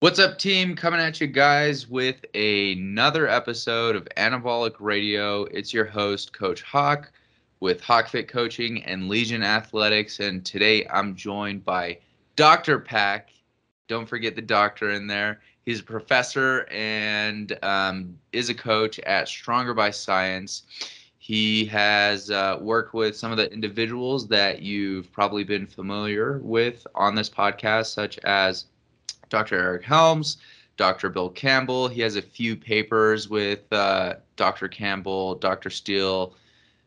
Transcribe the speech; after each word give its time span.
What's 0.00 0.20
up, 0.20 0.38
team? 0.38 0.76
Coming 0.76 1.00
at 1.00 1.20
you 1.20 1.26
guys 1.26 1.88
with 1.88 2.24
another 2.32 3.26
episode 3.26 3.96
of 3.96 4.06
Anabolic 4.16 4.76
Radio. 4.78 5.42
It's 5.46 5.74
your 5.74 5.86
host, 5.86 6.32
Coach 6.32 6.62
Hawk, 6.62 7.10
with 7.58 7.82
HawkFit 7.82 8.28
Coaching 8.28 8.84
and 8.84 9.08
Legion 9.08 9.42
Athletics. 9.42 10.20
And 10.20 10.46
today 10.46 10.86
I'm 10.86 11.16
joined 11.16 11.64
by 11.64 11.98
Dr. 12.36 12.78
Pak. 12.78 13.30
Don't 13.88 14.08
forget 14.08 14.36
the 14.36 14.40
doctor 14.40 14.92
in 14.92 15.08
there. 15.08 15.40
He's 15.66 15.80
a 15.80 15.84
professor 15.84 16.68
and 16.70 17.58
um, 17.64 18.16
is 18.30 18.50
a 18.50 18.54
coach 18.54 19.00
at 19.00 19.26
Stronger 19.26 19.74
by 19.74 19.90
Science. 19.90 20.62
He 21.18 21.64
has 21.64 22.30
uh, 22.30 22.58
worked 22.60 22.94
with 22.94 23.16
some 23.16 23.32
of 23.32 23.36
the 23.36 23.52
individuals 23.52 24.28
that 24.28 24.62
you've 24.62 25.10
probably 25.10 25.42
been 25.42 25.66
familiar 25.66 26.38
with 26.44 26.86
on 26.94 27.16
this 27.16 27.28
podcast, 27.28 27.86
such 27.86 28.18
as 28.18 28.66
Dr. 29.28 29.56
Eric 29.56 29.84
Helms, 29.84 30.38
Dr. 30.76 31.10
Bill 31.10 31.28
Campbell. 31.30 31.88
He 31.88 32.00
has 32.00 32.16
a 32.16 32.22
few 32.22 32.56
papers 32.56 33.28
with 33.28 33.70
uh, 33.72 34.14
Dr. 34.36 34.68
Campbell, 34.68 35.34
Dr. 35.36 35.70
Steele, 35.70 36.34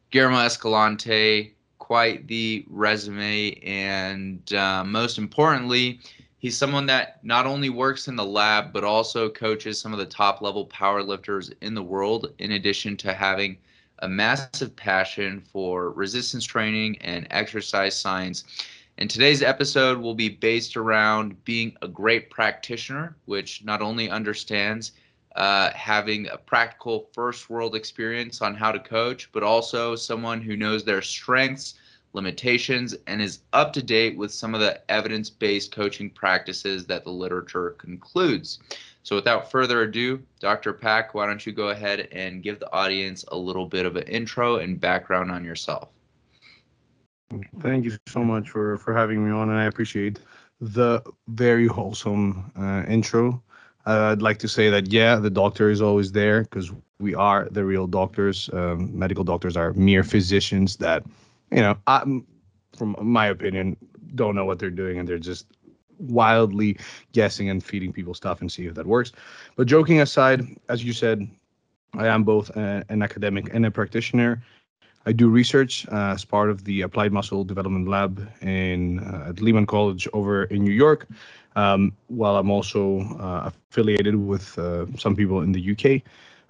Guillermo 0.10 0.40
Escalante. 0.40 1.54
Quite 1.78 2.28
the 2.28 2.64
resume, 2.70 3.54
and 3.64 4.54
uh, 4.54 4.82
most 4.86 5.18
importantly, 5.18 6.00
he's 6.38 6.56
someone 6.56 6.86
that 6.86 7.20
not 7.26 7.46
only 7.46 7.70
works 7.70 8.08
in 8.08 8.16
the 8.16 8.24
lab 8.24 8.72
but 8.72 8.86
also 8.86 9.30
coaches 9.30 9.82
some 9.82 9.92
of 9.92 10.00
the 10.00 10.06
top 10.06 10.42
level 10.42 10.66
powerlifters 10.68 11.52
in 11.62 11.74
the 11.74 11.84
world. 11.84 12.34
In 12.40 12.54
addition 12.54 12.96
to 12.98 13.14
having 13.14 13.58
a 14.00 14.08
massive 14.08 14.76
passion 14.76 15.42
for 15.42 15.92
resistance 15.92 16.46
training 16.46 16.98
and 17.02 17.28
exercise 17.30 18.00
science 18.00 18.46
and 19.02 19.10
today's 19.10 19.42
episode 19.42 19.98
will 19.98 20.14
be 20.14 20.30
based 20.30 20.78
around 20.78 21.44
being 21.44 21.76
a 21.82 21.88
great 21.88 22.30
practitioner, 22.30 23.18
which 23.26 23.64
not 23.64 23.82
only 23.82 24.12
understands 24.12 24.92
uh, 25.36 25.72
having 25.72 26.28
a 26.28 26.38
practical 26.38 27.10
first 27.12 27.50
world 27.50 27.74
experience 27.74 28.44
on 28.44 28.54
how 28.54 28.72
to 28.72 28.78
coach, 28.78 29.28
but 29.32 29.42
also 29.42 29.96
someone 29.96 30.40
who 30.40 30.56
knows 30.56 30.84
their 30.84 31.02
strengths, 31.02 31.80
limitations, 32.14 32.96
and 33.08 33.24
is 33.24 33.40
up 33.54 33.74
to 33.74 33.82
date 33.82 34.16
with 34.16 34.32
some 34.32 34.54
of 34.54 34.62
the 34.62 34.80
evidence 34.92 35.32
based 35.32 35.72
coaching 35.72 36.12
practices 36.12 36.86
that 36.86 37.04
the 37.04 37.10
literature 37.10 37.72
concludes. 37.80 38.60
So, 39.02 39.16
without 39.16 39.50
further 39.50 39.82
ado, 39.82 40.22
Dr. 40.40 40.74
Pak, 40.74 41.16
why 41.16 41.26
don't 41.26 41.44
you 41.44 41.54
go 41.54 41.70
ahead 41.70 42.08
and 42.12 42.44
give 42.44 42.60
the 42.60 42.72
audience 42.72 43.26
a 43.30 43.36
little 43.36 43.66
bit 43.66 43.88
of 43.88 43.96
an 43.96 44.04
intro 44.04 44.58
and 44.58 44.80
background 44.80 45.32
on 45.32 45.44
yourself? 45.44 45.90
Thank 47.60 47.86
you 47.86 47.98
so 48.08 48.24
much 48.24 48.50
for 48.50 48.78
for 48.78 48.96
having 48.96 49.26
me 49.26 49.32
on, 49.32 49.50
and 49.50 49.58
I 49.58 49.66
appreciate 49.66 50.20
the 50.60 51.02
very 51.28 51.68
wholesome 51.68 52.52
uh, 52.56 52.84
intro. 52.88 53.42
Uh, 53.86 54.12
I'd 54.12 54.22
like 54.22 54.38
to 54.40 54.48
say 54.48 54.70
that 54.70 54.92
yeah, 54.92 55.16
the 55.16 55.30
doctor 55.30 55.70
is 55.70 55.82
always 55.82 56.12
there 56.12 56.42
because 56.44 56.72
we 57.00 57.16
are 57.16 57.48
the 57.50 57.66
real 57.66 57.88
doctors. 57.88 58.50
Um, 58.54 58.98
medical 58.98 59.24
doctors 59.24 59.58
are 59.58 59.74
mere 59.74 60.04
physicians 60.04 60.78
that, 60.78 61.04
you 61.52 61.62
know, 61.62 61.76
I, 61.88 62.04
from 62.78 62.96
my 63.02 63.28
opinion, 63.28 63.76
don't 64.14 64.36
know 64.36 64.46
what 64.46 64.60
they're 64.60 64.70
doing 64.70 65.00
and 65.00 65.08
they're 65.08 65.18
just 65.18 65.48
wildly 65.98 66.78
guessing 67.12 67.50
and 67.50 67.64
feeding 67.64 67.92
people 67.92 68.14
stuff 68.14 68.42
and 68.42 68.52
see 68.52 68.68
if 68.68 68.76
that 68.76 68.86
works. 68.86 69.12
But 69.56 69.68
joking 69.68 70.02
aside, 70.02 70.46
as 70.70 70.84
you 70.84 70.94
said, 70.94 71.28
I 71.98 72.08
am 72.08 72.24
both 72.24 72.50
a, 72.56 72.86
an 72.90 73.02
academic 73.02 73.54
and 73.54 73.66
a 73.66 73.72
practitioner. 73.72 74.44
I 75.06 75.12
do 75.12 75.30
research 75.30 75.88
uh, 75.88 76.14
as 76.14 76.24
part 76.24 76.50
of 76.50 76.64
the 76.64 76.82
Applied 76.82 77.12
Muscle 77.12 77.44
Development 77.44 77.88
Lab 77.88 78.30
in 78.42 79.00
uh, 79.00 79.30
at 79.30 79.42
Lehman 79.42 79.66
College 79.66 80.08
over 80.14 80.44
in 80.46 80.64
New 80.64 80.74
York. 80.74 81.08
Um, 81.56 81.92
while 82.08 82.38
I'm 82.38 82.50
also 82.50 83.02
uh, 83.20 83.52
affiliated 83.70 84.16
with 84.16 84.58
uh, 84.58 84.86
some 84.98 85.16
people 85.18 85.42
in 85.42 85.52
the 85.52 85.72
UK. 85.72 86.02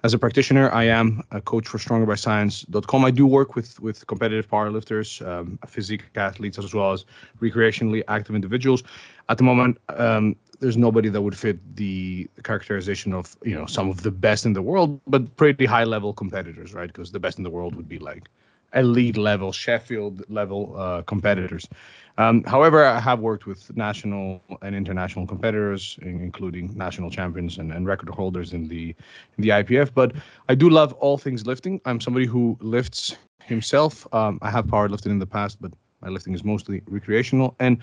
As 0.04 0.14
a 0.14 0.18
practitioner, 0.18 0.70
I 0.70 0.84
am 0.84 1.22
a 1.30 1.40
coach 1.40 1.66
for 1.66 1.78
StrongerByScience.com. 1.78 3.04
I 3.04 3.10
do 3.10 3.26
work 3.26 3.54
with 3.54 3.80
with 3.80 4.06
competitive 4.06 4.48
powerlifters, 4.48 5.24
um, 5.26 5.58
physique 5.66 6.04
athletes, 6.14 6.58
as 6.58 6.74
well 6.74 6.92
as 6.92 7.04
recreationally 7.40 8.02
active 8.08 8.34
individuals. 8.34 8.82
At 9.28 9.38
the 9.38 9.44
moment, 9.44 9.78
um, 9.88 10.36
there's 10.62 10.76
nobody 10.76 11.08
that 11.08 11.20
would 11.20 11.36
fit 11.36 11.58
the 11.76 12.28
characterization 12.44 13.12
of 13.12 13.36
you 13.44 13.54
know 13.54 13.66
some 13.66 13.90
of 13.90 14.02
the 14.02 14.10
best 14.10 14.46
in 14.46 14.52
the 14.52 14.62
world, 14.62 15.00
but 15.06 15.36
pretty 15.36 15.66
high 15.66 15.84
level 15.84 16.14
competitors, 16.14 16.72
right? 16.72 16.86
Because 16.86 17.10
the 17.10 17.18
best 17.18 17.36
in 17.36 17.44
the 17.44 17.50
world 17.50 17.74
would 17.74 17.88
be 17.88 17.98
like 17.98 18.28
elite 18.74 19.16
level, 19.16 19.52
Sheffield 19.52 20.24
level 20.30 20.74
uh, 20.78 21.02
competitors. 21.02 21.68
Um, 22.16 22.44
however, 22.44 22.84
I 22.84 23.00
have 23.00 23.20
worked 23.20 23.46
with 23.46 23.74
national 23.76 24.40
and 24.62 24.74
international 24.74 25.26
competitors, 25.26 25.98
including 26.02 26.70
national 26.76 27.10
champions 27.10 27.58
and, 27.58 27.72
and, 27.72 27.86
record 27.86 28.10
holders 28.10 28.52
in 28.52 28.68
the 28.68 28.94
in 29.36 29.42
the 29.44 29.48
IPF. 29.48 29.92
But 29.92 30.12
I 30.48 30.54
do 30.54 30.70
love 30.70 30.92
all 30.94 31.18
things 31.18 31.44
lifting. 31.44 31.80
I'm 31.86 32.00
somebody 32.00 32.26
who 32.26 32.56
lifts 32.60 33.16
himself. 33.44 34.06
Um, 34.14 34.38
I 34.42 34.50
have 34.50 34.66
powerlifted 34.66 35.06
in 35.06 35.18
the 35.18 35.26
past, 35.26 35.60
but 35.60 35.72
my 36.02 36.08
lifting 36.08 36.34
is 36.34 36.44
mostly 36.44 36.82
recreational. 36.86 37.56
And 37.58 37.78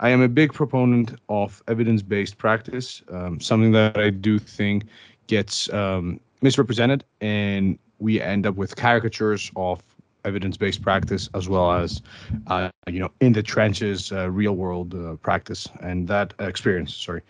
I 0.00 0.10
am 0.10 0.20
a 0.20 0.28
big 0.28 0.52
proponent 0.52 1.14
of 1.28 1.62
evidence-based 1.68 2.36
practice, 2.38 3.02
um, 3.10 3.40
something 3.40 3.72
that 3.72 3.96
I 3.96 4.10
do 4.10 4.38
think 4.38 4.84
gets 5.26 5.72
um, 5.72 6.20
misrepresented, 6.42 7.04
and 7.20 7.78
we 7.98 8.20
end 8.20 8.46
up 8.46 8.56
with 8.56 8.76
caricatures 8.76 9.50
of 9.56 9.82
evidence-based 10.24 10.82
practice 10.82 11.28
as 11.34 11.48
well 11.48 11.70
as 11.72 12.02
uh, 12.46 12.70
you 12.88 12.98
know 12.98 13.10
in 13.20 13.32
the 13.32 13.42
trenches 13.42 14.10
uh, 14.10 14.30
real-world 14.30 14.94
uh, 14.94 15.16
practice 15.16 15.68
and 15.80 16.08
that 16.08 16.32
experience 16.38 16.94
sorry. 16.94 17.22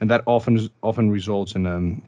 And 0.00 0.10
that 0.10 0.22
often 0.26 0.68
often 0.82 1.10
results 1.10 1.54
in 1.54 1.66
um 1.66 2.02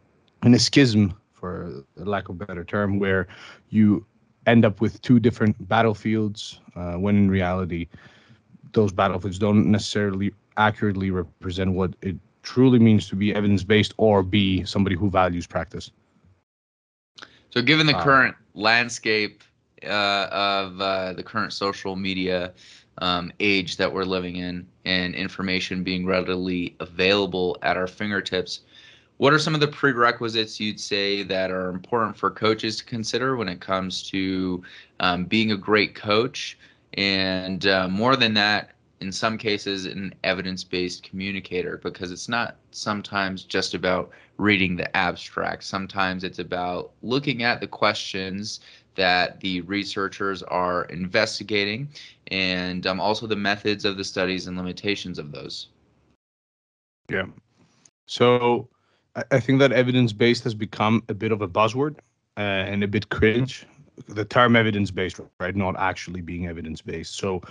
in 0.44 0.54
a 0.54 0.58
schism 0.58 1.14
for 1.32 1.84
lack 1.96 2.28
of 2.28 2.40
a 2.40 2.46
better 2.46 2.64
term 2.64 2.98
where 2.98 3.26
you 3.70 4.04
end 4.46 4.64
up 4.64 4.80
with 4.80 5.00
two 5.00 5.18
different 5.18 5.56
battlefields 5.68 6.60
uh, 6.76 6.94
when 6.94 7.16
in 7.16 7.30
reality 7.30 7.88
those 8.74 8.92
battlefields 8.92 9.38
don't 9.38 9.66
necessarily 9.66 10.32
accurately 10.56 11.10
represent 11.10 11.72
what 11.72 11.94
it 12.02 12.16
truly 12.42 12.78
means 12.78 13.08
to 13.08 13.16
be 13.16 13.34
evidence-based 13.34 13.94
or 13.96 14.22
be 14.22 14.64
somebody 14.64 14.94
who 14.94 15.10
values 15.10 15.46
practice 15.46 15.90
so 17.50 17.62
given 17.62 17.86
the 17.86 17.96
uh, 17.96 18.02
current 18.02 18.36
landscape 18.54 19.42
uh, 19.84 20.28
of 20.30 20.80
uh, 20.80 21.12
the 21.12 21.22
current 21.22 21.52
social 21.52 21.96
media 21.96 22.52
um, 22.98 23.32
age 23.40 23.76
that 23.76 23.92
we're 23.92 24.04
living 24.04 24.36
in 24.36 24.66
and 24.84 25.14
information 25.14 25.82
being 25.82 26.06
readily 26.06 26.76
available 26.80 27.56
at 27.62 27.76
our 27.76 27.86
fingertips, 27.86 28.60
what 29.18 29.32
are 29.32 29.38
some 29.38 29.54
of 29.54 29.60
the 29.60 29.68
prerequisites 29.68 30.58
you'd 30.58 30.80
say 30.80 31.22
that 31.22 31.50
are 31.50 31.70
important 31.70 32.16
for 32.16 32.30
coaches 32.30 32.76
to 32.76 32.84
consider 32.84 33.36
when 33.36 33.48
it 33.48 33.60
comes 33.60 34.02
to 34.10 34.62
um, 35.00 35.24
being 35.24 35.52
a 35.52 35.56
great 35.56 35.94
coach? 35.94 36.58
And 36.96 37.66
uh, 37.66 37.88
more 37.88 38.16
than 38.16 38.34
that, 38.34 38.70
in 39.00 39.10
some 39.12 39.36
cases, 39.36 39.86
an 39.86 40.14
evidence 40.24 40.64
based 40.64 41.02
communicator, 41.02 41.78
because 41.82 42.12
it's 42.12 42.28
not 42.28 42.56
sometimes 42.70 43.42
just 43.42 43.74
about 43.74 44.10
reading 44.38 44.76
the 44.76 44.96
abstract. 44.96 45.64
Sometimes 45.64 46.24
it's 46.24 46.38
about 46.38 46.92
looking 47.02 47.42
at 47.42 47.60
the 47.60 47.66
questions 47.66 48.60
that 48.94 49.40
the 49.40 49.60
researchers 49.62 50.42
are 50.44 50.84
investigating 50.84 51.88
and 52.28 52.86
um, 52.86 53.00
also 53.00 53.26
the 53.26 53.36
methods 53.36 53.84
of 53.84 53.96
the 53.96 54.04
studies 54.04 54.46
and 54.46 54.56
limitations 54.56 55.18
of 55.18 55.32
those. 55.32 55.68
Yeah. 57.10 57.26
So 58.06 58.68
I 59.30 59.40
think 59.40 59.58
that 59.60 59.72
evidence 59.72 60.12
based 60.12 60.44
has 60.44 60.54
become 60.54 61.02
a 61.08 61.14
bit 61.14 61.32
of 61.32 61.42
a 61.42 61.48
buzzword 61.48 61.98
uh, 62.36 62.40
and 62.40 62.82
a 62.82 62.88
bit 62.88 63.08
cringe. 63.08 63.66
The 64.08 64.24
term 64.24 64.56
evidence 64.56 64.90
based, 64.90 65.20
right? 65.40 65.54
Not 65.54 65.76
actually 65.78 66.20
being 66.20 66.46
evidence 66.46 66.80
based. 66.80 67.16
So 67.16 67.42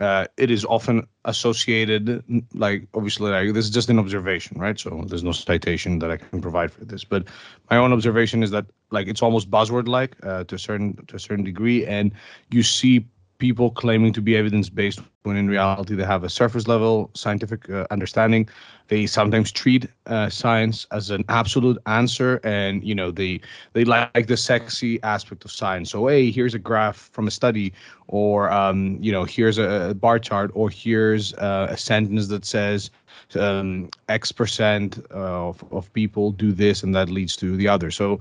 uh, 0.00 0.26
it 0.36 0.50
is 0.50 0.64
often 0.64 1.06
associated 1.24 2.22
like 2.54 2.86
obviously 2.94 3.30
like 3.30 3.52
this 3.54 3.64
is 3.64 3.70
just 3.70 3.88
an 3.88 3.98
observation 3.98 4.58
right 4.58 4.78
so 4.78 5.04
there's 5.06 5.22
no 5.22 5.32
citation 5.32 5.98
that 5.98 6.10
i 6.10 6.16
can 6.16 6.40
provide 6.40 6.72
for 6.72 6.84
this 6.84 7.04
but 7.04 7.24
my 7.70 7.76
own 7.76 7.92
observation 7.92 8.42
is 8.42 8.50
that 8.50 8.66
like 8.90 9.06
it's 9.06 9.22
almost 9.22 9.50
buzzword 9.50 9.88
like 9.88 10.16
uh, 10.24 10.44
to 10.44 10.56
a 10.56 10.58
certain 10.58 10.96
to 11.06 11.16
a 11.16 11.18
certain 11.18 11.44
degree 11.44 11.86
and 11.86 12.12
you 12.50 12.62
see 12.62 13.06
people 13.44 13.70
claiming 13.70 14.12
to 14.18 14.22
be 14.22 14.34
evidence 14.42 14.70
based 14.70 15.00
when 15.24 15.36
in 15.36 15.46
reality 15.48 15.94
they 15.94 16.08
have 16.14 16.24
a 16.24 16.30
surface 16.30 16.66
level 16.66 17.10
scientific 17.14 17.68
uh, 17.68 17.86
understanding. 17.90 18.48
They 18.88 19.04
sometimes 19.06 19.52
treat 19.52 19.82
uh, 20.06 20.30
science 20.30 20.86
as 20.98 21.10
an 21.10 21.24
absolute 21.28 21.78
answer 21.84 22.40
and 22.42 22.82
you 22.82 22.94
know 22.94 23.10
they 23.10 23.40
they 23.74 23.84
like 23.84 24.26
the 24.28 24.38
sexy 24.38 24.92
aspect 25.02 25.44
of 25.44 25.50
science. 25.52 25.90
So 25.90 26.06
hey 26.06 26.30
here's 26.30 26.54
a 26.54 26.58
graph 26.70 27.00
from 27.12 27.26
a 27.26 27.30
study 27.40 27.68
or 28.08 28.50
um, 28.50 28.96
you 29.06 29.12
know 29.12 29.24
here's 29.24 29.58
a 29.58 29.94
bar 30.04 30.18
chart 30.18 30.50
or 30.54 30.70
here's 30.70 31.34
uh, 31.34 31.66
a 31.76 31.76
sentence 31.76 32.28
that 32.28 32.44
says 32.46 32.90
um, 33.38 33.90
x 34.08 34.32
percent 34.32 35.04
of, 35.10 35.62
of 35.70 35.92
people 35.92 36.32
do 36.44 36.50
this 36.52 36.82
and 36.82 36.94
that 36.94 37.08
leads 37.10 37.36
to 37.36 37.56
the 37.56 37.68
other. 37.68 37.90
So 37.90 38.20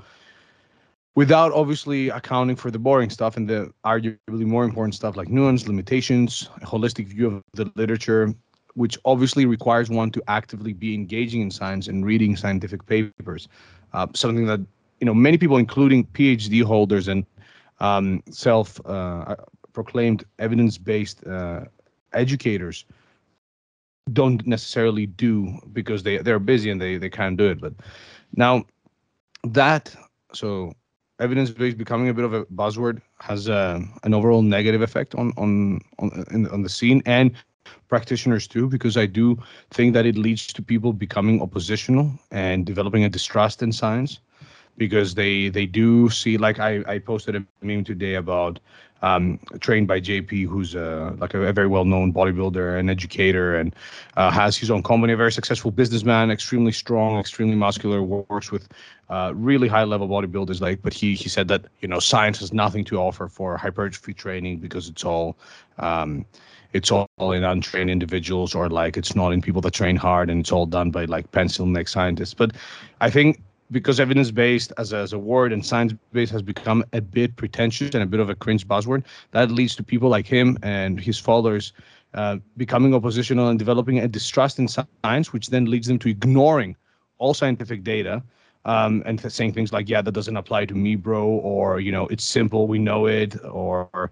without 1.16 1.52
obviously 1.54 2.10
accounting 2.10 2.56
for 2.56 2.72
the 2.72 2.80
boring 2.80 3.10
stuff 3.10 3.38
and 3.38 3.48
the 3.48 3.72
arguably 3.86 4.46
more 4.46 4.64
important 4.64 4.96
stuff 4.96 5.16
like 5.16 5.30
nuance, 5.30 5.68
limitations, 5.68 6.50
a 6.62 6.66
holistic 6.66 7.08
view 7.08 7.28
of 7.28 7.44
the 7.54 7.72
literature. 7.76 8.34
which 8.76 8.98
obviously 9.06 9.46
requires 9.46 9.90
one 9.90 10.12
to 10.12 10.24
actively 10.28 10.74
be 10.74 10.94
engaging 10.94 11.42
in 11.42 11.52
science 11.52 11.88
and 11.88 12.06
reading 12.06 12.36
scientific 12.36 12.86
papers. 12.86 13.48
Uh, 13.94 14.08
something 14.14 14.46
that 14.48 14.60
you 15.00 15.06
know 15.06 15.14
many 15.14 15.38
people, 15.38 15.58
including 15.58 16.06
PhD 16.06 16.64
holders 16.64 17.08
and 17.08 17.26
um, 17.80 18.24
self-proclaimed 18.30 20.24
uh, 20.24 20.26
evidence-based 20.40 21.26
uh, 21.28 21.66
educators, 22.14 22.86
don't 24.12 24.46
necessarily 24.48 25.06
do 25.06 25.60
because 25.72 26.04
they 26.04 26.18
they're 26.18 26.40
busy 26.40 26.70
and 26.70 26.82
they 26.82 26.98
they 26.98 27.10
can't 27.10 27.38
do 27.38 27.50
it. 27.50 27.62
But 27.62 27.74
now 28.36 28.66
that 29.44 29.96
so 30.34 30.74
evidence-based 31.24 31.78
becoming 31.78 32.10
a 32.10 32.14
bit 32.14 32.26
of 32.26 32.34
a 32.34 32.46
buzzword 32.46 33.02
has 33.20 33.48
uh, 33.50 33.80
an 34.04 34.14
overall 34.14 34.42
negative 34.42 34.82
effect 34.82 35.16
on 35.16 35.32
on 35.38 35.80
on, 36.00 36.26
in, 36.32 36.48
on 36.50 36.62
the 36.64 36.70
scene 36.78 37.02
and 37.06 37.32
practitioners 37.88 38.46
too 38.48 38.68
because 38.68 38.96
i 38.98 39.06
do 39.06 39.26
think 39.72 39.94
that 39.94 40.06
it 40.06 40.18
leads 40.18 40.44
to 40.58 40.62
people 40.62 40.92
becoming 41.06 41.42
oppositional 41.42 42.12
and 42.32 42.66
developing 42.66 43.04
a 43.06 43.10
distrust 43.10 43.64
in 43.64 43.72
science 43.72 44.20
because 44.78 45.16
they 45.16 45.50
they 45.50 45.66
do 45.66 46.10
see 46.10 46.38
like 46.38 46.60
i 46.60 46.82
i 46.88 47.00
posted 47.00 47.36
a 47.36 47.46
meme 47.62 47.84
today 47.84 48.16
about 48.16 48.60
um, 49.04 49.38
trained 49.60 49.88
by 49.88 50.00
JP, 50.00 50.48
who's 50.48 50.78
uh, 50.78 51.14
like 51.20 51.34
a, 51.34 51.42
a, 51.42 51.52
very 51.52 51.68
well-known 51.68 52.14
bodybuilder 52.14 52.80
and 52.80 52.90
educator, 52.90 53.58
and 53.58 53.76
uh, 54.16 54.32
has 54.32 54.56
his 54.56 54.72
own 54.72 54.82
company. 54.82 55.12
A 55.12 55.18
very 55.18 55.32
successful 55.32 55.72
businessman, 55.72 56.32
extremely 56.32 56.72
strong, 56.72 57.20
extremely 57.20 57.56
muscular. 57.56 58.02
Works 58.02 58.50
with 58.50 58.70
uh, 59.10 59.34
really 59.36 59.68
high-level 59.68 60.08
bodybuilders. 60.08 60.62
Like, 60.62 60.82
but 60.82 60.94
he 60.94 61.16
he 61.16 61.28
said 61.28 61.50
that 61.50 61.66
you 61.82 61.88
know 61.90 62.00
science 62.00 62.40
has 62.40 62.54
nothing 62.54 62.86
to 62.86 62.98
offer 62.98 63.28
for 63.28 63.58
hypertrophy 63.58 64.14
training 64.14 64.60
because 64.60 64.88
it's 64.88 65.04
all 65.04 65.36
um, 65.80 66.26
it's 66.72 66.90
all 66.90 67.08
in 67.20 67.44
untrained 67.44 67.90
individuals 67.90 68.56
or 68.56 68.70
like 68.70 68.96
it's 68.96 69.16
not 69.16 69.34
in 69.34 69.42
people 69.42 69.62
that 69.62 69.74
train 69.74 69.98
hard 69.98 70.30
and 70.30 70.40
it's 70.40 70.52
all 70.52 70.66
done 70.66 70.92
by 70.92 71.04
like 71.06 71.30
pencil 71.34 71.66
neck 71.66 71.90
scientists. 71.90 72.34
But 72.34 72.52
I 73.02 73.10
think 73.10 73.42
because 73.74 74.00
evidence 74.00 74.32
based 74.32 74.72
as 74.78 74.94
a, 74.94 74.98
as 74.98 75.12
a 75.12 75.20
word 75.20 75.52
and 75.52 75.66
science 75.66 75.94
based 76.14 76.32
has 76.32 76.42
become 76.42 76.86
a 76.94 77.02
bit 77.02 77.36
pretentious 77.36 77.94
and 77.94 78.04
a 78.04 78.06
bit 78.06 78.22
of 78.22 78.30
a 78.30 78.36
cringe 78.36 78.66
buzzword, 78.68 79.04
that 79.32 79.52
leads 79.52 79.76
to 79.76 79.84
people 79.84 80.08
like 80.08 80.26
him 80.26 80.58
and 80.64 81.00
his 81.00 81.20
followers 81.20 81.74
uh, 82.14 82.38
becoming 82.56 82.94
oppositional 82.94 83.50
and 83.50 83.60
developing 83.60 84.00
a 84.00 84.08
distrust 84.08 84.60
in 84.60 84.68
science, 84.68 85.34
which 85.34 85.48
then 85.48 85.66
leads 85.66 85.88
them 85.88 86.00
to 86.00 86.10
ignoring 86.10 86.76
all 87.18 87.34
scientific 87.34 87.84
data 87.84 88.24
um, 88.66 89.04
and 89.06 89.20
saying 89.32 89.54
things 89.54 89.74
like, 89.74 89.90
"Yeah, 89.90 90.02
that 90.02 90.12
doesn't 90.12 90.38
apply 90.38 90.66
to 90.66 90.76
me, 90.76 90.96
bro," 90.96 91.28
or 91.28 91.80
you 91.80 91.92
know, 91.92 92.08
"It's 92.08 92.24
simple, 92.24 92.68
we 92.68 92.80
know 92.80 93.08
it," 93.08 93.36
or 93.44 94.12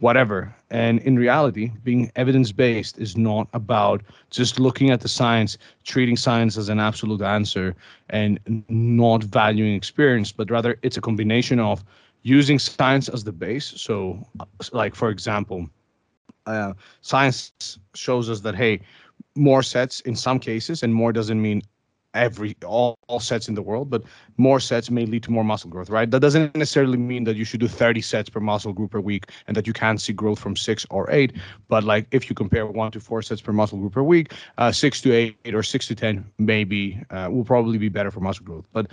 whatever. 0.00 0.54
And 0.70 1.00
in 1.00 1.16
reality, 1.16 1.70
being 1.82 2.10
evidence 2.16 2.52
based 2.52 2.98
is 2.98 3.16
not 3.16 3.48
about 3.52 4.02
just 4.30 4.58
looking 4.58 4.90
at 4.90 5.00
the 5.00 5.08
science, 5.08 5.56
treating 5.84 6.16
science 6.16 6.56
as 6.56 6.68
an 6.68 6.80
absolute 6.80 7.22
answer, 7.22 7.74
and 8.10 8.40
not 8.68 9.24
valuing 9.24 9.74
experience, 9.74 10.32
but 10.32 10.50
rather 10.50 10.78
it's 10.82 10.96
a 10.96 11.00
combination 11.00 11.60
of 11.60 11.84
using 12.22 12.58
science 12.58 13.08
as 13.08 13.24
the 13.24 13.32
base. 13.32 13.66
So, 13.76 14.26
like, 14.72 14.94
for 14.94 15.10
example, 15.10 15.68
uh, 16.46 16.72
science 17.00 17.78
shows 17.94 18.28
us 18.28 18.40
that, 18.40 18.54
hey, 18.54 18.80
more 19.36 19.62
sets 19.62 20.00
in 20.00 20.16
some 20.16 20.38
cases, 20.38 20.82
and 20.82 20.92
more 20.92 21.12
doesn't 21.12 21.40
mean 21.40 21.62
every 22.14 22.56
all, 22.64 22.98
all 23.08 23.20
sets 23.20 23.48
in 23.48 23.54
the 23.54 23.62
world, 23.62 23.90
but 23.90 24.02
more 24.36 24.60
sets 24.60 24.90
may 24.90 25.06
lead 25.06 25.22
to 25.24 25.30
more 25.30 25.44
muscle 25.44 25.70
growth, 25.70 25.90
right? 25.90 26.10
That 26.10 26.20
doesn't 26.20 26.56
necessarily 26.56 26.96
mean 26.96 27.24
that 27.24 27.36
you 27.36 27.44
should 27.44 27.60
do 27.60 27.68
30 27.68 28.00
sets 28.00 28.28
per 28.30 28.40
muscle 28.40 28.72
group 28.72 28.92
per 28.92 29.00
week 29.00 29.30
and 29.46 29.56
that 29.56 29.66
you 29.66 29.72
can't 29.72 30.00
see 30.00 30.12
growth 30.12 30.38
from 30.38 30.56
six 30.56 30.86
or 30.90 31.10
eight. 31.10 31.32
But 31.68 31.84
like 31.84 32.06
if 32.10 32.30
you 32.30 32.34
compare 32.34 32.66
one 32.66 32.92
to 32.92 33.00
four 33.00 33.22
sets 33.22 33.40
per 33.40 33.52
muscle 33.52 33.78
group 33.78 33.92
per 33.92 34.02
week, 34.02 34.32
uh, 34.58 34.72
six 34.72 35.00
to 35.02 35.12
eight 35.12 35.36
or 35.52 35.62
six 35.62 35.86
to 35.88 35.94
10 35.94 36.24
maybe 36.38 37.00
uh, 37.10 37.28
will 37.30 37.44
probably 37.44 37.78
be 37.78 37.88
better 37.88 38.10
for 38.10 38.20
muscle 38.20 38.44
growth. 38.44 38.66
But 38.72 38.90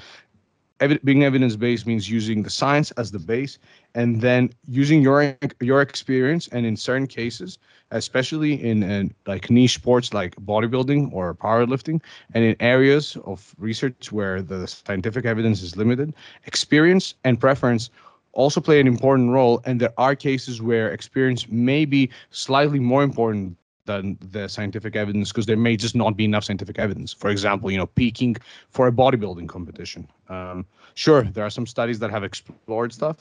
ev- 0.81 0.99
being 1.03 1.23
evidence 1.23 1.55
based 1.55 1.87
means 1.87 2.09
using 2.09 2.43
the 2.43 2.49
science 2.49 2.91
as 2.91 3.11
the 3.11 3.19
base 3.19 3.59
and 3.95 4.21
then 4.21 4.49
using 4.67 5.01
your 5.01 5.37
your 5.61 5.81
experience 5.81 6.47
and 6.49 6.65
in 6.65 6.75
certain 6.75 7.07
cases 7.07 7.59
especially 7.91 8.53
in, 8.63 8.83
in 8.83 9.13
like 9.27 9.49
niche 9.49 9.75
sports 9.75 10.13
like 10.13 10.35
bodybuilding 10.37 11.11
or 11.13 11.33
powerlifting 11.35 12.01
and 12.33 12.43
in 12.43 12.55
areas 12.59 13.17
of 13.25 13.53
research 13.57 14.11
where 14.11 14.41
the 14.41 14.67
scientific 14.67 15.25
evidence 15.25 15.61
is 15.61 15.77
limited 15.77 16.13
experience 16.45 17.15
and 17.23 17.39
preference 17.39 17.89
also 18.33 18.59
play 18.61 18.79
an 18.79 18.87
important 18.87 19.31
role 19.31 19.61
and 19.65 19.79
there 19.79 19.93
are 19.97 20.15
cases 20.15 20.61
where 20.61 20.91
experience 20.91 21.47
may 21.49 21.85
be 21.85 22.09
slightly 22.31 22.79
more 22.79 23.03
important 23.03 23.55
than 23.85 24.17
the 24.31 24.47
scientific 24.47 24.95
evidence 24.95 25.31
because 25.31 25.45
there 25.45 25.57
may 25.57 25.75
just 25.75 25.95
not 25.95 26.15
be 26.15 26.25
enough 26.25 26.43
scientific 26.43 26.79
evidence. 26.79 27.13
For 27.13 27.29
example, 27.29 27.71
you 27.71 27.77
know, 27.77 27.87
peaking 27.87 28.37
for 28.69 28.87
a 28.87 28.91
bodybuilding 28.91 29.47
competition. 29.47 30.07
Um, 30.29 30.65
sure, 30.93 31.23
there 31.23 31.45
are 31.45 31.49
some 31.49 31.65
studies 31.65 31.99
that 31.99 32.11
have 32.11 32.23
explored 32.23 32.93
stuff 32.93 33.17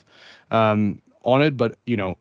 um, 0.51 1.01
on 1.23 1.41
it, 1.41 1.57
but 1.57 1.77
you 1.85 1.97
know, 1.97 2.17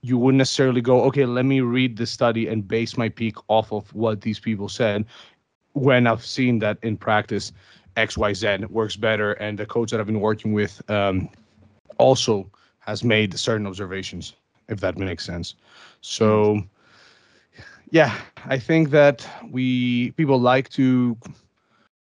you 0.00 0.18
wouldn't 0.18 0.38
necessarily 0.38 0.82
go, 0.82 1.02
okay, 1.04 1.24
let 1.24 1.46
me 1.46 1.60
read 1.60 1.96
the 1.96 2.06
study 2.06 2.48
and 2.48 2.68
base 2.68 2.98
my 2.98 3.08
peak 3.08 3.36
off 3.48 3.72
of 3.72 3.92
what 3.94 4.20
these 4.20 4.38
people 4.38 4.68
said. 4.68 5.06
When 5.72 6.06
I've 6.06 6.24
seen 6.24 6.58
that 6.58 6.78
in 6.82 6.96
practice, 6.96 7.52
X, 7.96 8.18
Y, 8.18 8.32
Z 8.34 8.58
works 8.68 8.96
better, 8.96 9.32
and 9.34 9.58
the 9.58 9.66
coach 9.66 9.90
that 9.90 10.00
I've 10.00 10.06
been 10.06 10.20
working 10.20 10.52
with 10.52 10.82
um, 10.90 11.28
also 11.98 12.50
has 12.80 13.02
made 13.02 13.38
certain 13.38 13.66
observations, 13.66 14.34
if 14.68 14.80
that 14.80 14.98
makes 14.98 15.24
sense. 15.24 15.54
So 16.02 16.62
yeah, 17.90 18.16
I 18.46 18.58
think 18.58 18.90
that 18.90 19.26
we 19.50 20.10
people 20.12 20.40
like 20.40 20.68
to 20.70 21.16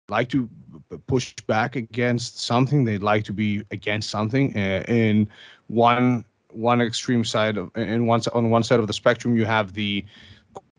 like 0.10 0.30
to 0.30 0.50
push 1.08 1.34
back 1.48 1.76
against 1.76 2.40
something. 2.40 2.84
They 2.84 2.98
like 2.98 3.24
to 3.26 3.34
be 3.34 3.64
against 3.72 4.10
something. 4.10 4.56
Uh, 4.56 4.84
in 4.88 5.28
one 5.68 6.26
one 6.50 6.82
extreme 6.82 7.26
side 7.26 7.58
of, 7.58 7.70
in 7.76 8.06
one 8.06 8.22
on 8.34 8.50
one 8.50 8.64
side 8.64 8.80
of 8.80 8.88
the 8.88 8.94
spectrum, 8.94 9.36
you 9.38 9.46
have 9.46 9.74
the 9.74 10.06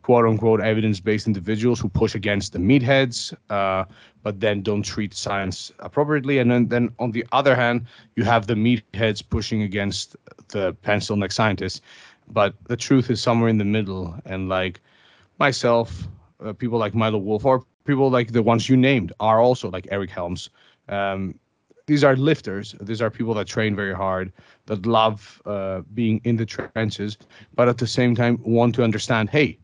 quote 0.07 0.25
unquote 0.25 0.61
evidence 0.61 1.01
based 1.01 1.27
individuals 1.27 1.81
who 1.81 1.89
push 1.89 2.15
against 2.15 2.53
the 2.53 2.59
meatheads, 2.59 3.33
uh, 3.49 3.83
but 4.23 4.39
then 4.39 4.61
don't 4.61 4.83
treat 4.83 5.13
science 5.13 5.71
appropriately. 5.79 6.39
And 6.39 6.49
then, 6.49 6.69
then 6.69 6.89
on 6.97 7.11
the 7.11 7.25
other 7.33 7.55
hand, 7.55 7.85
you 8.15 8.23
have 8.23 8.47
the 8.47 8.53
meatheads 8.53 9.21
pushing 9.21 9.63
against 9.63 10.15
the 10.47 10.73
pencil 10.81 11.17
neck 11.17 11.33
scientists. 11.33 11.81
But 12.29 12.53
the 12.67 12.77
truth 12.77 13.09
is 13.09 13.21
somewhere 13.21 13.49
in 13.49 13.57
the 13.57 13.65
middle. 13.65 14.15
And 14.25 14.47
like 14.47 14.79
myself, 15.39 16.07
uh, 16.43 16.53
people 16.53 16.77
like 16.79 16.93
Milo 16.95 17.17
Wolf, 17.17 17.45
or 17.45 17.63
people 17.85 18.09
like 18.09 18.31
the 18.31 18.41
ones 18.43 18.69
you 18.69 18.77
named 18.77 19.11
are 19.19 19.39
also 19.39 19.69
like 19.69 19.87
Eric 19.91 20.09
Helms. 20.09 20.49
Um, 20.89 21.39
these 21.87 22.03
are 22.03 22.15
lifters. 22.15 22.75
These 22.81 23.01
are 23.01 23.09
people 23.09 23.33
that 23.35 23.47
train 23.47 23.75
very 23.75 23.93
hard, 23.95 24.31
that 24.65 24.85
love 24.85 25.41
uh, 25.45 25.81
being 25.93 26.21
in 26.23 26.37
the 26.37 26.45
trenches, 26.45 27.05
but 27.55 27.67
at 27.67 27.77
the 27.77 27.87
same 27.87 28.15
time 28.15 28.39
want 28.43 28.75
to 28.75 28.83
understand, 28.83 29.29
hey, 29.29 29.57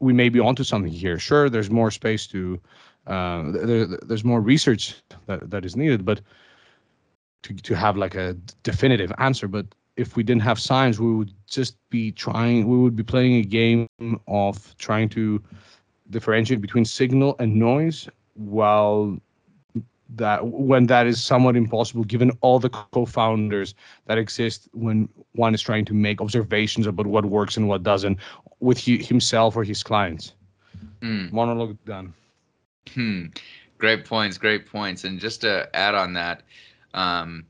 we 0.00 0.12
may 0.12 0.28
be 0.28 0.40
onto 0.40 0.64
something 0.64 0.92
here. 0.92 1.18
Sure, 1.18 1.48
there's 1.48 1.70
more 1.70 1.90
space 1.90 2.26
to, 2.28 2.60
uh, 3.06 3.52
there, 3.52 3.86
there's 3.86 4.24
more 4.24 4.40
research 4.40 4.96
that, 5.26 5.50
that 5.50 5.64
is 5.64 5.76
needed, 5.76 6.04
but 6.04 6.20
to, 7.42 7.54
to 7.54 7.74
have 7.74 7.96
like 7.96 8.14
a 8.14 8.34
definitive 8.62 9.12
answer. 9.18 9.48
But 9.48 9.66
if 9.96 10.16
we 10.16 10.22
didn't 10.22 10.42
have 10.42 10.58
science, 10.58 10.98
we 10.98 11.14
would 11.14 11.32
just 11.46 11.76
be 11.90 12.12
trying, 12.12 12.68
we 12.68 12.78
would 12.78 12.96
be 12.96 13.04
playing 13.04 13.36
a 13.36 13.42
game 13.42 13.88
of 14.26 14.74
trying 14.78 15.08
to 15.10 15.42
differentiate 16.10 16.60
between 16.60 16.84
signal 16.84 17.36
and 17.38 17.54
noise 17.54 18.08
while 18.34 19.18
that 20.10 20.46
when 20.46 20.86
that 20.86 21.06
is 21.06 21.22
somewhat 21.22 21.56
impossible 21.56 22.04
given 22.04 22.30
all 22.40 22.58
the 22.58 22.70
confounders 22.70 23.74
that 24.06 24.18
exist 24.18 24.68
when 24.72 25.08
one 25.32 25.54
is 25.54 25.62
trying 25.62 25.84
to 25.84 25.94
make 25.94 26.20
observations 26.20 26.86
about 26.86 27.06
what 27.06 27.24
works 27.26 27.56
and 27.56 27.68
what 27.68 27.82
doesn't 27.82 28.18
with 28.60 28.78
he, 28.78 29.02
himself 29.02 29.56
or 29.56 29.64
his 29.64 29.82
clients 29.82 30.34
mm. 31.00 31.30
monologue 31.32 31.76
done 31.86 32.12
hmm. 32.92 33.26
great 33.78 34.04
points 34.04 34.36
great 34.36 34.66
points 34.66 35.04
and 35.04 35.18
just 35.18 35.40
to 35.40 35.68
add 35.74 35.94
on 35.94 36.12
that 36.12 36.42
um, 36.92 37.44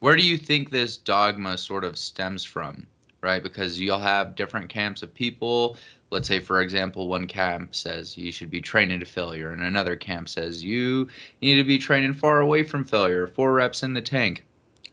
where 0.00 0.16
do 0.16 0.26
you 0.26 0.38
think 0.38 0.70
this 0.70 0.96
dogma 0.96 1.56
sort 1.58 1.84
of 1.84 1.98
stems 1.98 2.44
from 2.44 2.86
right 3.20 3.42
because 3.42 3.78
you'll 3.78 3.98
have 3.98 4.34
different 4.34 4.68
camps 4.70 5.02
of 5.02 5.12
people 5.12 5.76
let's 6.10 6.28
say 6.28 6.40
for 6.40 6.60
example 6.60 7.08
one 7.08 7.26
camp 7.26 7.74
says 7.74 8.16
you 8.16 8.32
should 8.32 8.50
be 8.50 8.60
training 8.60 9.00
to 9.00 9.06
failure 9.06 9.52
and 9.52 9.62
another 9.62 9.96
camp 9.96 10.28
says 10.28 10.62
you 10.62 11.08
need 11.40 11.56
to 11.56 11.64
be 11.64 11.78
training 11.78 12.14
far 12.14 12.40
away 12.40 12.62
from 12.62 12.84
failure 12.84 13.26
four 13.26 13.52
reps 13.52 13.82
in 13.82 13.94
the 13.94 14.02
tank 14.02 14.44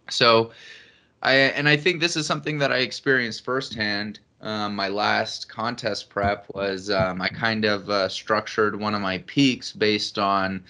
so 0.10 0.52
i 1.24 1.34
and 1.34 1.68
i 1.68 1.76
think 1.76 2.00
this 2.00 2.16
is 2.16 2.26
something 2.26 2.58
that 2.58 2.72
i 2.72 2.78
experienced 2.78 3.44
firsthand 3.44 4.20
um, 4.42 4.76
my 4.76 4.88
last 4.88 5.50
contest 5.50 6.10
prep 6.10 6.46
was 6.54 6.92
um, 6.92 7.22
I 7.22 7.28
kind 7.28 7.66
of 7.66 7.90
uh, 7.90 8.08
structured 8.08 8.80
one 8.80 8.94
of 8.94 9.02
my 9.02 9.18
peaks 9.20 9.72
based 9.72 10.20
on 10.20 10.64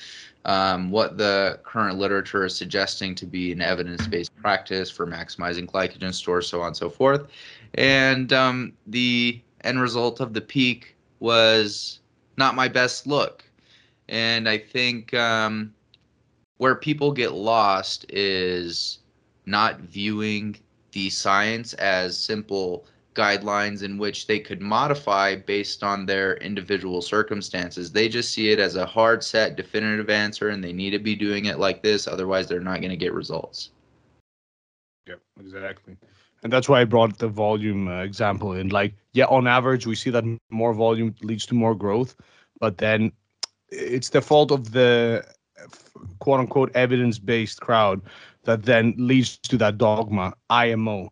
um, 0.46 0.90
what 0.90 1.18
the 1.18 1.60
current 1.64 1.98
literature 1.98 2.46
is 2.46 2.56
suggesting 2.56 3.14
to 3.16 3.26
be 3.26 3.52
an 3.52 3.62
evidence-based 3.62 4.34
practice 4.38 4.90
for 4.90 5.06
maximizing 5.06 5.66
glycogen 5.66 6.14
stores, 6.14 6.48
so 6.48 6.62
on 6.62 6.68
and 6.68 6.78
so 6.78 6.90
forth. 6.90 7.28
And 7.74 8.32
um, 8.32 8.72
the 8.88 9.42
end 9.68 9.82
result 9.82 10.20
of 10.20 10.34
the 10.34 10.42
peak 10.42 10.96
was 11.20 12.00
not 12.38 12.56
my 12.56 12.68
best 12.68 13.08
look. 13.08 13.44
And 14.10 14.48
I 14.48 14.58
think 14.58 15.14
um, 15.14 15.74
where 16.58 16.76
people 16.76 17.12
get 17.12 17.34
lost 17.34 18.06
is 18.10 19.00
not 19.46 19.80
viewing 19.82 20.58
the 20.92 21.10
science 21.10 21.74
as 21.74 22.18
simple 22.18 22.86
guidelines 23.14 23.82
in 23.82 23.98
which 23.98 24.28
they 24.28 24.40
could 24.40 24.62
modify 24.62 25.36
based 25.36 25.84
on 25.84 26.06
their 26.06 26.38
individual 26.38 27.02
circumstances. 27.02 27.92
They 27.92 28.08
just 28.08 28.32
see 28.32 28.52
it 28.52 28.60
as 28.60 28.76
a 28.76 28.86
hard 28.86 29.24
set, 29.24 29.56
definitive 29.56 30.10
answer, 30.10 30.50
and 30.50 30.64
they 30.64 30.72
need 30.72 30.92
to 30.92 31.00
be 31.00 31.16
doing 31.16 31.46
it 31.46 31.58
like 31.58 31.82
this. 31.82 32.08
Otherwise, 32.08 32.48
they're 32.48 32.60
not 32.60 32.80
going 32.80 32.92
to 32.92 32.98
get 32.98 33.14
results. 33.14 33.72
Yep, 35.08 35.20
exactly. 35.40 35.98
And 36.44 36.54
that's 36.54 36.70
why 36.70 36.82
I 36.82 36.86
brought 36.86 37.18
the 37.18 37.28
volume 37.28 37.88
uh, 37.88 38.04
example 38.04 38.54
in. 38.54 38.70
Like, 38.70 38.94
yeah, 39.18 39.26
on 39.26 39.48
average, 39.48 39.88
we 39.88 39.96
see 39.96 40.12
that 40.12 40.24
more 40.52 40.74
volume 40.76 41.16
leads 41.24 41.48
to 41.48 41.56
more 41.56 41.74
growth, 41.74 42.16
but 42.60 42.78
then 42.78 43.12
it's 43.70 44.10
the 44.10 44.22
fault 44.22 44.52
of 44.52 44.74
the 44.74 45.26
quote 46.20 46.40
unquote 46.40 46.72
evidence 46.76 47.18
based 47.18 47.60
crowd 47.60 48.00
that 48.44 48.64
then 48.64 48.94
leads 48.96 49.40
to 49.40 49.58
that 49.58 49.80
dogma, 49.80 50.34
IMO 50.52 51.12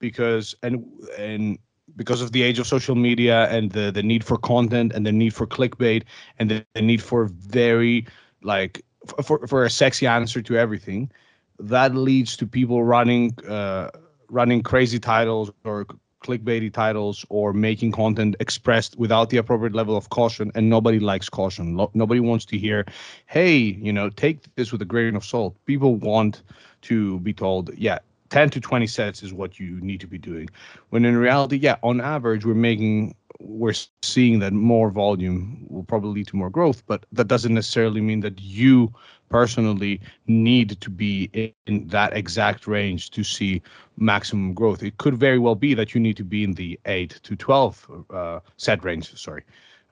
because 0.00 0.54
and 0.62 0.84
and 1.18 1.58
because 1.96 2.20
of 2.20 2.32
the 2.32 2.42
age 2.42 2.58
of 2.58 2.66
social 2.66 2.94
media 2.94 3.48
and 3.48 3.72
the 3.72 3.90
the 3.90 4.02
need 4.02 4.22
for 4.22 4.36
content 4.36 4.92
and 4.92 5.06
the 5.06 5.12
need 5.12 5.32
for 5.32 5.46
clickbait 5.46 6.02
and 6.38 6.50
the, 6.50 6.66
the 6.74 6.82
need 6.82 7.02
for 7.02 7.24
very 7.24 8.06
like 8.42 8.82
for 9.24 9.46
for 9.46 9.64
a 9.64 9.70
sexy 9.70 10.06
answer 10.06 10.42
to 10.42 10.58
everything 10.58 11.10
that 11.58 11.94
leads 11.94 12.36
to 12.36 12.46
people 12.46 12.84
running 12.84 13.32
uh 13.48 13.88
running 14.28 14.62
crazy 14.62 14.98
titles 14.98 15.50
or 15.64 15.86
clickbaity 16.26 16.72
titles 16.72 17.24
or 17.28 17.52
making 17.52 17.92
content 17.92 18.36
expressed 18.40 18.98
without 18.98 19.30
the 19.30 19.36
appropriate 19.36 19.74
level 19.74 19.96
of 19.96 20.10
caution 20.10 20.50
and 20.54 20.68
nobody 20.68 20.98
likes 20.98 21.28
caution. 21.28 21.76
Lo- 21.76 21.90
nobody 21.94 22.20
wants 22.20 22.44
to 22.46 22.58
hear 22.58 22.84
hey 23.26 23.56
you 23.56 23.92
know 23.92 24.10
take 24.10 24.38
this 24.56 24.72
with 24.72 24.82
a 24.82 24.84
grain 24.84 25.16
of 25.16 25.24
salt. 25.24 25.54
People 25.66 25.94
want 25.96 26.42
to 26.82 27.20
be 27.20 27.32
told 27.32 27.70
yeah 27.76 27.98
10 28.30 28.50
to 28.50 28.60
20 28.60 28.86
sets 28.86 29.22
is 29.22 29.32
what 29.32 29.60
you 29.60 29.80
need 29.80 30.00
to 30.00 30.06
be 30.06 30.18
doing. 30.18 30.48
When 30.90 31.04
in 31.04 31.16
reality 31.16 31.56
yeah 31.56 31.76
on 31.82 32.00
average 32.00 32.44
we're 32.44 32.54
making 32.54 33.14
we're 33.38 33.74
seeing 34.02 34.38
that 34.38 34.52
more 34.52 34.90
volume 34.90 35.66
will 35.68 35.84
probably 35.84 36.10
lead 36.10 36.26
to 36.26 36.36
more 36.36 36.50
growth 36.50 36.82
but 36.86 37.04
that 37.12 37.28
doesn't 37.28 37.54
necessarily 37.54 38.00
mean 38.00 38.20
that 38.20 38.40
you 38.40 38.92
personally 39.28 40.00
need 40.26 40.80
to 40.80 40.90
be 40.90 41.54
in 41.66 41.86
that 41.88 42.16
exact 42.16 42.66
range 42.66 43.10
to 43.10 43.24
see 43.24 43.60
maximum 43.96 44.54
growth. 44.54 44.82
It 44.82 44.98
could 44.98 45.16
very 45.16 45.38
well 45.38 45.54
be 45.56 45.74
that 45.74 45.94
you 45.94 46.00
need 46.00 46.16
to 46.16 46.24
be 46.24 46.44
in 46.44 46.52
the 46.52 46.78
8 46.86 47.18
to 47.22 47.36
12 47.36 48.04
uh, 48.10 48.40
set 48.56 48.84
range 48.84 49.16
sorry 49.16 49.42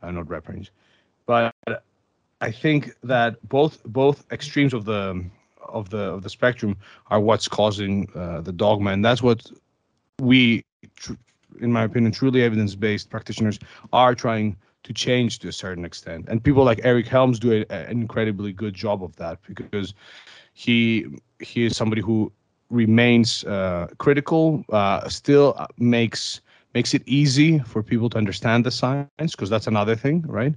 uh, 0.03 0.11
not 0.11 0.29
rep 0.29 0.49
range. 0.49 0.73
But 1.27 1.55
i 2.41 2.51
think 2.51 2.91
that 3.03 3.37
both 3.49 3.83
both 3.85 4.25
extremes 4.33 4.75
of 4.75 4.85
the 4.85 5.25
of 5.69 5.89
the 5.91 5.99
of 5.99 6.23
the 6.23 6.29
spectrum 6.29 6.77
are 7.09 7.21
what's 7.21 7.49
causing 7.49 8.09
uh, 8.15 8.41
the 8.41 8.53
dogma, 8.53 8.91
and 8.91 9.05
that's 9.05 9.23
what 9.23 9.51
we, 10.21 10.65
tr- 10.97 11.15
in 11.61 11.73
my 11.73 11.85
opinion, 11.85 12.13
truly 12.13 12.43
evidence-based 12.43 13.11
practitioners 13.11 13.59
are 13.93 14.15
trying 14.15 14.57
to 14.83 14.93
change 14.93 15.39
to 15.41 15.49
a 15.49 15.53
certain 15.53 15.85
extent. 15.85 16.27
And 16.29 16.43
people 16.43 16.65
like 16.65 16.81
Eric 16.85 17.07
Helms 17.07 17.39
do 17.39 17.53
a, 17.53 17.73
an 17.73 18.01
incredibly 18.03 18.53
good 18.53 18.75
job 18.75 19.03
of 19.03 19.17
that 19.17 19.39
because 19.47 19.95
he 20.53 21.07
he 21.41 21.65
is 21.65 21.77
somebody 21.77 22.03
who 22.03 22.33
remains 22.71 23.45
uh, 23.45 23.89
critical, 23.99 24.65
uh, 24.71 25.09
still 25.09 25.67
makes 25.79 26.41
makes 26.75 26.93
it 26.93 27.03
easy 27.07 27.61
for 27.61 27.83
people 27.83 28.11
to 28.11 28.19
understand 28.19 28.67
the 28.67 28.71
science 28.71 29.09
because 29.19 29.49
that's 29.49 29.67
another 29.67 29.95
thing, 29.95 30.23
right? 30.27 30.55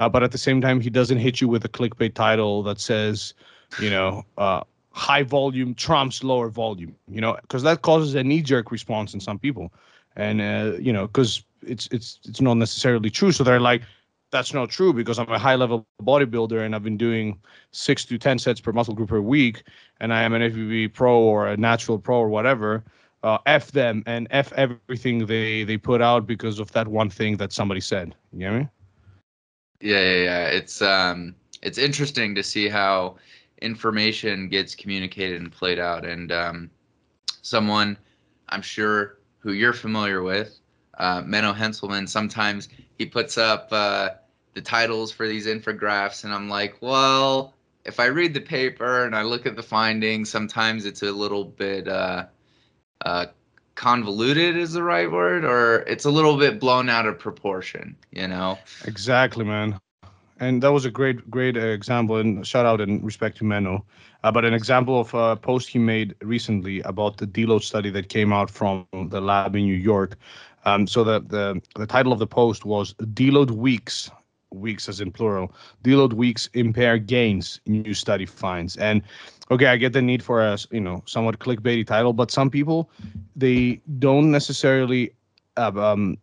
Uh, 0.00 0.08
but 0.08 0.22
at 0.22 0.32
the 0.32 0.38
same 0.38 0.60
time, 0.60 0.80
he 0.80 0.90
doesn't 0.90 1.18
hit 1.18 1.40
you 1.40 1.48
with 1.48 1.64
a 1.64 1.68
clickbait 1.68 2.14
title 2.14 2.62
that 2.64 2.80
says 2.80 3.34
you 3.78 3.90
know, 3.90 4.24
uh, 4.38 4.62
high 4.92 5.22
volume 5.22 5.74
trumps 5.74 6.24
lower 6.24 6.48
volume, 6.48 6.94
you 7.08 7.20
know, 7.20 7.36
because 7.42 7.62
that 7.62 7.82
causes 7.82 8.14
a 8.14 8.24
knee 8.24 8.42
jerk 8.42 8.70
response 8.70 9.14
in 9.14 9.20
some 9.20 9.38
people. 9.38 9.72
And, 10.16 10.40
uh, 10.40 10.76
you 10.78 10.92
know, 10.92 11.06
because 11.06 11.44
it's, 11.62 11.88
it's, 11.92 12.18
it's 12.24 12.40
not 12.40 12.54
necessarily 12.54 13.10
true. 13.10 13.32
So 13.32 13.44
they're 13.44 13.60
like, 13.60 13.82
that's 14.30 14.54
not 14.54 14.70
true 14.70 14.92
because 14.92 15.18
I'm 15.18 15.28
a 15.28 15.38
high 15.38 15.56
level 15.56 15.86
bodybuilder 16.02 16.64
and 16.64 16.74
I've 16.74 16.84
been 16.84 16.96
doing 16.96 17.38
six 17.72 18.04
to 18.06 18.18
10 18.18 18.38
sets 18.38 18.60
per 18.60 18.72
muscle 18.72 18.94
group 18.94 19.08
per 19.08 19.20
week. 19.20 19.64
And 20.00 20.12
I 20.12 20.22
am 20.22 20.32
an 20.32 20.42
FBB 20.42 20.94
pro 20.94 21.18
or 21.18 21.48
a 21.48 21.56
natural 21.56 21.98
pro 21.98 22.18
or 22.18 22.28
whatever. 22.28 22.84
Uh, 23.22 23.38
F 23.46 23.72
them 23.72 24.02
and 24.06 24.28
F 24.30 24.52
everything 24.54 25.26
they, 25.26 25.64
they 25.64 25.76
put 25.76 26.00
out 26.00 26.26
because 26.26 26.58
of 26.58 26.72
that 26.72 26.88
one 26.88 27.10
thing 27.10 27.36
that 27.36 27.52
somebody 27.52 27.80
said. 27.80 28.14
You 28.32 28.38
know 28.38 28.52
mean? 28.52 28.70
Yeah, 29.80 30.00
yeah, 30.00 30.24
yeah. 30.24 30.46
It's, 30.46 30.80
um, 30.80 31.34
it's 31.62 31.78
interesting 31.78 32.34
to 32.34 32.42
see 32.42 32.68
how, 32.68 33.16
information 33.60 34.48
gets 34.48 34.74
communicated 34.74 35.40
and 35.40 35.52
played 35.52 35.78
out. 35.78 36.04
And 36.04 36.32
um, 36.32 36.70
someone 37.42 37.96
I'm 38.48 38.62
sure 38.62 39.18
who 39.40 39.52
you're 39.52 39.72
familiar 39.72 40.22
with, 40.22 40.58
uh, 40.98 41.22
Menno 41.22 41.54
Henselmans, 41.54 42.10
sometimes 42.10 42.68
he 42.98 43.06
puts 43.06 43.38
up 43.38 43.68
uh, 43.72 44.10
the 44.54 44.60
titles 44.60 45.10
for 45.12 45.26
these 45.26 45.46
infographics, 45.46 46.24
and 46.24 46.32
I'm 46.32 46.48
like, 46.48 46.76
well, 46.80 47.54
if 47.84 47.98
I 47.98 48.06
read 48.06 48.34
the 48.34 48.40
paper 48.40 49.04
and 49.04 49.16
I 49.16 49.22
look 49.22 49.46
at 49.46 49.56
the 49.56 49.62
findings, 49.62 50.30
sometimes 50.30 50.84
it's 50.84 51.02
a 51.02 51.10
little 51.10 51.44
bit 51.44 51.88
uh, 51.88 52.26
uh, 53.04 53.26
convoluted, 53.74 54.56
is 54.56 54.72
the 54.72 54.82
right 54.82 55.10
word, 55.10 55.44
or 55.44 55.80
it's 55.86 56.04
a 56.04 56.10
little 56.10 56.36
bit 56.36 56.60
blown 56.60 56.88
out 56.88 57.06
of 57.06 57.18
proportion, 57.18 57.96
you 58.10 58.28
know? 58.28 58.58
Exactly, 58.84 59.44
man 59.44 59.80
and 60.40 60.62
that 60.62 60.72
was 60.72 60.84
a 60.84 60.90
great 60.90 61.30
great 61.30 61.56
uh, 61.56 61.60
example 61.60 62.16
and 62.16 62.46
shout 62.46 62.66
out 62.66 62.80
and 62.80 63.04
respect 63.04 63.36
to 63.38 63.44
Menno. 63.44 63.82
Uh, 64.24 64.32
but 64.32 64.44
an 64.44 64.54
example 64.54 65.00
of 65.00 65.14
a 65.14 65.36
post 65.36 65.68
he 65.68 65.78
made 65.78 66.14
recently 66.22 66.80
about 66.80 67.18
the 67.18 67.26
deload 67.26 67.62
study 67.62 67.90
that 67.90 68.08
came 68.08 68.32
out 68.32 68.50
from 68.50 68.86
the 69.08 69.20
lab 69.20 69.54
in 69.54 69.64
New 69.64 69.74
York. 69.74 70.16
Um, 70.64 70.86
so 70.86 71.04
the, 71.04 71.20
the 71.20 71.62
the 71.76 71.86
title 71.86 72.12
of 72.12 72.18
the 72.18 72.26
post 72.26 72.64
was 72.64 72.94
deload 72.94 73.50
weeks 73.50 74.10
weeks 74.52 74.88
as 74.88 75.00
in 75.00 75.12
plural 75.12 75.54
deload 75.84 76.12
weeks 76.12 76.48
impair 76.54 76.98
gains 76.98 77.60
new 77.66 77.94
study 77.94 78.26
finds 78.26 78.76
and 78.78 79.00
okay 79.48 79.66
i 79.66 79.76
get 79.76 79.92
the 79.92 80.02
need 80.02 80.24
for 80.24 80.42
a 80.42 80.58
you 80.72 80.80
know 80.80 81.00
somewhat 81.06 81.38
clickbaity 81.38 81.86
title 81.86 82.12
but 82.12 82.32
some 82.32 82.50
people 82.50 82.90
they 83.36 83.80
don't 84.00 84.28
necessarily 84.28 85.12
uh, 85.56 85.70
um, 85.76 86.16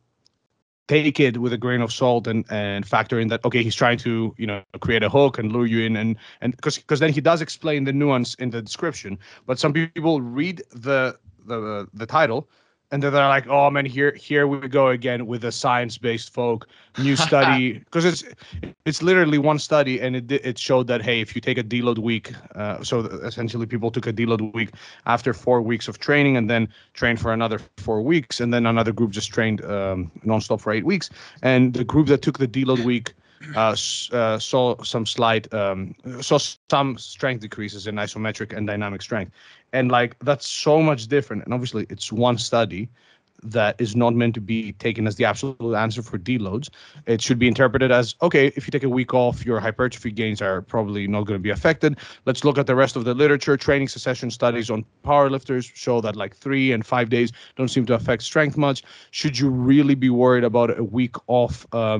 take 0.87 1.19
it 1.19 1.37
with 1.37 1.53
a 1.53 1.57
grain 1.57 1.81
of 1.81 1.91
salt 1.91 2.27
and 2.27 2.45
and 2.49 2.85
factor 2.85 3.19
in 3.19 3.27
that 3.27 3.43
okay 3.43 3.63
he's 3.63 3.75
trying 3.75 3.97
to 3.97 4.33
you 4.37 4.47
know 4.47 4.61
create 4.79 5.03
a 5.03 5.09
hook 5.09 5.37
and 5.37 5.51
lure 5.51 5.65
you 5.65 5.81
in 5.85 5.95
and 5.95 6.15
and 6.41 6.55
because 6.55 6.77
because 6.77 6.99
then 6.99 7.11
he 7.11 7.21
does 7.21 7.41
explain 7.41 7.83
the 7.83 7.93
nuance 7.93 8.35
in 8.35 8.49
the 8.49 8.61
description. 8.61 9.17
But 9.45 9.59
some 9.59 9.73
people 9.73 10.21
read 10.21 10.63
the 10.71 11.17
the 11.45 11.87
the 11.93 12.05
title 12.05 12.49
and 12.91 13.03
then 13.03 13.11
they're 13.11 13.27
like, 13.27 13.47
"Oh 13.47 13.69
man, 13.69 13.85
here 13.85 14.13
here 14.13 14.47
we 14.47 14.67
go 14.67 14.87
again 14.89 15.27
with 15.27 15.43
a 15.43 15.51
science-based 15.51 16.33
folk 16.33 16.67
new 16.97 17.15
study." 17.27 17.79
Because 17.79 18.05
it's 18.05 18.23
it's 18.85 19.01
literally 19.01 19.37
one 19.37 19.59
study, 19.59 19.99
and 19.99 20.15
it 20.15 20.31
it 20.31 20.57
showed 20.57 20.87
that 20.87 21.01
hey, 21.01 21.19
if 21.19 21.35
you 21.35 21.41
take 21.41 21.57
a 21.57 21.63
deload 21.63 21.97
week, 21.97 22.33
uh, 22.55 22.83
so 22.83 23.01
essentially 23.01 23.65
people 23.65 23.91
took 23.91 24.07
a 24.07 24.13
deload 24.13 24.53
week 24.53 24.71
after 25.05 25.33
four 25.33 25.61
weeks 25.61 25.87
of 25.87 25.99
training, 25.99 26.37
and 26.37 26.49
then 26.49 26.69
trained 26.93 27.19
for 27.19 27.33
another 27.33 27.59
four 27.77 28.01
weeks, 28.01 28.39
and 28.39 28.53
then 28.53 28.65
another 28.65 28.93
group 28.93 29.11
just 29.11 29.31
trained 29.33 29.63
um, 29.65 30.11
nonstop 30.25 30.61
for 30.61 30.71
eight 30.71 30.85
weeks, 30.85 31.09
and 31.41 31.73
the 31.73 31.83
group 31.83 32.07
that 32.07 32.21
took 32.21 32.37
the 32.37 32.47
deload 32.47 32.83
week 32.85 33.13
uh, 33.55 33.75
uh, 34.11 34.39
saw 34.39 34.81
some 34.83 35.05
slight 35.05 35.51
um, 35.53 35.95
saw 36.21 36.39
some 36.69 36.97
strength 36.97 37.41
decreases 37.41 37.87
in 37.87 37.95
isometric 37.95 38.55
and 38.55 38.67
dynamic 38.67 39.01
strength, 39.01 39.31
and 39.73 39.91
like 39.91 40.17
that's 40.19 40.47
so 40.47 40.81
much 40.81 41.07
different. 41.07 41.45
And 41.45 41.53
obviously, 41.53 41.85
it's 41.89 42.11
one 42.11 42.37
study 42.37 42.89
that 43.43 43.79
is 43.79 43.95
not 43.95 44.15
meant 44.15 44.33
to 44.33 44.41
be 44.41 44.73
taken 44.73 45.05
as 45.05 45.15
the 45.15 45.25
absolute 45.25 45.75
answer 45.75 46.01
for 46.01 46.17
deloads. 46.17 46.69
It 47.05 47.21
should 47.21 47.37
be 47.37 47.47
interpreted 47.47 47.91
as 47.91 48.15
okay, 48.21 48.47
if 48.55 48.67
you 48.67 48.71
take 48.71 48.83
a 48.83 48.89
week 48.89 49.13
off, 49.13 49.45
your 49.45 49.59
hypertrophy 49.59 50.11
gains 50.11 50.41
are 50.41 50.61
probably 50.61 51.07
not 51.07 51.25
going 51.25 51.39
to 51.39 51.43
be 51.43 51.49
affected. 51.49 51.97
Let's 52.25 52.43
look 52.43 52.57
at 52.57 52.67
the 52.67 52.75
rest 52.75 52.95
of 52.95 53.05
the 53.05 53.13
literature. 53.13 53.57
Training 53.57 53.87
cessation 53.87 54.31
studies 54.31 54.69
on 54.69 54.85
powerlifters 55.05 55.71
show 55.75 56.01
that 56.01 56.15
like 56.15 56.35
three 56.35 56.71
and 56.71 56.85
five 56.85 57.09
days 57.09 57.31
don't 57.55 57.69
seem 57.69 57.85
to 57.87 57.93
affect 57.93 58.23
strength 58.23 58.57
much. 58.57 58.83
Should 59.11 59.37
you 59.37 59.49
really 59.49 59.95
be 59.95 60.09
worried 60.09 60.43
about 60.43 60.77
a 60.77 60.83
week 60.83 61.15
off? 61.27 61.65
Uh, 61.71 61.99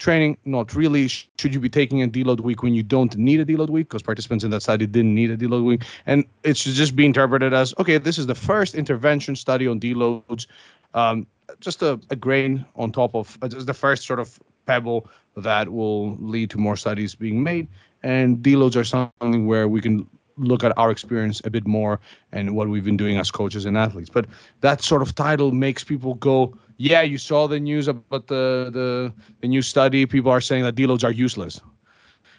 training, 0.00 0.36
not 0.44 0.74
really. 0.74 1.06
Should 1.06 1.54
you 1.54 1.60
be 1.60 1.68
taking 1.68 2.02
a 2.02 2.08
deload 2.08 2.40
week 2.40 2.62
when 2.64 2.74
you 2.74 2.82
don't 2.82 3.16
need 3.16 3.38
a 3.38 3.44
deload 3.44 3.70
week? 3.70 3.88
Because 3.88 4.02
participants 4.02 4.42
in 4.42 4.50
that 4.50 4.62
study 4.62 4.86
didn't 4.86 5.14
need 5.14 5.30
a 5.30 5.36
deload 5.36 5.64
week. 5.64 5.84
And 6.06 6.24
it 6.42 6.56
should 6.56 6.72
just 6.72 6.96
be 6.96 7.06
interpreted 7.06 7.52
as 7.52 7.74
okay, 7.78 7.98
this 7.98 8.18
is 8.18 8.26
the 8.26 8.34
first 8.34 8.74
intervention 8.74 9.36
study 9.36 9.68
on 9.68 9.78
deloads. 9.78 10.46
um, 10.94 11.26
just 11.60 11.82
a, 11.82 12.00
a 12.10 12.16
grain 12.16 12.64
on 12.76 12.90
top 12.92 13.14
of 13.14 13.38
uh, 13.42 13.48
just 13.48 13.66
the 13.66 13.74
first 13.74 14.06
sort 14.06 14.18
of 14.18 14.38
pebble 14.66 15.08
that 15.36 15.68
will 15.68 16.16
lead 16.16 16.50
to 16.50 16.58
more 16.58 16.76
studies 16.76 17.14
being 17.14 17.42
made. 17.42 17.68
And 18.02 18.38
deloads 18.38 18.76
are 18.76 18.84
something 18.84 19.46
where 19.46 19.68
we 19.68 19.80
can 19.80 20.08
look 20.40 20.64
at 20.64 20.76
our 20.76 20.90
experience 20.90 21.40
a 21.44 21.50
bit 21.50 21.66
more 21.66 22.00
and 22.32 22.56
what 22.56 22.68
we've 22.68 22.84
been 22.84 22.96
doing 22.96 23.18
as 23.18 23.30
coaches 23.30 23.64
and 23.64 23.76
athletes. 23.76 24.10
But 24.12 24.26
that 24.60 24.82
sort 24.82 25.02
of 25.02 25.14
title 25.14 25.52
makes 25.52 25.84
people 25.84 26.14
go, 26.14 26.56
yeah, 26.78 27.02
you 27.02 27.18
saw 27.18 27.46
the 27.46 27.60
news 27.60 27.88
about 27.88 28.26
the 28.28 28.70
the, 28.72 29.12
the 29.40 29.48
new 29.48 29.62
study. 29.62 30.06
People 30.06 30.30
are 30.30 30.40
saying 30.40 30.64
that 30.64 30.74
deloads 30.76 31.04
are 31.04 31.12
useless, 31.12 31.60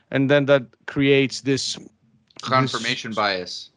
and 0.10 0.30
then 0.32 0.46
that 0.48 0.64
creates 0.88 1.42
this 1.42 1.78
confirmation 2.42 3.12
this, 3.12 3.16
bias. 3.16 3.70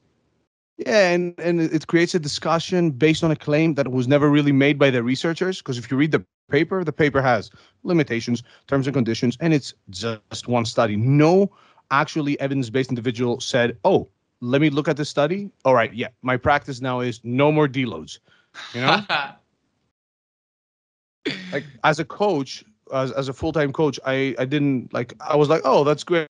Yeah, 0.78 1.10
and 1.10 1.34
and 1.38 1.60
it 1.60 1.86
creates 1.86 2.14
a 2.14 2.18
discussion 2.18 2.90
based 2.92 3.22
on 3.22 3.30
a 3.30 3.36
claim 3.36 3.74
that 3.74 3.88
was 3.88 4.08
never 4.08 4.30
really 4.30 4.52
made 4.52 4.78
by 4.78 4.88
the 4.90 5.02
researchers. 5.02 5.58
Because 5.58 5.76
if 5.76 5.90
you 5.90 5.98
read 5.98 6.12
the 6.12 6.24
paper, 6.50 6.82
the 6.82 6.92
paper 6.92 7.20
has 7.20 7.50
limitations, 7.82 8.42
terms 8.66 8.86
and 8.86 8.94
conditions, 8.94 9.36
and 9.40 9.52
it's 9.52 9.74
just 9.90 10.48
one 10.48 10.64
study. 10.64 10.96
No 10.96 11.52
actually 11.90 12.40
evidence-based 12.40 12.88
individual 12.88 13.38
said, 13.38 13.76
"Oh, 13.84 14.08
let 14.44 14.60
me 14.60 14.70
look 14.70 14.88
at 14.88 14.96
the 14.96 15.04
study. 15.04 15.50
All 15.64 15.74
right, 15.74 15.92
yeah, 15.92 16.08
my 16.22 16.36
practice 16.36 16.80
now 16.80 17.00
is 17.00 17.20
no 17.24 17.50
more 17.50 17.66
deloads." 17.66 18.18
You 18.74 18.82
know, 18.82 19.00
like 21.52 21.64
as 21.82 21.98
a 21.98 22.04
coach, 22.04 22.64
as 22.92 23.10
as 23.12 23.28
a 23.28 23.32
full-time 23.32 23.72
coach, 23.72 23.98
I 24.04 24.34
I 24.38 24.44
didn't 24.44 24.92
like. 24.92 25.14
I 25.20 25.36
was 25.36 25.48
like, 25.48 25.62
"Oh, 25.64 25.84
that's 25.84 26.04
great." 26.04 26.28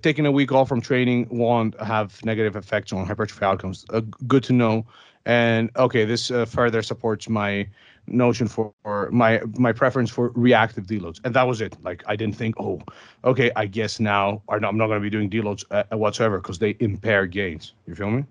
Taking 0.00 0.26
a 0.26 0.32
week 0.32 0.52
off 0.52 0.68
from 0.68 0.80
training 0.80 1.26
won't 1.30 1.78
have 1.80 2.24
negative 2.24 2.56
effects 2.56 2.92
on 2.92 3.04
hypertrophy 3.04 3.44
outcomes. 3.44 3.84
Uh, 3.90 4.00
good 4.28 4.44
to 4.44 4.52
know. 4.52 4.86
And 5.26 5.70
okay, 5.76 6.04
this 6.04 6.30
uh, 6.30 6.44
further 6.44 6.82
supports 6.82 7.28
my 7.28 7.66
notion 8.06 8.48
for, 8.48 8.72
for 8.82 9.10
my 9.10 9.40
my 9.56 9.72
preference 9.72 10.10
for 10.10 10.30
reactive 10.34 10.86
deloads, 10.86 11.20
and 11.24 11.34
that 11.34 11.46
was 11.46 11.60
it. 11.60 11.76
Like 11.82 12.02
I 12.06 12.16
didn't 12.16 12.36
think, 12.36 12.58
oh, 12.58 12.80
okay, 13.24 13.50
I 13.56 13.66
guess 13.66 14.00
now 14.00 14.42
or 14.46 14.60
no, 14.60 14.68
I'm 14.68 14.76
not 14.76 14.88
going 14.88 15.00
to 15.00 15.02
be 15.02 15.10
doing 15.10 15.30
deloads 15.30 15.64
uh, 15.70 15.96
whatsoever 15.96 16.38
because 16.38 16.58
they 16.58 16.76
impair 16.80 17.26
gains. 17.26 17.74
You 17.86 17.94
feel 17.94 18.10
me? 18.10 18.24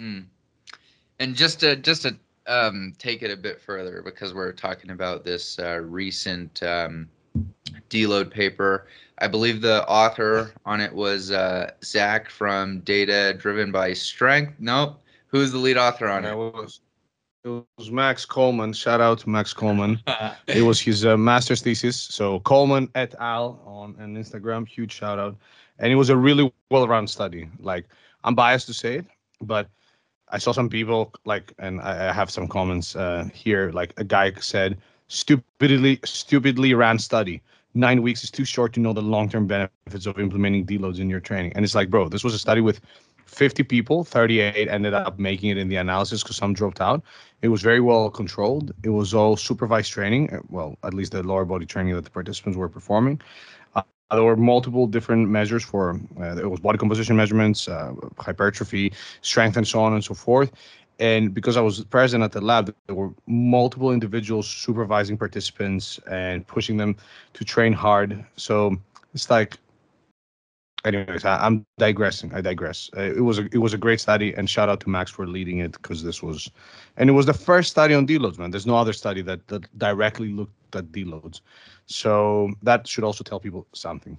Mm. 0.00 0.24
And 1.20 1.36
just 1.36 1.60
to 1.60 1.76
just 1.76 2.02
to 2.02 2.16
um, 2.46 2.94
take 2.98 3.22
it 3.22 3.30
a 3.30 3.36
bit 3.36 3.60
further, 3.60 4.02
because 4.02 4.34
we're 4.34 4.52
talking 4.52 4.90
about 4.90 5.24
this 5.24 5.58
uh, 5.58 5.80
recent 5.80 6.62
um, 6.62 7.08
deload 7.90 8.30
paper. 8.30 8.86
I 9.18 9.28
believe 9.28 9.60
the 9.60 9.86
author 9.86 10.52
on 10.66 10.80
it 10.80 10.92
was 10.92 11.30
uh, 11.30 11.70
Zach 11.84 12.28
from 12.28 12.80
Data 12.80 13.34
Driven 13.38 13.70
by 13.70 13.92
Strength. 13.92 14.54
Nope. 14.58 15.00
Who's 15.28 15.52
the 15.52 15.58
lead 15.58 15.76
author 15.76 16.08
on 16.08 16.24
it? 16.24 16.34
It 17.44 17.64
was 17.76 17.90
Max 17.90 18.24
Coleman. 18.24 18.72
Shout 18.72 19.00
out 19.00 19.18
to 19.20 19.28
Max 19.28 19.52
Coleman. 19.52 20.00
it 20.46 20.62
was 20.62 20.80
his 20.80 21.04
uh, 21.04 21.16
master's 21.16 21.60
thesis. 21.60 21.96
So 21.96 22.38
Coleman 22.40 22.88
et 22.94 23.16
al. 23.18 23.60
on, 23.66 23.96
an 23.98 24.16
Instagram. 24.16 24.66
Huge 24.66 24.92
shout 24.92 25.18
out. 25.18 25.36
And 25.80 25.92
it 25.92 25.96
was 25.96 26.08
a 26.08 26.16
really 26.16 26.52
well 26.70 26.86
run 26.86 27.08
study. 27.08 27.48
Like 27.58 27.86
I'm 28.22 28.36
biased 28.36 28.68
to 28.68 28.74
say 28.74 28.98
it, 28.98 29.06
but 29.40 29.68
I 30.28 30.38
saw 30.38 30.52
some 30.52 30.68
people 30.68 31.12
like, 31.24 31.52
and 31.58 31.80
I, 31.80 32.10
I 32.10 32.12
have 32.12 32.30
some 32.30 32.46
comments 32.46 32.94
uh, 32.94 33.28
here. 33.34 33.72
Like 33.72 33.92
a 33.96 34.04
guy 34.04 34.32
said, 34.34 34.78
stupidly, 35.08 35.98
stupidly 36.04 36.74
ran 36.74 37.00
study. 37.00 37.42
Nine 37.74 38.02
weeks 38.02 38.22
is 38.22 38.30
too 38.30 38.44
short 38.44 38.72
to 38.74 38.80
know 38.80 38.92
the 38.92 39.02
long 39.02 39.28
term 39.28 39.48
benefits 39.48 40.06
of 40.06 40.20
implementing 40.20 40.64
deloads 40.64 41.00
in 41.00 41.10
your 41.10 41.20
training. 41.20 41.54
And 41.56 41.64
it's 41.64 41.74
like, 41.74 41.90
bro, 41.90 42.08
this 42.08 42.22
was 42.22 42.34
a 42.34 42.38
study 42.38 42.60
with 42.60 42.80
50 43.32 43.62
people, 43.62 44.04
38 44.04 44.68
ended 44.68 44.94
up 44.94 45.18
making 45.18 45.50
it 45.50 45.56
in 45.56 45.68
the 45.68 45.76
analysis 45.76 46.22
because 46.22 46.36
some 46.36 46.52
dropped 46.52 46.80
out. 46.80 47.02
It 47.42 47.48
was 47.48 47.62
very 47.62 47.80
well 47.80 48.10
controlled. 48.10 48.72
It 48.84 48.90
was 48.90 49.14
all 49.14 49.36
supervised 49.36 49.92
training, 49.92 50.32
uh, 50.32 50.40
well, 50.48 50.78
at 50.84 50.94
least 50.94 51.12
the 51.12 51.22
lower 51.22 51.44
body 51.44 51.66
training 51.66 51.94
that 51.96 52.04
the 52.04 52.10
participants 52.10 52.56
were 52.56 52.68
performing. 52.68 53.20
Uh, 53.74 53.82
there 54.10 54.22
were 54.22 54.36
multiple 54.36 54.86
different 54.86 55.28
measures 55.28 55.64
for 55.64 56.00
uh, 56.20 56.36
it 56.36 56.50
was 56.50 56.60
body 56.60 56.78
composition 56.78 57.16
measurements, 57.16 57.68
uh, 57.68 57.92
hypertrophy, 58.18 58.92
strength, 59.22 59.56
and 59.56 59.66
so 59.66 59.80
on 59.80 59.92
and 59.94 60.04
so 60.04 60.14
forth. 60.14 60.52
And 61.00 61.34
because 61.34 61.56
I 61.56 61.60
was 61.62 61.84
present 61.84 62.22
at 62.22 62.32
the 62.32 62.40
lab, 62.40 62.74
there 62.86 62.94
were 62.94 63.10
multiple 63.26 63.92
individuals 63.92 64.46
supervising 64.48 65.16
participants 65.18 65.98
and 66.10 66.46
pushing 66.46 66.76
them 66.76 66.96
to 67.34 67.44
train 67.44 67.72
hard. 67.72 68.24
So 68.36 68.76
it's 69.14 69.30
like 69.30 69.56
anyways, 70.84 71.24
I, 71.24 71.46
am 71.46 71.66
digressing. 71.78 72.32
I 72.34 72.40
digress. 72.40 72.90
Uh, 72.96 73.02
it 73.02 73.20
was 73.20 73.38
a 73.38 73.46
it 73.52 73.58
was 73.58 73.74
a 73.74 73.78
great 73.78 74.00
study, 74.00 74.32
and 74.34 74.48
shout 74.48 74.68
out 74.68 74.80
to 74.80 74.88
Max 74.90 75.10
for 75.10 75.26
leading 75.26 75.58
it 75.58 75.72
because 75.72 76.02
this 76.02 76.22
was, 76.22 76.50
and 76.96 77.08
it 77.08 77.12
was 77.12 77.26
the 77.26 77.34
first 77.34 77.70
study 77.70 77.94
on 77.94 78.06
deloads, 78.06 78.38
man. 78.38 78.50
There's 78.50 78.66
no 78.66 78.76
other 78.76 78.92
study 78.92 79.22
that 79.22 79.46
that 79.48 79.78
directly 79.78 80.28
looked 80.28 80.76
at 80.76 80.92
deloads, 80.92 81.40
so 81.86 82.50
that 82.62 82.86
should 82.86 83.04
also 83.04 83.24
tell 83.24 83.40
people 83.40 83.66
something. 83.72 84.16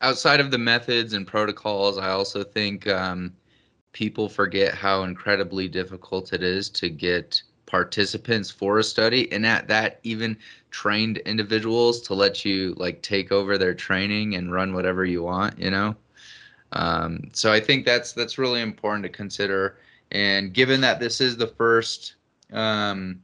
Outside 0.00 0.40
of 0.40 0.50
the 0.50 0.58
methods 0.58 1.12
and 1.12 1.26
protocols, 1.26 1.96
I 1.96 2.10
also 2.10 2.42
think 2.42 2.88
um, 2.88 3.32
people 3.92 4.28
forget 4.28 4.74
how 4.74 5.04
incredibly 5.04 5.68
difficult 5.68 6.32
it 6.32 6.42
is 6.42 6.68
to 6.70 6.90
get 6.90 7.40
participants 7.72 8.50
for 8.50 8.78
a 8.78 8.84
study 8.84 9.32
and 9.32 9.46
at 9.46 9.66
that 9.66 9.98
even 10.02 10.36
trained 10.70 11.16
individuals 11.24 12.02
to 12.02 12.12
let 12.12 12.44
you 12.44 12.74
like 12.76 13.00
take 13.00 13.32
over 13.32 13.56
their 13.56 13.72
training 13.72 14.34
and 14.34 14.52
run 14.52 14.74
whatever 14.74 15.06
you 15.06 15.22
want 15.22 15.58
you 15.58 15.70
know? 15.70 15.96
Um, 16.72 17.30
so 17.32 17.50
i 17.50 17.58
think 17.58 17.86
that's 17.86 18.12
that's 18.12 18.36
really 18.36 18.60
important 18.60 19.04
to 19.04 19.08
consider. 19.08 19.78
And 20.10 20.52
given 20.52 20.82
that 20.82 21.00
this 21.00 21.22
is 21.22 21.38
the 21.38 21.46
first 21.46 22.16
um, 22.52 23.22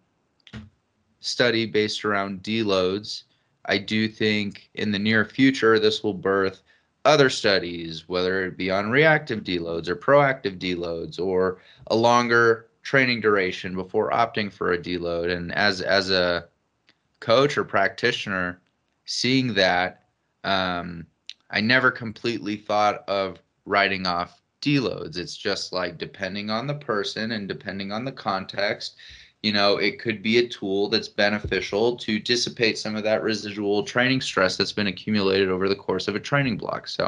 study 1.20 1.66
based 1.66 2.06
around 2.06 2.42
deloads 2.42 3.24
i 3.66 3.76
do 3.76 4.08
think 4.08 4.70
in 4.74 4.90
the 4.92 4.98
near 4.98 5.26
future 5.26 5.78
this 5.78 6.02
will 6.02 6.14
birth 6.14 6.62
other 7.04 7.28
studies 7.28 8.08
whether 8.08 8.46
it 8.46 8.56
be 8.56 8.70
on 8.70 8.90
reactive 8.90 9.40
deloads 9.44 9.88
or 9.88 9.96
proactive 9.96 10.58
deloads 10.58 11.20
or 11.20 11.58
a 11.88 11.96
longer 11.96 12.67
training 12.88 13.20
duration 13.20 13.74
before 13.74 14.10
opting 14.12 14.50
for 14.50 14.72
a 14.72 14.78
deload. 14.78 15.30
And 15.30 15.54
as 15.54 15.82
as 15.82 16.08
a 16.10 16.48
coach 17.20 17.58
or 17.58 17.64
practitioner, 17.64 18.62
seeing 19.04 19.52
that, 19.52 20.04
um, 20.42 21.06
I 21.50 21.60
never 21.60 21.90
completely 21.90 22.56
thought 22.56 23.04
of 23.06 23.42
writing 23.66 24.06
off 24.06 24.40
deloads. 24.62 25.18
It's 25.18 25.36
just 25.36 25.70
like 25.70 25.98
depending 25.98 26.48
on 26.48 26.66
the 26.66 26.76
person 26.76 27.32
and 27.32 27.46
depending 27.46 27.92
on 27.92 28.06
the 28.06 28.12
context, 28.12 28.96
you 29.42 29.52
know, 29.52 29.76
it 29.76 30.00
could 30.00 30.22
be 30.22 30.38
a 30.38 30.48
tool 30.48 30.88
that's 30.88 31.08
beneficial 31.08 31.94
to 31.94 32.18
dissipate 32.18 32.78
some 32.78 32.96
of 32.96 33.02
that 33.02 33.22
residual 33.22 33.82
training 33.82 34.22
stress 34.22 34.56
that's 34.56 34.72
been 34.72 34.86
accumulated 34.86 35.50
over 35.50 35.68
the 35.68 35.76
course 35.76 36.08
of 36.08 36.16
a 36.16 36.20
training 36.20 36.56
block. 36.56 36.88
So 36.88 37.04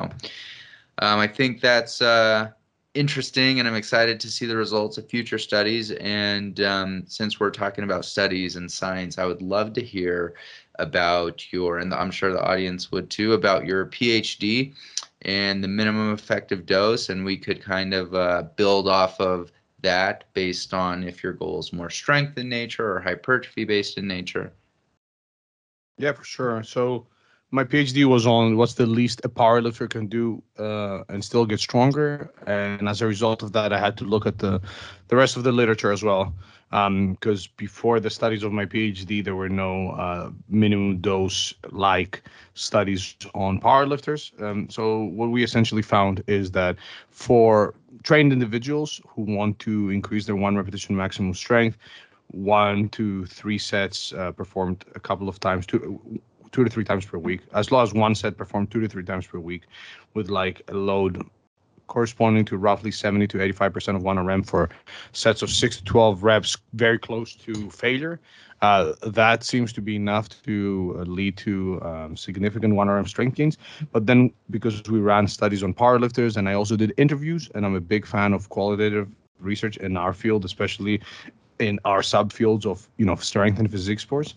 um, 0.98 1.18
I 1.20 1.26
think 1.26 1.62
that's 1.62 2.02
uh, 2.02 2.50
interesting 2.94 3.58
and 3.58 3.68
I'm 3.68 3.74
excited 3.74 4.18
to 4.20 4.30
see 4.30 4.46
the 4.46 4.56
results 4.56 4.98
of 4.98 5.08
future 5.08 5.38
studies. 5.38 5.92
And 5.92 6.60
um, 6.60 7.04
since 7.06 7.38
we're 7.38 7.50
talking 7.50 7.84
about 7.84 8.04
studies 8.04 8.56
and 8.56 8.70
science, 8.70 9.18
I 9.18 9.26
would 9.26 9.42
love 9.42 9.72
to 9.74 9.82
hear 9.82 10.34
about 10.78 11.52
your, 11.52 11.78
and 11.78 11.92
I'm 11.94 12.10
sure 12.10 12.32
the 12.32 12.44
audience 12.44 12.90
would 12.90 13.10
too, 13.10 13.34
about 13.34 13.66
your 13.66 13.86
PhD 13.86 14.74
and 15.22 15.62
the 15.62 15.68
minimum 15.68 16.12
effective 16.12 16.66
dose. 16.66 17.10
And 17.10 17.24
we 17.24 17.36
could 17.36 17.62
kind 17.62 17.94
of 17.94 18.14
uh, 18.14 18.44
build 18.56 18.88
off 18.88 19.20
of 19.20 19.52
that 19.82 20.24
based 20.34 20.74
on 20.74 21.04
if 21.04 21.22
your 21.22 21.32
goal 21.32 21.58
is 21.60 21.72
more 21.72 21.90
strength 21.90 22.38
in 22.38 22.48
nature 22.48 22.92
or 22.92 23.00
hypertrophy 23.00 23.64
based 23.64 23.98
in 23.98 24.06
nature. 24.06 24.52
Yeah, 25.96 26.12
for 26.12 26.24
sure. 26.24 26.62
So, 26.62 27.06
my 27.52 27.64
PhD 27.64 28.04
was 28.04 28.26
on 28.26 28.56
what's 28.56 28.74
the 28.74 28.86
least 28.86 29.20
a 29.24 29.28
powerlifter 29.28 29.90
can 29.90 30.06
do 30.06 30.42
uh, 30.58 31.02
and 31.08 31.24
still 31.24 31.44
get 31.44 31.58
stronger. 31.58 32.32
And 32.46 32.88
as 32.88 33.02
a 33.02 33.06
result 33.06 33.42
of 33.42 33.52
that, 33.52 33.72
I 33.72 33.78
had 33.78 33.96
to 33.98 34.04
look 34.04 34.26
at 34.26 34.38
the 34.38 34.60
the 35.08 35.16
rest 35.16 35.36
of 35.36 35.42
the 35.42 35.52
literature 35.52 35.90
as 35.90 36.02
well. 36.02 36.32
Because 36.70 37.46
um, 37.48 37.52
before 37.56 37.98
the 37.98 38.10
studies 38.10 38.44
of 38.44 38.52
my 38.52 38.64
PhD, 38.64 39.24
there 39.24 39.34
were 39.34 39.48
no 39.48 39.90
uh, 39.90 40.30
minimum 40.48 40.98
dose 40.98 41.52
like 41.72 42.22
studies 42.54 43.16
on 43.34 43.60
powerlifters. 43.60 44.40
Um, 44.40 44.70
so 44.70 45.02
what 45.02 45.30
we 45.30 45.42
essentially 45.42 45.82
found 45.82 46.22
is 46.28 46.52
that 46.52 46.76
for 47.08 47.74
trained 48.04 48.32
individuals 48.32 49.00
who 49.08 49.22
want 49.22 49.58
to 49.60 49.90
increase 49.90 50.26
their 50.26 50.36
one 50.36 50.56
repetition 50.56 50.94
maximum 50.94 51.34
strength, 51.34 51.76
one 52.28 52.88
to 52.90 53.26
three 53.26 53.58
sets 53.58 54.12
uh, 54.12 54.30
performed 54.30 54.84
a 54.94 55.00
couple 55.00 55.28
of 55.28 55.40
times, 55.40 55.66
two 55.66 56.00
two 56.52 56.64
to 56.64 56.70
three 56.70 56.84
times 56.84 57.04
per 57.04 57.18
week, 57.18 57.40
as 57.54 57.70
low 57.70 57.82
as 57.82 57.92
one 57.92 58.14
set 58.14 58.36
performed 58.36 58.70
two 58.70 58.80
to 58.80 58.88
three 58.88 59.04
times 59.04 59.26
per 59.26 59.38
week, 59.38 59.62
with 60.14 60.30
like 60.30 60.62
a 60.68 60.74
load 60.74 61.24
corresponding 61.90 62.44
to 62.44 62.56
roughly 62.56 62.90
70 62.90 63.26
to 63.26 63.38
85% 63.38 63.96
of 63.96 64.02
1RM 64.02 64.46
for 64.46 64.70
sets 65.12 65.42
of 65.42 65.50
6 65.50 65.78
to 65.78 65.84
12 65.84 66.22
reps, 66.22 66.56
very 66.72 66.98
close 66.98 67.34
to 67.34 67.68
failure. 67.70 68.20
Uh, 68.62 68.92
that 69.02 69.42
seems 69.42 69.72
to 69.72 69.80
be 69.80 69.96
enough 69.96 70.28
to 70.44 70.96
uh, 70.98 71.02
lead 71.02 71.36
to 71.38 71.80
um, 71.82 72.16
significant 72.16 72.74
1RM 72.74 73.08
strength 73.08 73.34
gains. 73.34 73.58
But 73.90 74.06
then, 74.06 74.32
because 74.50 74.82
we 74.84 75.00
ran 75.00 75.26
studies 75.26 75.62
on 75.62 75.74
powerlifters 75.74 76.36
and 76.36 76.48
I 76.48 76.54
also 76.54 76.76
did 76.76 76.92
interviews, 76.96 77.50
and 77.54 77.66
I'm 77.66 77.74
a 77.74 77.80
big 77.80 78.06
fan 78.06 78.32
of 78.32 78.48
qualitative 78.50 79.08
research 79.40 79.76
in 79.78 79.96
our 79.96 80.12
field, 80.12 80.44
especially 80.44 81.00
in 81.58 81.78
our 81.84 82.00
subfields 82.00 82.66
of 82.66 82.88
you 82.96 83.06
know 83.06 83.16
strength 83.16 83.58
and 83.58 83.70
physique 83.70 84.00
sports. 84.00 84.34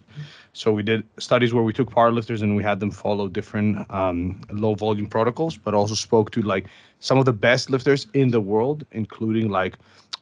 So 0.54 0.72
we 0.72 0.84
did 0.84 1.04
studies 1.18 1.54
where 1.54 1.64
we 1.64 1.74
took 1.74 1.90
powerlifters 1.90 2.44
and 2.44 2.56
we 2.56 2.64
had 2.64 2.80
them 2.80 2.92
follow 2.92 3.28
different 3.28 3.90
um, 3.92 4.42
low 4.52 4.76
volume 4.76 5.08
protocols, 5.08 5.58
but 5.58 5.74
also 5.74 5.96
spoke 5.96 6.30
to 6.32 6.42
like 6.44 6.68
some 7.00 7.18
of 7.18 7.26
the 7.26 7.34
best 7.34 7.70
lifters 7.72 8.06
in 8.14 8.30
the 8.30 8.40
world, 8.40 8.86
including 8.92 9.50
like 9.50 9.78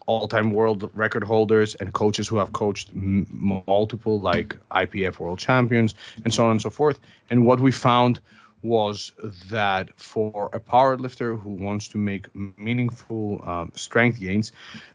all-time 0.07 0.51
world 0.51 0.89
record 0.93 1.23
holders 1.23 1.75
and 1.75 1.93
coaches 1.93 2.27
who 2.27 2.37
have 2.37 2.53
coached 2.53 2.89
m- 2.95 3.27
multiple 3.67 4.19
like 4.19 4.57
IPF 4.71 5.19
world 5.19 5.39
champions 5.39 5.95
and 6.23 6.33
so 6.33 6.45
on 6.45 6.51
and 6.51 6.61
so 6.61 6.69
forth. 6.69 6.99
And 7.29 7.45
what 7.45 7.59
we 7.59 7.71
found 7.71 8.19
was 8.63 9.11
that 9.49 9.89
for 9.97 10.49
a 10.53 10.59
power 10.59 10.97
lifter 10.97 11.35
who 11.35 11.49
wants 11.49 11.87
to 11.89 11.97
make 11.97 12.27
meaningful 12.57 13.41
um, 13.45 13.71
strength 13.75 14.19
gains, 14.19 14.51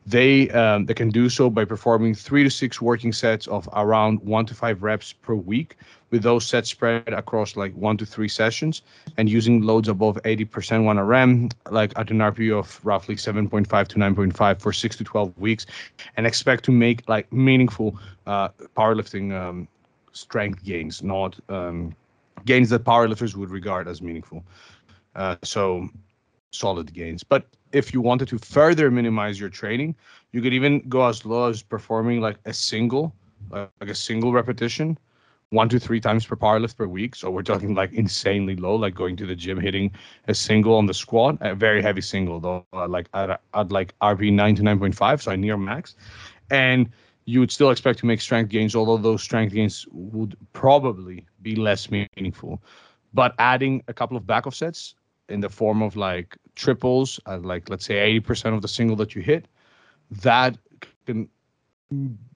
they 0.07 0.50
um, 0.50 0.87
they 0.87 0.94
can 0.94 1.09
do 1.11 1.29
so 1.29 1.50
by 1.50 1.64
performing 1.64 2.14
three 2.14 2.44
to 2.44 2.50
six 2.50 2.81
working 2.81 3.12
sets 3.12 3.46
of 3.48 3.68
around 3.74 4.20
one 4.20 4.46
to 4.46 4.55
five 4.55 4.83
reps 4.83 5.12
per 5.12 5.35
week, 5.35 5.76
with 6.11 6.22
those 6.22 6.46
sets 6.46 6.70
spread 6.70 7.09
across 7.09 7.57
like 7.57 7.74
one 7.74 7.96
to 7.96 8.07
three 8.07 8.29
sessions, 8.29 8.83
and 9.16 9.29
using 9.29 9.62
loads 9.62 9.88
above 9.88 10.16
80% 10.24 10.46
1RM, 10.48 11.52
like 11.70 11.92
at 11.96 12.11
an 12.11 12.18
RPE 12.18 12.59
of 12.59 12.81
roughly 12.85 13.16
7.5 13.16 13.88
to 13.88 13.96
9.5 13.96 14.61
for 14.61 14.72
six 14.72 14.96
to 14.96 15.05
12 15.05 15.37
weeks, 15.38 15.66
and 16.16 16.26
expect 16.26 16.64
to 16.64 16.70
make 16.72 17.09
like 17.09 17.33
meaningful 17.33 17.98
uh, 18.26 18.48
powerlifting 18.76 19.33
um, 19.33 19.68
strength 20.12 20.64
gains, 20.64 21.02
not 21.02 21.38
um, 21.48 21.94
gains 22.47 22.71
that 22.71 22.85
powerlifters 22.85 23.37
would 23.37 23.51
regard 23.51 23.89
as 23.89 24.03
meaningful. 24.11 24.51
Uh, 25.17 25.37
so 25.45 25.89
solid 26.53 26.93
gains. 26.95 27.25
But 27.25 27.47
if 27.73 27.93
you 27.95 28.01
wanted 28.01 28.29
to 28.29 28.39
further 28.39 28.91
minimize 28.91 29.41
your 29.41 29.51
training, 29.51 29.97
you 30.33 30.43
could 30.43 30.55
even 30.55 30.89
go 30.89 31.07
as 31.07 31.27
low 31.27 31.51
as 31.51 31.63
performing 31.63 32.21
like 32.23 32.39
a 32.47 32.53
single, 32.55 33.15
like 33.51 33.71
a 33.73 33.95
single 33.95 34.33
repetition, 34.33 34.99
one 35.51 35.69
to 35.69 35.79
three 35.81 36.01
times 36.01 36.27
per 36.27 36.37
powerlift 36.37 36.77
per 36.77 36.87
week. 36.87 37.15
So 37.15 37.31
we're 37.31 37.43
talking 37.43 37.75
like 37.75 37.93
insanely 37.93 38.57
low, 38.57 38.75
like 38.77 38.95
going 38.95 39.17
to 39.17 39.27
the 39.27 39.35
gym, 39.37 39.61
hitting 39.61 39.93
a 40.29 40.35
single 40.35 40.75
on 40.77 40.87
the 40.87 40.95
squat, 40.95 41.39
a 41.41 41.55
very 41.55 41.83
heavy 41.83 42.01
single 42.03 42.41
though, 42.41 42.65
uh, 42.73 42.87
like 42.89 43.09
at, 43.15 43.41
at 43.55 43.73
like 43.73 43.95
RP 44.01 44.33
nine 44.33 44.55
to 44.57 44.63
nine 44.63 44.79
point 44.79 44.95
five, 44.95 45.23
so 45.23 45.33
I 45.33 45.37
near 45.37 45.57
max, 45.57 45.95
and 46.51 46.89
you 47.27 47.41
would 47.41 47.51
still 47.51 47.71
expect 47.71 47.99
to 47.99 48.07
make 48.07 48.21
strength 48.21 48.49
gains, 48.49 48.75
although 48.75 48.97
those 48.97 49.23
strength 49.23 49.53
gains 49.53 49.87
would 49.91 50.37
probably 50.53 51.27
be 51.43 51.57
less 51.57 51.91
meaningful. 51.91 52.62
But 53.12 53.35
adding 53.39 53.83
a 53.89 53.93
couple 53.93 54.17
of 54.17 54.27
back 54.27 54.47
offsets 54.47 54.95
in 55.29 55.41
the 55.41 55.49
form 55.49 55.83
of 55.83 55.97
like 55.97 56.37
triples, 56.55 57.19
uh, 57.27 57.39
like 57.39 57.69
let's 57.69 57.85
say 57.85 58.21
80% 58.21 58.55
of 58.55 58.62
the 58.62 58.69
single 58.69 58.97
that 58.97 59.15
you 59.15 59.23
hit, 59.23 59.49
that 60.23 60.57
can 61.05 61.29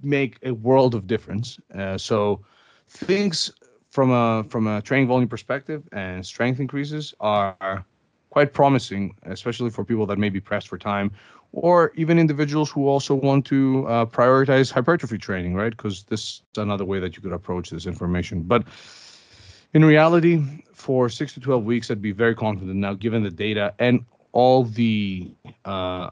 make 0.03 0.39
a 0.43 0.53
world 0.53 0.95
of 0.95 1.07
difference. 1.07 1.59
Uh, 1.75 1.97
so 1.97 2.45
things 2.89 3.53
from 3.91 4.11
a 4.11 4.45
from 4.49 4.67
a 4.67 4.83
training 4.83 5.07
volume 5.09 5.29
perspective 5.29 5.89
and 5.93 6.25
strength 6.25 6.61
increases 6.61 7.15
are 7.21 7.85
quite 8.31 8.53
promising, 8.53 9.15
especially 9.25 9.71
for 9.71 9.85
people 9.85 10.07
that 10.07 10.19
may 10.19 10.29
be 10.31 10.41
pressed 10.41 10.69
for 10.69 10.79
time 10.79 11.13
or 11.53 11.93
even 11.97 12.19
individuals 12.19 12.71
who 12.71 12.87
also 12.87 13.15
want 13.15 13.45
to 13.47 13.87
uh, 13.89 14.07
prioritize 14.07 14.71
hypertrophy 14.71 15.19
training, 15.19 15.55
right? 15.55 15.71
Because 15.77 16.05
this 16.05 16.21
is 16.21 16.59
another 16.59 16.85
way 16.85 17.01
that 17.01 17.17
you 17.17 17.23
could 17.23 17.33
approach 17.33 17.71
this 17.71 17.87
information. 17.87 18.43
But 18.43 18.65
in 19.75 19.85
reality, 19.85 20.43
for 20.73 21.09
six 21.09 21.35
to 21.35 21.41
12 21.41 21.65
weeks, 21.65 21.91
I'd 21.91 22.03
be 22.03 22.13
very 22.13 22.35
confident 22.35 22.77
now, 22.77 22.95
given 22.95 23.23
the 23.23 23.31
data 23.31 23.75
and 23.79 24.05
all 24.33 24.65
the 24.65 25.31
uh, 25.65 26.11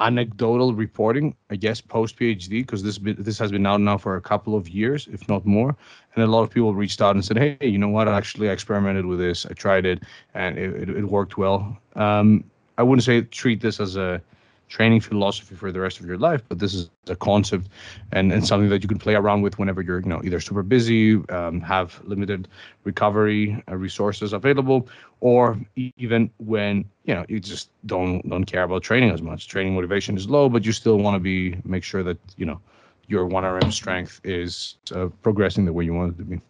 anecdotal 0.00 0.74
reporting, 0.74 1.34
I 1.50 1.56
guess, 1.56 1.80
post 1.80 2.18
PhD, 2.18 2.60
because 2.60 2.82
this 2.82 2.98
this 2.98 3.38
has 3.38 3.52
been 3.52 3.66
out 3.66 3.80
now 3.80 3.96
for 3.96 4.16
a 4.16 4.20
couple 4.20 4.56
of 4.56 4.68
years, 4.68 5.08
if 5.12 5.28
not 5.28 5.46
more. 5.46 5.76
And 6.14 6.24
a 6.24 6.26
lot 6.26 6.42
of 6.42 6.50
people 6.50 6.74
reached 6.74 7.00
out 7.00 7.14
and 7.14 7.24
said, 7.24 7.38
"Hey, 7.38 7.56
you 7.60 7.78
know 7.78 7.88
what? 7.88 8.08
Actually, 8.08 8.50
I 8.50 8.52
experimented 8.52 9.06
with 9.06 9.18
this. 9.18 9.46
I 9.46 9.52
tried 9.52 9.86
it, 9.86 10.02
and 10.34 10.58
it, 10.58 10.88
it, 10.88 10.88
it 10.90 11.04
worked 11.04 11.38
well." 11.38 11.78
Um, 11.94 12.44
I 12.76 12.82
wouldn't 12.82 13.04
say 13.04 13.22
treat 13.22 13.60
this 13.60 13.78
as 13.78 13.96
a 13.96 14.20
training 14.68 15.00
philosophy 15.00 15.54
for 15.54 15.70
the 15.70 15.80
rest 15.80 16.00
of 16.00 16.06
your 16.06 16.18
life, 16.18 16.42
but 16.48 16.58
this 16.58 16.74
is 16.74 16.90
a 17.08 17.16
concept 17.16 17.68
and, 18.12 18.32
and 18.32 18.46
something 18.46 18.68
that 18.70 18.82
you 18.82 18.88
can 18.88 18.98
play 18.98 19.14
around 19.14 19.42
with 19.42 19.58
whenever 19.58 19.82
you're, 19.82 20.00
you 20.00 20.08
know, 20.08 20.20
either 20.24 20.40
super 20.40 20.62
busy, 20.62 21.16
um, 21.28 21.60
have 21.60 22.00
limited 22.04 22.48
recovery 22.84 23.62
uh, 23.68 23.76
resources 23.76 24.32
available, 24.32 24.88
or 25.20 25.58
even 25.96 26.30
when 26.38 26.84
you 27.04 27.14
know 27.14 27.24
you 27.28 27.40
just 27.40 27.70
don't 27.86 28.28
don't 28.28 28.44
care 28.44 28.64
about 28.64 28.82
training 28.82 29.10
as 29.10 29.22
much. 29.22 29.48
Training 29.48 29.74
motivation 29.74 30.16
is 30.16 30.28
low, 30.28 30.48
but 30.48 30.64
you 30.64 30.72
still 30.72 30.98
want 30.98 31.14
to 31.14 31.20
be 31.20 31.56
make 31.64 31.84
sure 31.84 32.02
that 32.02 32.18
you 32.36 32.46
know 32.46 32.60
your 33.06 33.26
one 33.26 33.44
RM 33.44 33.70
strength 33.70 34.20
is 34.24 34.76
uh, 34.94 35.08
progressing 35.22 35.64
the 35.64 35.72
way 35.72 35.84
you 35.84 35.94
want 35.94 36.14
it 36.14 36.18
to 36.18 36.24
be. 36.24 36.40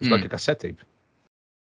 It's 0.00 0.08
mm. 0.08 0.12
like 0.12 0.20
hmm. 0.20 0.26
a 0.26 0.30
cassette 0.30 0.60
tape. 0.60 0.80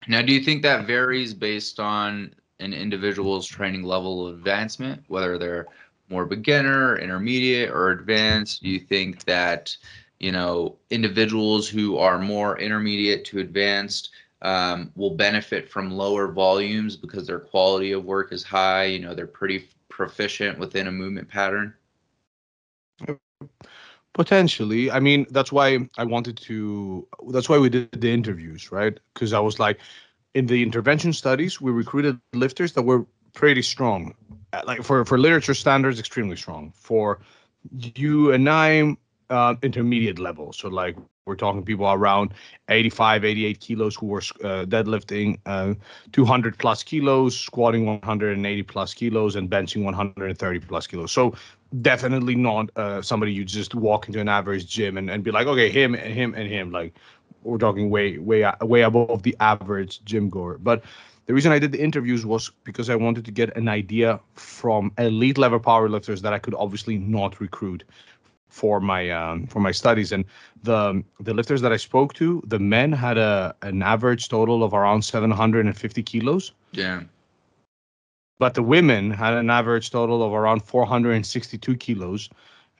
Now, 0.08 0.22
do 0.22 0.32
you 0.32 0.40
think 0.40 0.62
that 0.62 0.86
varies 0.86 1.32
based 1.34 1.78
on 1.78 2.34
an 2.62 2.72
individual's 2.72 3.46
training 3.46 3.82
level 3.82 4.26
of 4.26 4.34
advancement, 4.36 5.02
whether 5.08 5.38
they're 5.38 5.66
more 6.08 6.24
beginner, 6.24 6.96
intermediate, 6.98 7.70
or 7.70 7.90
advanced? 7.90 8.62
Do 8.62 8.68
you 8.68 8.80
think 8.80 9.24
that 9.24 9.76
you 10.20 10.32
know 10.32 10.76
individuals 10.90 11.68
who 11.68 11.98
are 11.98 12.18
more 12.18 12.58
intermediate 12.58 13.24
to 13.26 13.40
advanced 13.40 14.10
um, 14.42 14.92
will 14.96 15.14
benefit 15.14 15.68
from 15.68 15.90
lower 15.90 16.28
volumes 16.28 16.96
because 16.96 17.26
their 17.26 17.40
quality 17.40 17.92
of 17.92 18.04
work 18.04 18.32
is 18.32 18.42
high? 18.42 18.84
You 18.84 19.00
know, 19.00 19.14
they're 19.14 19.26
pretty 19.26 19.68
proficient 19.88 20.58
within 20.58 20.86
a 20.86 20.92
movement 20.92 21.28
pattern. 21.28 21.74
Potentially. 24.14 24.90
I 24.90 25.00
mean, 25.00 25.26
that's 25.30 25.50
why 25.50 25.88
I 25.96 26.04
wanted 26.04 26.36
to. 26.38 27.08
That's 27.30 27.48
why 27.48 27.58
we 27.58 27.70
did 27.70 27.90
the 27.92 28.12
interviews, 28.12 28.70
right? 28.70 28.98
Because 29.14 29.32
I 29.32 29.40
was 29.40 29.58
like, 29.58 29.78
in 30.34 30.46
the 30.46 30.62
intervention 30.62 31.12
studies, 31.12 31.60
we 31.60 31.70
recruited 31.72 32.18
lifters 32.32 32.72
that 32.72 32.82
were 32.82 33.06
pretty 33.34 33.62
strong, 33.62 34.14
uh, 34.52 34.62
like 34.66 34.82
for 34.82 35.04
for 35.04 35.18
literature 35.18 35.54
standards, 35.54 35.98
extremely 35.98 36.36
strong. 36.36 36.72
For 36.74 37.20
you 37.70 38.32
and 38.32 38.48
I, 38.48 38.96
uh, 39.30 39.54
intermediate 39.62 40.18
level. 40.18 40.52
So 40.52 40.68
like 40.68 40.96
we're 41.26 41.36
talking 41.36 41.64
people 41.64 41.86
around 41.86 42.34
85, 42.68 43.24
88 43.24 43.60
kilos 43.60 43.94
who 43.94 44.06
were 44.06 44.22
uh, 44.42 44.64
deadlifting 44.64 45.38
uh, 45.46 45.74
200 46.12 46.58
plus 46.58 46.82
kilos, 46.82 47.38
squatting 47.38 47.86
180 47.86 48.62
plus 48.64 48.92
kilos, 48.92 49.36
and 49.36 49.48
benching 49.48 49.84
130 49.84 50.60
plus 50.60 50.86
kilos. 50.86 51.12
So 51.12 51.34
definitely 51.80 52.34
not 52.34 52.70
uh, 52.76 53.00
somebody 53.00 53.32
you 53.32 53.44
just 53.44 53.74
walk 53.74 54.08
into 54.08 54.20
an 54.20 54.28
average 54.28 54.66
gym 54.66 54.96
and, 54.96 55.08
and 55.08 55.22
be 55.22 55.30
like, 55.30 55.46
okay, 55.46 55.70
him 55.70 55.94
and 55.94 56.12
him 56.12 56.34
and 56.34 56.48
him. 56.48 56.70
Like 56.72 56.94
we're 57.42 57.58
talking 57.58 57.90
way 57.90 58.18
way 58.18 58.50
way 58.62 58.82
above 58.82 59.22
the 59.22 59.36
average 59.40 60.04
gym 60.04 60.30
goer. 60.30 60.58
But 60.58 60.84
the 61.26 61.34
reason 61.34 61.52
I 61.52 61.58
did 61.58 61.72
the 61.72 61.82
interviews 61.82 62.26
was 62.26 62.50
because 62.64 62.90
I 62.90 62.96
wanted 62.96 63.24
to 63.24 63.30
get 63.30 63.56
an 63.56 63.68
idea 63.68 64.20
from 64.34 64.92
elite 64.98 65.38
level 65.38 65.60
powerlifters 65.60 66.20
that 66.22 66.32
I 66.32 66.38
could 66.38 66.54
obviously 66.54 66.98
not 66.98 67.40
recruit 67.40 67.84
for 68.48 68.80
my 68.80 69.10
um, 69.10 69.46
for 69.46 69.60
my 69.60 69.72
studies. 69.72 70.12
And 70.12 70.24
the 70.62 71.02
the 71.20 71.34
lifters 71.34 71.60
that 71.62 71.72
I 71.72 71.76
spoke 71.76 72.12
to, 72.14 72.42
the 72.46 72.58
men 72.58 72.92
had 72.92 73.18
a 73.18 73.54
an 73.62 73.82
average 73.82 74.28
total 74.28 74.62
of 74.62 74.74
around 74.74 75.02
750 75.02 76.02
kilos. 76.02 76.52
Yeah. 76.72 77.02
But 78.38 78.54
the 78.54 78.62
women 78.62 79.10
had 79.10 79.34
an 79.34 79.50
average 79.50 79.90
total 79.90 80.22
of 80.22 80.32
around 80.32 80.64
462 80.64 81.76
kilos. 81.76 82.28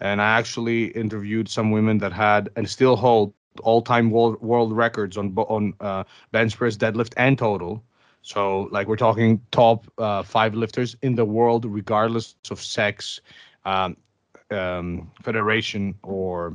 And 0.01 0.21
I 0.21 0.37
actually 0.37 0.87
interviewed 0.87 1.49
some 1.49 1.71
women 1.71 1.99
that 1.99 2.13
had 2.13 2.51
and 2.57 2.69
still 2.69 2.97
hold 2.97 3.33
all-time 3.61 4.11
world 4.11 4.41
world 4.41 4.73
records 4.73 5.17
on 5.17 5.35
on 5.37 5.75
uh, 5.81 6.05
bench 6.31 6.57
press, 6.57 6.77
deadlift, 6.77 7.13
and 7.17 7.39
total. 7.39 7.83
So 8.23 8.69
like 8.71 8.87
we're 8.87 8.97
talking 8.97 9.41
top 9.51 9.91
uh, 9.99 10.23
five 10.23 10.55
lifters 10.55 10.97
in 11.03 11.17
the 11.17 11.25
world, 11.25 11.65
regardless 11.65 12.37
of 12.51 12.63
sex, 12.63 13.21
um, 13.65 13.97
um, 14.51 15.11
federation, 15.23 15.95
or 16.03 16.55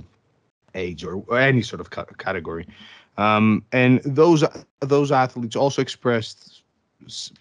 age, 0.76 1.04
or, 1.04 1.24
or 1.28 1.40
any 1.40 1.62
sort 1.62 1.82
of 1.82 1.90
ca- 1.90 2.06
category. 2.18 2.68
Um, 3.18 3.66
and 3.72 4.02
those 4.04 4.44
those 4.80 5.12
athletes 5.12 5.56
also 5.56 5.82
expressed 5.82 6.64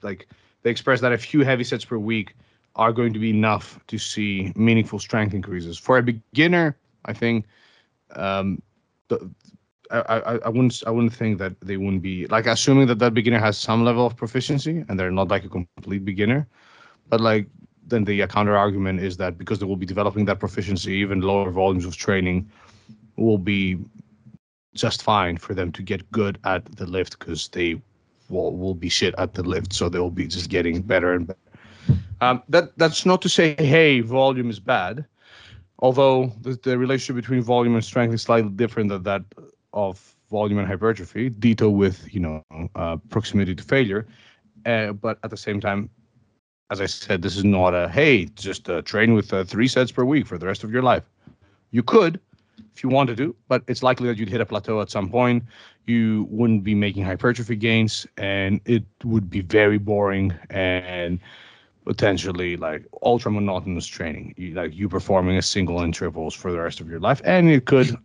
like 0.02 0.26
they 0.62 0.70
expressed 0.70 1.02
that 1.02 1.12
a 1.12 1.18
few 1.18 1.44
heavy 1.44 1.64
sets 1.64 1.84
per 1.84 1.98
week 1.98 2.34
are 2.74 2.92
going 2.92 3.12
to 3.12 3.18
be 3.18 3.30
enough 3.30 3.78
to 3.86 3.98
see 3.98 4.52
meaningful 4.56 4.98
strength 4.98 5.34
increases. 5.34 5.78
For 5.78 5.98
a 5.98 6.02
beginner, 6.02 6.76
I 7.04 7.12
think 7.12 7.46
um, 8.14 8.60
the, 9.08 9.30
I, 9.90 9.98
I, 10.00 10.38
I 10.38 10.48
wouldn't 10.48 10.82
I 10.86 10.90
wouldn't 10.90 11.12
think 11.12 11.38
that 11.38 11.58
they 11.60 11.76
wouldn't 11.76 12.02
be 12.02 12.26
like 12.26 12.46
assuming 12.46 12.86
that 12.88 12.98
that 12.98 13.14
beginner 13.14 13.38
has 13.38 13.56
some 13.56 13.84
level 13.84 14.06
of 14.06 14.16
proficiency 14.16 14.84
and 14.88 14.98
they're 14.98 15.10
not 15.10 15.28
like 15.28 15.44
a 15.44 15.48
complete 15.48 16.04
beginner, 16.04 16.46
but 17.08 17.20
like 17.20 17.46
then 17.86 18.04
the 18.04 18.26
counter 18.26 18.56
argument 18.56 19.00
is 19.00 19.16
that 19.18 19.38
because 19.38 19.58
they 19.58 19.66
will 19.66 19.76
be 19.76 19.86
developing 19.86 20.24
that 20.24 20.40
proficiency, 20.40 20.92
even 20.94 21.20
lower 21.20 21.50
volumes 21.50 21.84
of 21.84 21.96
training 21.96 22.50
will 23.16 23.38
be 23.38 23.78
just 24.74 25.02
fine 25.02 25.36
for 25.36 25.54
them 25.54 25.70
to 25.72 25.82
get 25.82 26.10
good 26.10 26.38
at 26.44 26.64
the 26.76 26.86
lift 26.86 27.18
because 27.18 27.48
they 27.48 27.80
will, 28.28 28.56
will 28.56 28.74
be 28.74 28.88
shit 28.88 29.14
at 29.18 29.34
the 29.34 29.42
lift, 29.42 29.72
so 29.72 29.88
they 29.88 29.98
will 29.98 30.10
be 30.10 30.26
just 30.26 30.50
getting 30.50 30.82
better 30.82 31.14
and 31.14 31.28
better. 31.28 31.38
Um, 32.20 32.42
that 32.48 32.76
that's 32.76 33.06
not 33.06 33.22
to 33.22 33.28
say 33.28 33.54
hey 33.58 34.00
volume 34.00 34.50
is 34.50 34.58
bad 34.58 35.04
although 35.78 36.32
the, 36.40 36.58
the 36.62 36.78
relationship 36.78 37.16
between 37.16 37.42
volume 37.42 37.74
and 37.74 37.84
strength 37.84 38.14
is 38.14 38.22
slightly 38.22 38.50
different 38.50 38.88
than 38.88 39.02
that 39.02 39.22
of 39.76 40.16
volume 40.30 40.58
and 40.58 40.66
hypertrophy, 40.66 41.28
ditto 41.28 41.68
with 41.68 42.12
you 42.12 42.20
know 42.20 42.42
uh, 42.74 42.96
proximity 43.10 43.54
to 43.54 43.62
failure. 43.62 44.06
Uh, 44.64 44.92
but 44.92 45.18
at 45.22 45.30
the 45.30 45.36
same 45.36 45.60
time, 45.60 45.88
as 46.70 46.80
I 46.80 46.86
said, 46.86 47.22
this 47.22 47.36
is 47.36 47.44
not 47.44 47.74
a 47.74 47.88
hey, 47.88 48.24
just 48.34 48.68
uh, 48.68 48.82
train 48.82 49.14
with 49.14 49.32
uh, 49.32 49.44
three 49.44 49.68
sets 49.68 49.92
per 49.92 50.04
week 50.04 50.26
for 50.26 50.38
the 50.38 50.46
rest 50.46 50.64
of 50.64 50.72
your 50.72 50.82
life. 50.82 51.04
You 51.70 51.82
could, 51.82 52.18
if 52.74 52.82
you 52.82 52.88
want 52.88 53.16
to 53.16 53.36
but 53.48 53.62
it's 53.68 53.82
likely 53.82 54.08
that 54.08 54.18
you'd 54.18 54.28
hit 54.28 54.40
a 54.40 54.46
plateau 54.46 54.80
at 54.80 54.90
some 54.90 55.08
point. 55.08 55.44
You 55.86 56.26
wouldn't 56.30 56.64
be 56.64 56.74
making 56.74 57.04
hypertrophy 57.04 57.54
gains, 57.54 58.06
and 58.16 58.60
it 58.64 58.84
would 59.04 59.30
be 59.30 59.40
very 59.42 59.78
boring 59.78 60.34
and 60.50 61.20
potentially 61.84 62.56
like 62.56 62.84
ultra 63.02 63.30
monotonous 63.30 63.86
training. 63.86 64.34
You, 64.36 64.54
like 64.54 64.74
you 64.74 64.88
performing 64.88 65.36
a 65.36 65.42
single 65.42 65.80
intervals 65.80 66.34
for 66.34 66.50
the 66.50 66.58
rest 66.58 66.80
of 66.80 66.88
your 66.90 66.98
life, 66.98 67.20
and 67.24 67.48
it 67.48 67.66
could 67.66 67.96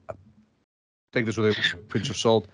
take 1.11 1.25
this 1.25 1.37
with 1.37 1.57
a 1.57 1.77
pinch 1.77 2.09
of 2.09 2.17
salt. 2.17 2.47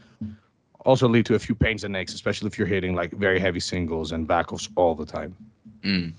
Also 0.86 1.08
lead 1.08 1.26
to 1.26 1.36
a 1.36 1.40
few 1.40 1.56
pains 1.56 1.84
and 1.84 1.96
aches, 1.96 2.14
especially 2.14 2.48
if 2.48 2.58
you're 2.58 2.68
hitting 2.68 2.96
like 2.96 3.12
very 3.12 3.40
heavy 3.40 3.60
singles 3.60 4.12
and 4.12 4.28
backoffs 4.28 4.70
all 4.76 4.96
the 4.96 5.06
time. 5.06 5.36
Mm. 5.82 6.14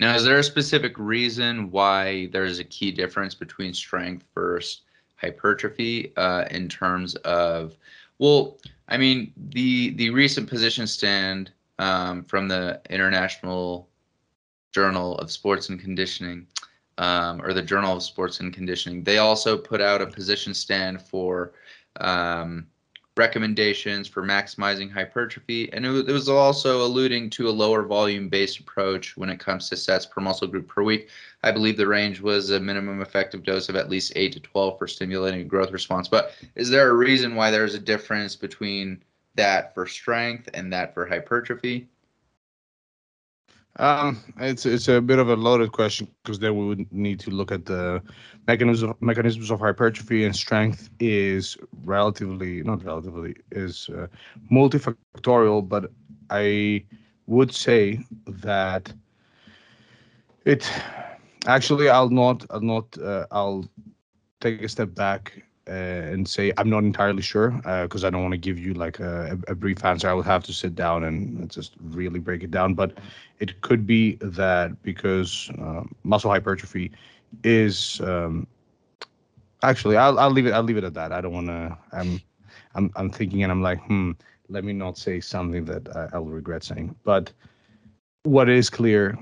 Now, 0.00 0.14
is 0.14 0.24
there 0.24 0.38
a 0.38 0.44
specific 0.44 0.98
reason 0.98 1.70
why 1.70 2.26
there's 2.32 2.58
a 2.58 2.64
key 2.64 2.90
difference 2.90 3.34
between 3.34 3.72
strength 3.72 4.24
versus 4.34 4.82
hypertrophy 5.16 6.12
uh, 6.16 6.46
in 6.50 6.68
terms 6.68 7.14
of? 7.16 7.76
Well, 8.18 8.58
I 8.88 8.96
mean, 8.96 9.32
the 9.36 9.90
the 9.90 10.10
recent 10.10 10.48
position 10.48 10.86
stand 10.86 11.52
um, 11.78 12.24
from 12.24 12.48
the 12.48 12.80
International 12.90 13.88
Journal 14.72 15.16
of 15.18 15.30
Sports 15.30 15.68
and 15.68 15.80
Conditioning, 15.80 16.46
um, 16.98 17.42
or 17.42 17.52
the 17.52 17.62
Journal 17.62 17.96
of 17.96 18.02
Sports 18.02 18.40
and 18.40 18.52
Conditioning, 18.52 19.02
they 19.02 19.18
also 19.18 19.56
put 19.56 19.80
out 19.80 20.02
a 20.02 20.06
position 20.06 20.54
stand 20.54 21.02
for 21.02 21.52
um, 22.00 22.66
recommendations 23.16 24.08
for 24.08 24.22
maximizing 24.22 24.90
hypertrophy, 24.90 25.72
and 25.72 25.86
it 25.86 26.06
was 26.06 26.28
also 26.28 26.84
alluding 26.84 27.30
to 27.30 27.48
a 27.48 27.50
lower 27.50 27.84
volume 27.84 28.28
based 28.28 28.58
approach 28.58 29.16
when 29.16 29.28
it 29.28 29.38
comes 29.38 29.68
to 29.68 29.76
sets 29.76 30.04
per 30.04 30.20
muscle 30.20 30.48
group 30.48 30.68
per 30.68 30.82
week. 30.82 31.08
I 31.42 31.52
believe 31.52 31.76
the 31.76 31.86
range 31.86 32.20
was 32.20 32.50
a 32.50 32.58
minimum 32.58 33.00
effective 33.00 33.44
dose 33.44 33.68
of 33.68 33.76
at 33.76 33.88
least 33.88 34.12
8 34.16 34.32
to 34.32 34.40
12 34.40 34.78
for 34.78 34.88
stimulating 34.88 35.46
growth 35.46 35.70
response. 35.70 36.08
But 36.08 36.32
is 36.56 36.70
there 36.70 36.88
a 36.88 36.94
reason 36.94 37.36
why 37.36 37.50
there's 37.50 37.74
a 37.74 37.78
difference 37.78 38.34
between 38.34 39.02
that 39.36 39.74
for 39.74 39.86
strength 39.86 40.48
and 40.54 40.72
that 40.72 40.94
for 40.94 41.06
hypertrophy? 41.06 41.88
Um, 43.76 44.20
it's 44.38 44.66
it's 44.66 44.86
a 44.86 45.00
bit 45.00 45.18
of 45.18 45.28
a 45.28 45.34
loaded 45.34 45.72
question 45.72 46.06
because 46.22 46.38
then 46.38 46.56
we 46.56 46.66
would 46.66 46.92
need 46.92 47.18
to 47.20 47.30
look 47.30 47.50
at 47.50 47.66
the 47.66 48.00
mechanisms 48.46 48.90
of, 48.90 49.02
mechanisms 49.02 49.50
of 49.50 49.58
hypertrophy 49.58 50.24
and 50.24 50.34
strength 50.34 50.90
is 51.00 51.56
relatively 51.84 52.62
not 52.62 52.84
relatively 52.84 53.34
is 53.50 53.88
uh, 53.90 54.06
multifactorial, 54.50 55.68
but 55.68 55.90
I 56.30 56.84
would 57.26 57.52
say 57.52 57.98
that 58.26 58.92
it 60.44 60.70
actually 61.46 61.88
I'll 61.88 62.10
not 62.10 62.46
I'll 62.50 62.60
not 62.60 62.96
uh, 62.98 63.26
I'll 63.32 63.68
take 64.40 64.62
a 64.62 64.68
step 64.68 64.94
back 64.94 65.42
uh, 65.68 65.70
and 66.12 66.28
say 66.28 66.52
I'm 66.58 66.68
not 66.68 66.84
entirely 66.84 67.22
sure 67.22 67.50
because 67.50 68.04
uh, 68.04 68.06
I 68.06 68.10
don't 68.10 68.22
want 68.22 68.32
to 68.32 68.38
give 68.38 68.58
you 68.58 68.74
like 68.74 69.00
a, 69.00 69.38
a, 69.48 69.54
brief 69.54 69.84
answer. 69.84 70.08
I 70.08 70.12
would 70.12 70.26
have 70.26 70.44
to 70.44 70.52
sit 70.52 70.74
down 70.74 71.04
and 71.04 71.50
just 71.50 71.72
really 71.80 72.18
break 72.18 72.42
it 72.42 72.50
down. 72.50 72.74
But 72.74 72.98
it 73.40 73.60
could 73.62 73.86
be 73.86 74.16
that 74.20 74.82
because 74.82 75.50
uh, 75.58 75.82
muscle 76.02 76.30
hypertrophy 76.30 76.92
is 77.42 78.00
um, 78.02 78.46
actually 79.62 79.96
I'll 79.96 80.18
I'll 80.18 80.30
leave 80.30 80.46
it 80.46 80.52
I'll 80.52 80.62
leave 80.62 80.76
it 80.76 80.84
at 80.84 80.94
that. 80.94 81.12
I 81.12 81.20
don't 81.20 81.32
want 81.32 81.46
to. 81.46 81.78
I'm 81.92 82.20
I'm 82.74 82.90
I'm 82.96 83.10
thinking 83.10 83.42
and 83.42 83.50
I'm 83.50 83.62
like 83.62 83.80
hmm. 83.84 84.12
Let 84.50 84.64
me 84.64 84.74
not 84.74 84.98
say 84.98 85.20
something 85.20 85.64
that 85.64 86.10
I'll 86.12 86.26
regret 86.26 86.64
saying. 86.64 86.94
But 87.02 87.32
what 88.24 88.50
is 88.50 88.68
clear 88.68 89.18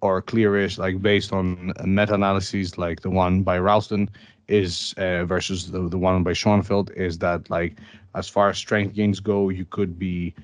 or 0.00 0.22
clearish, 0.22 0.78
like 0.78 1.02
based 1.02 1.32
on 1.32 1.72
meta-analyses 1.84 2.78
like 2.78 3.00
the 3.00 3.10
one 3.10 3.42
by 3.42 3.58
Ralston, 3.58 4.08
is 4.50 4.94
uh, 4.98 5.24
versus 5.24 5.70
the, 5.70 5.88
the 5.88 5.98
one 5.98 6.22
by 6.22 6.32
Schoenfeld 6.32 6.90
is 6.96 7.18
that 7.18 7.48
like 7.50 7.76
as 8.14 8.28
far 8.28 8.50
as 8.50 8.58
strength 8.58 8.94
gains 8.94 9.20
go, 9.20 9.48
you 9.48 9.64
could 9.64 9.98
be 9.98 10.34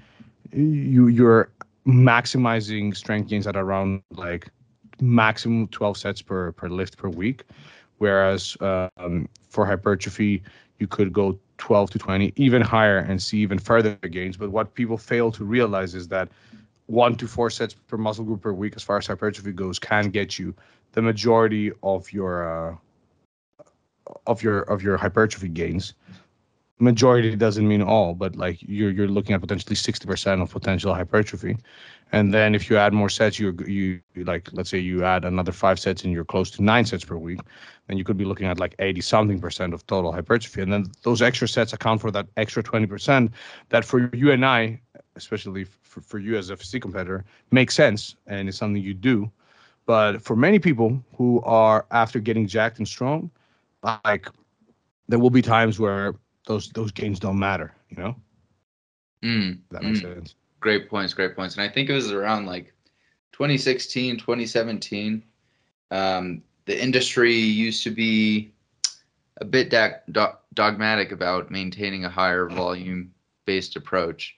you 0.52 1.08
you're 1.08 1.50
maximizing 1.86 2.96
strength 2.96 3.28
gains 3.28 3.46
at 3.46 3.56
around 3.56 4.02
like 4.12 4.48
maximum 5.00 5.68
12 5.68 5.96
sets 5.96 6.22
per 6.22 6.52
per 6.52 6.68
lift 6.68 6.96
per 6.96 7.08
week, 7.08 7.42
whereas 7.98 8.56
um, 8.60 9.28
for 9.48 9.66
hypertrophy 9.66 10.42
you 10.78 10.86
could 10.86 11.12
go 11.12 11.38
12 11.58 11.90
to 11.90 11.98
20, 11.98 12.32
even 12.36 12.60
higher, 12.60 12.98
and 12.98 13.22
see 13.22 13.38
even 13.38 13.58
further 13.58 13.94
gains. 13.96 14.36
But 14.36 14.50
what 14.50 14.74
people 14.74 14.98
fail 14.98 15.32
to 15.32 15.44
realize 15.44 15.94
is 15.94 16.08
that 16.08 16.28
one 16.86 17.16
to 17.16 17.26
four 17.26 17.50
sets 17.50 17.74
per 17.74 17.96
muscle 17.96 18.24
group 18.24 18.42
per 18.42 18.52
week, 18.52 18.74
as 18.76 18.82
far 18.82 18.98
as 18.98 19.06
hypertrophy 19.06 19.52
goes, 19.52 19.78
can 19.78 20.10
get 20.10 20.38
you 20.38 20.54
the 20.92 21.02
majority 21.02 21.72
of 21.82 22.12
your 22.12 22.70
uh, 22.72 22.76
of 24.26 24.42
your 24.42 24.60
of 24.62 24.82
your 24.82 24.96
hypertrophy 24.96 25.48
gains. 25.48 25.94
Majority 26.78 27.34
doesn't 27.36 27.66
mean 27.66 27.80
all, 27.80 28.14
but 28.14 28.36
like 28.36 28.58
you're 28.60 28.90
you're 28.90 29.08
looking 29.08 29.34
at 29.34 29.40
potentially 29.40 29.74
sixty 29.74 30.06
percent 30.06 30.42
of 30.42 30.50
potential 30.50 30.94
hypertrophy, 30.94 31.56
and 32.12 32.34
then 32.34 32.54
if 32.54 32.68
you 32.68 32.76
add 32.76 32.92
more 32.92 33.08
sets, 33.08 33.38
you 33.38 33.56
you 33.66 34.00
like 34.24 34.50
let's 34.52 34.68
say 34.68 34.78
you 34.78 35.02
add 35.02 35.24
another 35.24 35.52
five 35.52 35.78
sets 35.78 36.04
and 36.04 36.12
you're 36.12 36.24
close 36.24 36.50
to 36.50 36.62
nine 36.62 36.84
sets 36.84 37.02
per 37.02 37.16
week, 37.16 37.40
then 37.86 37.96
you 37.96 38.04
could 38.04 38.18
be 38.18 38.26
looking 38.26 38.46
at 38.46 38.60
like 38.60 38.74
eighty 38.78 39.00
something 39.00 39.40
percent 39.40 39.72
of 39.72 39.86
total 39.86 40.12
hypertrophy, 40.12 40.60
and 40.60 40.70
then 40.70 40.84
those 41.02 41.22
extra 41.22 41.48
sets 41.48 41.72
account 41.72 42.02
for 42.02 42.10
that 42.10 42.26
extra 42.36 42.62
twenty 42.62 42.86
percent 42.86 43.30
that 43.70 43.82
for 43.82 44.10
you 44.14 44.30
and 44.30 44.44
I, 44.44 44.78
especially 45.14 45.64
for, 45.64 46.02
for 46.02 46.18
you 46.18 46.36
as 46.36 46.50
a 46.50 46.58
physique 46.58 46.82
competitor, 46.82 47.24
makes 47.50 47.74
sense 47.74 48.16
and 48.26 48.50
it's 48.50 48.58
something 48.58 48.82
you 48.82 48.92
do. 48.92 49.30
But 49.86 50.20
for 50.20 50.36
many 50.36 50.58
people 50.58 51.02
who 51.16 51.40
are 51.40 51.86
after 51.90 52.20
getting 52.20 52.46
jacked 52.46 52.76
and 52.78 52.86
strong, 52.86 53.30
like 53.82 54.28
there 55.08 55.18
will 55.18 55.30
be 55.30 55.42
times 55.42 55.78
where 55.78 56.14
those 56.46 56.70
those 56.70 56.92
gains 56.92 57.18
don't 57.18 57.38
matter, 57.38 57.74
you 57.90 57.96
know? 57.96 58.16
Mm, 59.22 59.58
that 59.70 59.82
makes 59.82 60.00
mm. 60.00 60.14
sense. 60.14 60.34
Great 60.60 60.88
points, 60.88 61.14
great 61.14 61.36
points. 61.36 61.56
And 61.56 61.62
I 61.62 61.72
think 61.72 61.88
it 61.88 61.94
was 61.94 62.12
around 62.12 62.46
like 62.46 62.72
2016, 63.32 64.18
2017. 64.18 65.22
Um, 65.90 66.42
the 66.64 66.82
industry 66.82 67.34
used 67.34 67.82
to 67.84 67.90
be 67.90 68.52
a 69.40 69.44
bit 69.44 69.70
da- 69.70 70.32
dogmatic 70.54 71.12
about 71.12 71.50
maintaining 71.50 72.04
a 72.04 72.10
higher 72.10 72.48
volume 72.48 73.12
based 73.44 73.76
approach. 73.76 74.36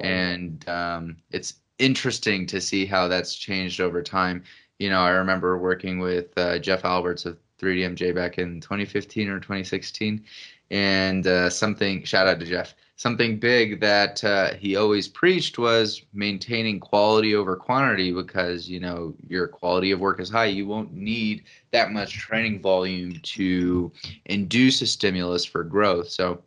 And 0.00 0.68
um, 0.68 1.16
it's 1.30 1.54
interesting 1.78 2.46
to 2.46 2.60
see 2.60 2.84
how 2.84 3.08
that's 3.08 3.34
changed 3.34 3.80
over 3.80 4.02
time. 4.02 4.44
You 4.78 4.90
know, 4.90 5.00
I 5.00 5.10
remember 5.10 5.58
working 5.58 5.98
with 5.98 6.36
uh, 6.36 6.58
Jeff 6.58 6.84
Alberts 6.84 7.24
of 7.24 7.38
3DMJ 7.60 8.14
back 8.14 8.38
in 8.38 8.60
2015 8.60 9.28
or 9.28 9.40
2016. 9.40 10.24
And 10.70 11.26
uh, 11.26 11.50
something, 11.50 12.04
shout 12.04 12.28
out 12.28 12.38
to 12.40 12.46
Jeff, 12.46 12.74
something 12.96 13.38
big 13.38 13.80
that 13.80 14.22
uh, 14.22 14.54
he 14.54 14.76
always 14.76 15.08
preached 15.08 15.58
was 15.58 16.02
maintaining 16.12 16.78
quality 16.78 17.34
over 17.34 17.56
quantity 17.56 18.12
because, 18.12 18.68
you 18.68 18.78
know, 18.78 19.14
your 19.26 19.48
quality 19.48 19.90
of 19.90 20.00
work 20.00 20.20
is 20.20 20.30
high. 20.30 20.44
You 20.44 20.66
won't 20.66 20.92
need 20.92 21.44
that 21.72 21.92
much 21.92 22.18
training 22.18 22.60
volume 22.60 23.18
to 23.22 23.90
induce 24.26 24.82
a 24.82 24.86
stimulus 24.86 25.44
for 25.44 25.64
growth. 25.64 26.10
So 26.10 26.42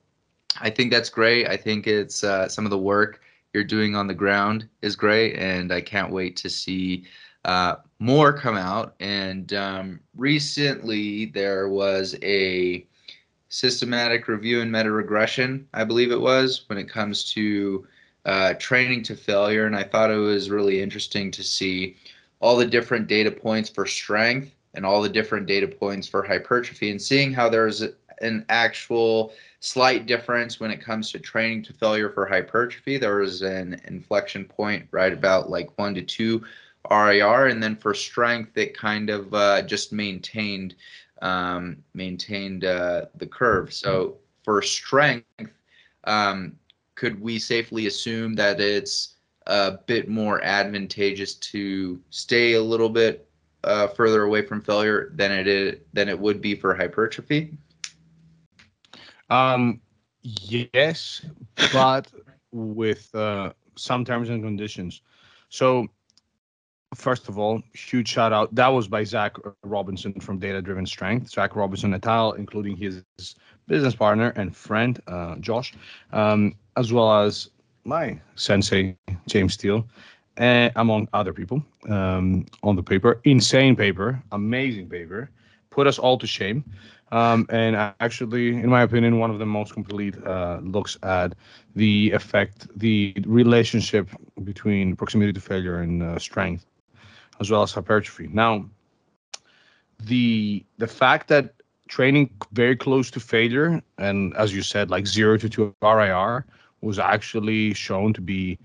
I 0.62 0.70
think 0.70 0.92
that's 0.92 1.10
great. 1.10 1.48
I 1.48 1.58
think 1.58 1.88
it's 1.88 2.24
uh, 2.24 2.48
some 2.48 2.66
of 2.66 2.72
the 2.72 2.78
work 2.78 3.22
you're 3.54 3.64
doing 3.64 3.96
on 3.96 4.08
the 4.08 4.14
ground 4.14 4.68
is 4.82 4.96
great. 4.96 5.36
And 5.36 5.74
I 5.74 5.82
can't 5.82 6.12
wait 6.12 6.38
to 6.38 6.50
see 6.50 7.06
uh, 7.46 7.76
more 8.04 8.34
come 8.34 8.58
out. 8.58 8.96
And 9.00 9.54
um, 9.54 10.00
recently 10.16 11.28
there 11.28 11.70
was 11.70 12.18
a 12.22 12.86
systematic 13.48 14.28
review 14.28 14.60
and 14.60 14.70
meta 14.70 14.92
regression, 14.92 15.66
I 15.74 15.86
believe 15.86 16.12
it 16.12 16.20
was, 16.20 16.66
when 16.68 16.78
it 16.78 16.90
comes 16.90 17.32
to 17.34 17.88
uh, 18.26 18.56
training 18.56 19.04
to 19.04 19.16
failure. 19.16 19.68
And 19.68 19.76
I 19.76 19.84
thought 19.84 20.12
it 20.12 20.18
was 20.18 20.50
really 20.50 20.82
interesting 20.82 21.32
to 21.32 21.44
see 21.44 21.96
all 22.42 22.58
the 22.58 22.66
different 22.66 23.08
data 23.08 23.32
points 23.32 23.70
for 23.70 23.86
strength 23.86 24.54
and 24.74 24.86
all 24.86 25.02
the 25.02 25.08
different 25.08 25.46
data 25.46 25.68
points 25.68 26.06
for 26.06 26.24
hypertrophy 26.24 26.92
and 26.92 27.02
seeing 27.02 27.32
how 27.32 27.48
there's 27.48 27.84
an 28.20 28.46
actual 28.50 29.32
slight 29.62 30.08
difference 30.08 30.60
when 30.60 30.72
it 30.72 30.82
comes 30.82 31.10
to 31.12 31.20
training 31.20 31.64
to 31.64 31.72
failure 31.72 32.10
for 32.10 32.26
hypertrophy. 32.26 32.98
There 32.98 33.18
was 33.20 33.44
an 33.44 33.80
inflection 33.86 34.44
point 34.44 34.88
right 34.92 35.14
about 35.14 35.50
like 35.50 35.70
one 35.78 35.96
to 35.96 36.02
two 36.02 36.44
RIR, 36.90 37.48
and 37.48 37.62
then 37.62 37.76
for 37.76 37.94
strength, 37.94 38.58
it 38.58 38.78
kind 38.78 39.10
of 39.10 39.34
uh, 39.34 39.62
just 39.62 39.92
maintained 39.94 40.76
um, 41.22 41.78
maintained 41.94 42.66
uh, 42.66 43.06
the 43.16 43.26
curve. 43.26 43.74
So 43.74 44.18
for 44.44 44.62
strength, 44.62 45.26
um, 46.04 46.58
could 46.96 47.20
we 47.22 47.40
safely 47.40 47.88
assume 47.88 48.36
that 48.36 48.60
it's 48.60 49.16
a 49.48 49.72
bit 49.86 50.10
more 50.10 50.44
advantageous 50.44 51.36
to 51.36 52.00
stay 52.10 52.54
a 52.54 52.62
little 52.62 52.90
bit 52.90 53.28
uh, 53.64 53.88
further 53.88 54.24
away 54.24 54.42
from 54.42 54.62
failure 54.62 55.12
than 55.16 55.32
it 55.32 55.48
is 55.48 55.80
than 55.94 56.10
it 56.10 56.20
would 56.20 56.42
be 56.42 56.56
for 56.56 56.76
hypertrophy? 56.76 57.58
Um, 59.30 59.80
yes, 60.22 61.26
but 61.72 62.12
with 62.52 63.14
uh, 63.16 63.54
some 63.76 64.06
terms 64.06 64.30
and 64.30 64.44
conditions. 64.44 65.02
So, 65.50 65.88
first 66.96 67.30
of 67.30 67.38
all, 67.38 67.62
huge 67.74 68.08
shout 68.08 68.34
out. 68.34 68.54
That 68.56 68.68
was 68.68 68.88
by 68.88 69.04
Zach 69.04 69.36
Robinson 69.64 70.14
from 70.20 70.40
Data 70.40 70.62
Driven 70.62 70.86
Strength. 70.86 71.30
Zach 71.30 71.56
Robinson 71.56 71.94
et 71.94 72.06
al., 72.08 72.34
including 72.34 72.76
his 72.78 73.04
business 73.68 73.96
partner 73.96 74.34
and 74.36 74.56
friend 74.56 75.02
uh, 75.08 75.36
Josh, 75.38 75.74
um, 76.12 76.56
as 76.78 76.92
well 76.92 77.22
as 77.22 77.50
my 77.86 78.20
sensei 78.36 78.98
James 79.28 79.54
Steele, 79.54 79.86
uh, 80.38 80.70
among 80.76 81.08
other 81.14 81.34
people 81.34 81.64
um, 81.90 82.46
on 82.64 82.76
the 82.76 82.84
paper. 82.84 83.20
Insane 83.24 83.76
paper, 83.76 84.22
amazing 84.32 84.90
paper, 84.90 85.30
put 85.70 85.88
us 85.88 86.00
all 86.00 86.18
to 86.18 86.28
shame. 86.28 86.64
Um, 87.12 87.46
and 87.50 87.76
actually, 88.00 88.50
in 88.50 88.70
my 88.70 88.82
opinion, 88.82 89.20
one 89.20 89.30
of 89.30 89.38
the 89.38 89.46
most 89.46 89.74
complete 89.74 90.16
uh, 90.26 90.60
looks 90.64 90.98
at 91.04 91.36
the 91.76 92.12
effect, 92.12 92.68
the 92.76 93.16
relationship 93.28 94.10
between 94.44 94.96
proximity 94.96 95.32
to 95.32 95.40
failure 95.40 95.82
and 95.82 96.02
uh, 96.02 96.18
strength, 96.18 96.66
as 97.40 97.50
well 97.50 97.64
as 97.64 97.72
hypertrophy. 97.72 98.28
Now, 98.32 98.66
the 100.00 100.66
the 100.78 100.88
fact 100.88 101.28
that 101.30 101.54
training 101.88 102.30
very 102.52 102.76
close 102.76 103.12
to 103.12 103.20
failure, 103.20 103.82
and 103.98 104.36
as 104.36 104.54
you 104.56 104.62
said, 104.62 104.90
like 104.90 105.06
zero 105.08 105.38
to 105.38 105.50
two 105.50 105.76
RIR, 105.82 106.46
was 106.82 107.00
actually 107.00 107.74
shown 107.74 108.14
to 108.14 108.22
be 108.22 108.58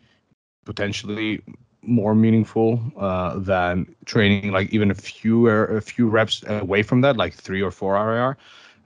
potentially 0.64 1.42
more 1.82 2.14
meaningful 2.14 2.80
uh, 2.98 3.38
than 3.38 3.94
training 4.04 4.52
like 4.52 4.70
even 4.70 4.90
a 4.90 4.94
few 4.94 5.48
a 5.48 5.80
few 5.80 6.08
reps 6.08 6.42
away 6.46 6.82
from 6.82 7.00
that, 7.02 7.16
like 7.16 7.34
three 7.34 7.62
or 7.62 7.70
four 7.70 7.94
RIR. 7.94 8.36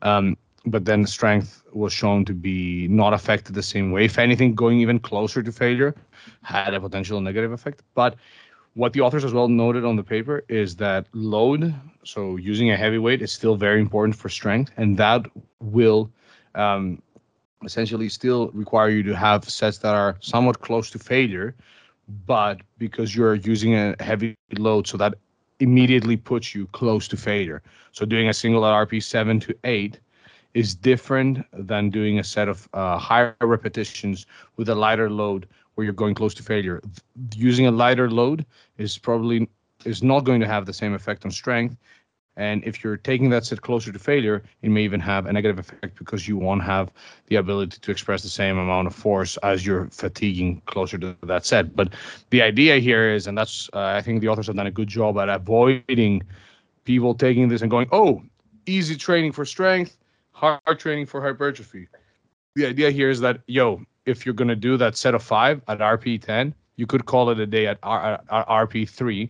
Um, 0.03 0.37
but 0.65 0.85
then 0.85 1.07
strength 1.07 1.63
was 1.73 1.93
shown 1.93 2.25
to 2.25 2.35
be 2.35 2.87
not 2.89 3.13
affected 3.13 3.55
the 3.55 3.63
same 3.63 3.91
way. 3.91 4.05
If 4.05 4.19
anything, 4.19 4.55
going 4.55 4.81
even 4.81 4.99
closer 5.01 5.43
to 5.43 5.53
failure 5.53 5.95
had 6.43 6.75
a 6.75 6.81
potential 6.81 7.21
negative 7.21 7.53
effect. 7.53 7.83
But 7.95 8.17
what 8.75 8.93
the 8.93 9.01
authors 9.01 9.25
as 9.25 9.33
well 9.33 9.49
noted 9.49 9.85
on 9.85 9.97
the 9.97 10.03
paper 10.03 10.45
is 10.49 10.77
that 10.77 11.07
load, 11.13 11.75
so 12.05 12.37
using 12.37 12.71
a 12.71 12.77
heavy 12.77 12.99
weight, 12.99 13.23
is 13.23 13.33
still 13.33 13.57
very 13.57 13.81
important 13.81 14.17
for 14.17 14.29
strength, 14.29 14.73
and 14.77 14.97
that 14.97 15.27
will 15.61 16.11
um, 16.55 17.03
essentially 17.65 18.09
still 18.09 18.49
require 18.53 18.89
you 18.89 19.03
to 19.03 19.15
have 19.15 19.49
sets 19.49 19.79
that 19.79 19.95
are 19.95 20.17
somewhat 20.21 20.61
close 20.61 20.91
to 20.91 20.99
failure 20.99 21.55
but 22.27 22.61
because 22.79 23.15
you're 23.15 23.35
using 23.35 23.75
a 23.75 23.97
heavy 24.01 24.37
load, 24.59 24.87
so 24.87 24.97
that 24.97 25.15
immediately 25.61 26.17
puts 26.17 26.55
you 26.55 26.67
close 26.69 27.07
to 27.09 27.17
failure. 27.17 27.63
So 27.93 28.05
doing 28.05 28.29
a 28.29 28.35
single 28.35 28.67
at 28.67 28.89
RP 28.89 29.03
seven 29.03 29.41
to 29.41 29.55
eight 29.65 30.01
is 30.55 30.75
different 30.75 31.47
than 31.53 31.91
doing 31.91 32.19
a 32.19 32.25
set 32.25 32.49
of 32.49 32.69
uh, 32.75 32.99
higher 32.99 33.37
repetitions 33.41 34.27
with 34.57 34.69
a 34.69 34.75
lighter 34.75 35.09
load 35.11 35.47
where 35.75 35.85
you're 35.85 35.93
going 35.93 36.15
close 36.15 36.35
to 36.35 36.43
failure. 36.43 36.81
Using 37.35 37.67
a 37.67 37.71
lighter 37.71 38.11
load 38.11 38.45
is 38.79 38.99
probably 38.99 39.49
is 39.85 40.03
not 40.03 40.21
going 40.21 40.41
to 40.41 40.47
have 40.47 40.67
the 40.67 40.73
same 40.73 40.95
effect 40.95 41.25
on 41.25 41.31
strength 41.31 41.77
and 42.37 42.65
if 42.65 42.83
you're 42.83 42.97
taking 42.97 43.29
that 43.31 43.45
set 43.45 43.61
closer 43.61 43.93
to 43.93 43.99
failure, 43.99 44.43
it 44.63 44.71
may 44.71 44.83
even 44.85 45.01
have 45.01 45.27
a 45.27 45.33
negative 45.33 45.59
effect 45.59 45.99
because 45.99 46.27
you 46.27 46.39
won't 46.39 46.63
have 46.63 46.91
the 47.27 47.37
ability 47.37 47.79
to 47.81 47.91
express 47.91 48.23
the 48.23 48.31
same 48.31 48.57
amount 48.57 48.87
of 48.87 48.95
force 48.95 49.37
as 49.39 49.67
you're 49.67 49.87
fatiguing 49.89 50.63
closer 50.65 50.97
to 50.99 51.15
that 51.25 51.45
set. 51.45 51.77
But 51.77 51.93
the 52.31 52.41
idea 52.41 52.79
here 52.79 53.11
is, 53.11 53.27
and 53.27 53.37
that's, 53.37 53.69
uh, 53.75 53.81
I 53.81 54.01
think 54.01 54.23
the 54.23 54.29
authors 54.29 54.47
have 54.47 54.57
done 54.57 54.67
a 54.67 54.71
good 54.71 54.89
job 54.89 55.19
at 55.19 55.29
avoiding 55.29 56.23
people 56.85 57.15
taking 57.15 57.49
this 57.49 57.61
and 57.61 57.71
going, 57.71 57.89
oh, 57.93 58.23
easy 58.65 58.97
training 58.97 59.33
for 59.33 59.45
strength, 59.45 59.99
hard 60.31 60.79
training 60.79 61.07
for 61.07 61.21
hypertrophy. 61.21 61.89
The 62.55 62.67
idea 62.67 62.91
here 62.91 63.11
is 63.11 63.21
that, 63.21 63.41
yo, 63.47 63.83
if 64.07 64.27
you're 64.27 64.35
going 64.35 64.49
to 64.49 64.57
do 64.57 64.77
that 64.77 64.97
set 64.97 65.15
of 65.15 65.23
five 65.23 65.61
at 65.69 65.79
RP10, 65.79 66.53
you 66.77 66.87
could 66.87 67.07
call 67.07 67.31
it 67.31 67.39
a 67.39 67.47
day 67.47 67.67
at, 67.67 67.79
R- 67.83 68.21
at 68.31 68.49
RP3 68.49 69.29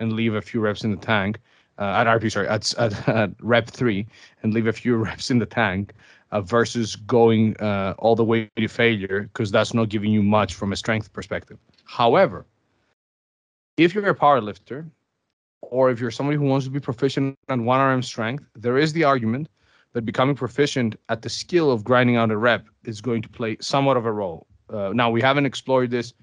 and 0.00 0.12
leave 0.12 0.34
a 0.34 0.42
few 0.42 0.60
reps 0.60 0.84
in 0.84 0.90
the 0.90 0.96
tank 0.96 1.38
uh, 1.78 1.94
at 1.96 2.06
RP, 2.06 2.30
sorry, 2.32 2.48
at, 2.48 2.72
at, 2.78 3.08
at, 3.16 3.30
rep 3.40 3.68
three 3.68 4.06
and 4.42 4.52
leave 4.54 4.66
a 4.66 4.72
few 4.72 4.96
reps 5.04 5.30
in 5.30 5.38
the 5.38 5.46
tank 5.46 5.92
uh, 6.30 6.40
versus 6.40 6.96
going 6.96 7.56
uh, 7.58 7.94
all 7.98 8.16
the 8.16 8.24
way 8.24 8.50
to 8.56 8.68
failure 8.68 9.22
because 9.32 9.50
that's 9.50 9.74
not 9.74 9.88
giving 9.88 10.12
you 10.12 10.22
much 10.22 10.54
from 10.54 10.72
a 10.72 10.76
strength 10.76 11.12
perspective. 11.12 11.58
However, 11.84 12.46
if 13.76 13.94
you're 13.94 14.08
a 14.08 14.14
power 14.14 14.40
lifter 14.40 14.86
or 15.62 15.90
if 15.90 16.00
you're 16.00 16.10
somebody 16.10 16.36
who 16.36 16.44
wants 16.44 16.66
to 16.66 16.70
be 16.70 16.80
proficient 16.80 17.36
at 17.48 17.58
one 17.58 17.80
RM 17.80 18.02
strength, 18.02 18.44
there 18.54 18.78
is 18.78 18.92
the 18.92 19.04
argument 19.04 19.48
that 19.98 20.04
becoming 20.04 20.36
proficient 20.36 20.94
at 21.08 21.22
the 21.22 21.28
skill 21.28 21.72
of 21.72 21.82
grinding 21.82 22.14
out 22.14 22.30
a 22.30 22.36
rep 22.36 22.64
is 22.84 23.00
going 23.00 23.20
to 23.20 23.28
play 23.28 23.56
somewhat 23.60 23.96
of 23.96 24.06
a 24.06 24.12
role. 24.12 24.46
Uh, 24.72 24.92
now, 24.94 25.10
we 25.10 25.20
haven't 25.20 25.44
explored 25.44 25.90
this. 25.90 26.14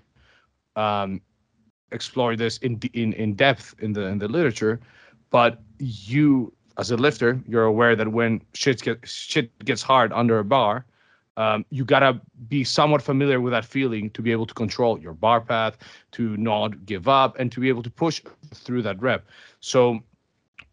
Um, 0.77 1.19
explored 1.91 2.37
this 2.37 2.57
in, 2.59 2.79
in 2.93 3.11
in 3.13 3.35
depth 3.35 3.75
in 3.79 3.91
the 3.91 4.03
in 4.05 4.17
the 4.17 4.29
literature, 4.29 4.79
but 5.29 5.61
you 5.79 6.53
as 6.77 6.91
a 6.91 6.95
lifter 6.95 7.41
you're 7.47 7.65
aware 7.65 7.95
that 7.95 8.07
when 8.07 8.41
shit 8.53 8.81
get 8.81 8.97
shit 9.05 9.47
gets 9.65 9.81
hard 9.81 10.11
under 10.13 10.39
a 10.39 10.43
bar 10.43 10.85
um, 11.37 11.65
you 11.69 11.85
gotta 11.85 12.19
be 12.47 12.63
somewhat 12.63 13.01
familiar 13.01 13.39
with 13.39 13.51
that 13.51 13.65
feeling 13.65 14.09
to 14.09 14.21
be 14.21 14.31
able 14.31 14.45
to 14.45 14.53
control 14.53 14.99
your 14.99 15.13
bar 15.13 15.39
path 15.39 15.77
to 16.11 16.35
not 16.35 16.85
give 16.85 17.07
up 17.07 17.37
and 17.39 17.49
to 17.51 17.61
be 17.61 17.69
able 17.69 17.83
to 17.83 17.89
push 17.89 18.21
through 18.53 18.81
that 18.81 19.01
rep 19.01 19.25
so 19.61 19.99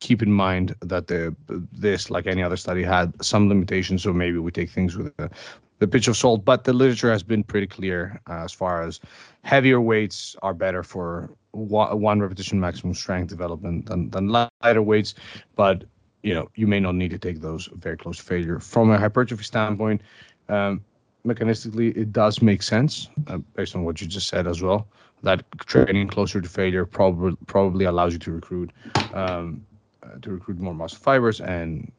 keep 0.00 0.22
in 0.22 0.32
mind 0.32 0.74
that 0.80 1.06
the 1.06 1.34
this, 1.72 2.10
like 2.10 2.26
any 2.26 2.42
other 2.42 2.56
study, 2.56 2.82
had 2.82 3.12
some 3.22 3.48
limitations. 3.48 4.02
So 4.02 4.12
maybe 4.12 4.38
we 4.38 4.50
take 4.50 4.70
things 4.70 4.96
with 4.96 5.12
a, 5.18 5.30
the 5.78 5.88
pinch 5.88 6.08
of 6.08 6.16
salt. 6.16 6.44
But 6.44 6.64
the 6.64 6.72
literature 6.72 7.10
has 7.10 7.22
been 7.22 7.42
pretty 7.44 7.66
clear 7.66 8.20
uh, 8.28 8.44
as 8.44 8.52
far 8.52 8.82
as 8.82 9.00
heavier 9.42 9.80
weights 9.80 10.36
are 10.42 10.54
better 10.54 10.82
for 10.82 11.30
one, 11.52 12.00
one 12.00 12.20
repetition 12.20 12.60
maximum 12.60 12.94
strength 12.94 13.28
development 13.28 13.86
than, 13.86 14.10
than 14.10 14.28
lighter 14.28 14.82
weights. 14.82 15.14
But 15.56 15.84
you 16.22 16.34
know, 16.34 16.50
you 16.56 16.66
may 16.66 16.80
not 16.80 16.94
need 16.94 17.10
to 17.10 17.18
take 17.18 17.40
those 17.40 17.68
very 17.74 17.96
close 17.96 18.18
to 18.18 18.22
failure. 18.22 18.58
From 18.58 18.90
a 18.90 18.98
hypertrophy 18.98 19.44
standpoint, 19.44 20.02
um, 20.48 20.84
mechanistically, 21.26 21.96
it 21.96 22.12
does 22.12 22.42
make 22.42 22.62
sense 22.62 23.08
uh, 23.28 23.38
based 23.54 23.76
on 23.76 23.84
what 23.84 24.00
you 24.00 24.06
just 24.06 24.28
said 24.28 24.46
as 24.46 24.60
well. 24.60 24.88
That 25.22 25.44
training 25.60 26.08
closer 26.08 26.40
to 26.40 26.48
failure 26.48 26.84
probably 26.86 27.36
probably 27.46 27.86
allows 27.86 28.12
you 28.12 28.18
to 28.20 28.32
recruit 28.32 28.70
um, 29.12 29.64
uh, 30.02 30.18
to 30.22 30.30
recruit 30.30 30.58
more 30.58 30.74
muscle 30.74 30.98
fibers 30.98 31.40
and 31.40 31.90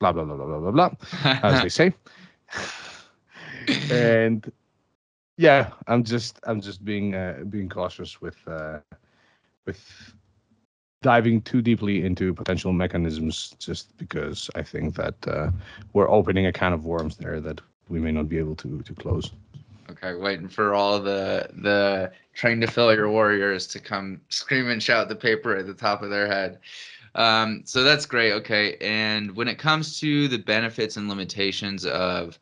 blah 0.00 0.12
blah 0.12 0.24
blah 0.24 0.34
blah 0.36 0.46
blah 0.46 0.58
blah 0.58 0.70
blah, 0.70 0.90
as 1.42 1.62
they 1.62 1.68
say. 1.68 1.92
and 3.90 4.50
yeah, 5.36 5.70
I'm 5.86 6.04
just 6.04 6.38
I'm 6.44 6.60
just 6.60 6.84
being 6.84 7.14
uh, 7.14 7.44
being 7.48 7.68
cautious 7.68 8.20
with 8.20 8.36
uh, 8.46 8.78
with 9.66 10.14
diving 11.02 11.40
too 11.40 11.62
deeply 11.62 12.04
into 12.04 12.34
potential 12.34 12.72
mechanisms 12.72 13.54
just 13.58 13.96
because 13.96 14.50
I 14.54 14.62
think 14.62 14.94
that 14.96 15.14
uh, 15.26 15.50
we're 15.94 16.10
opening 16.10 16.46
a 16.46 16.52
can 16.52 16.74
of 16.74 16.84
worms 16.84 17.16
there 17.16 17.40
that 17.40 17.60
we 17.88 17.98
may 17.98 18.12
not 18.12 18.28
be 18.28 18.38
able 18.38 18.54
to 18.56 18.82
to 18.82 18.94
close. 18.94 19.32
Okay, 19.90 20.14
waiting 20.14 20.48
for 20.48 20.74
all 20.74 21.00
the 21.00 21.48
the 21.54 22.12
train 22.34 22.60
to 22.60 22.66
failure 22.66 23.08
warriors 23.08 23.66
to 23.68 23.80
come 23.80 24.20
scream 24.28 24.68
and 24.68 24.82
shout 24.82 25.08
the 25.08 25.16
paper 25.16 25.56
at 25.56 25.66
the 25.66 25.74
top 25.74 26.02
of 26.02 26.10
their 26.10 26.26
head. 26.26 26.58
Um, 27.14 27.62
so 27.64 27.82
that's 27.82 28.06
great. 28.06 28.32
Okay, 28.32 28.76
and 28.80 29.34
when 29.34 29.48
it 29.48 29.58
comes 29.58 29.98
to 30.00 30.28
the 30.28 30.38
benefits 30.38 30.96
and 30.96 31.08
limitations 31.08 31.84
of 31.84 32.38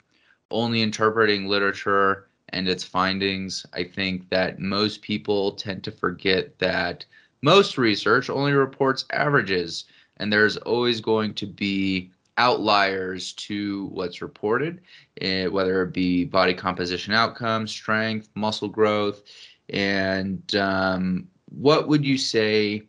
only 0.51 0.83
interpreting 0.83 1.47
literature 1.47 2.29
and 2.51 2.69
its 2.69 2.85
findings, 2.85 3.65
I 3.73 3.85
think 3.85 4.29
that 4.31 4.59
most 4.59 5.03
people 5.03 5.53
tend 5.53 5.85
to 5.85 5.91
forget 5.93 6.59
that 6.59 7.05
most 7.43 7.79
research 7.79 8.31
only 8.31 8.53
reports 8.53 9.05
averages, 9.13 9.85
and 10.19 10.33
there's 10.33 10.57
always 10.59 11.01
going 11.01 11.35
to 11.35 11.47
be 11.47 12.11
outliers 12.37 13.33
to 13.35 13.87
what's 13.87 14.23
reported, 14.23 14.81
uh, 15.23 15.45
whether 15.47 15.83
it 15.83 15.93
be 15.93 16.25
body 16.25 16.55
composition 16.55 17.13
outcomes, 17.13 17.71
strength, 17.71 18.29
muscle 18.35 18.69
growth. 18.69 19.23
And 19.71 20.55
um, 20.55 21.29
what 21.51 21.89
would 21.89 22.05
you 22.05 22.17
say 22.17 22.85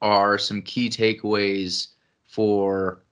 are 0.00 0.38
some 0.38 0.62
key 0.62 0.88
takeaways 0.88 1.88
for 2.26 3.02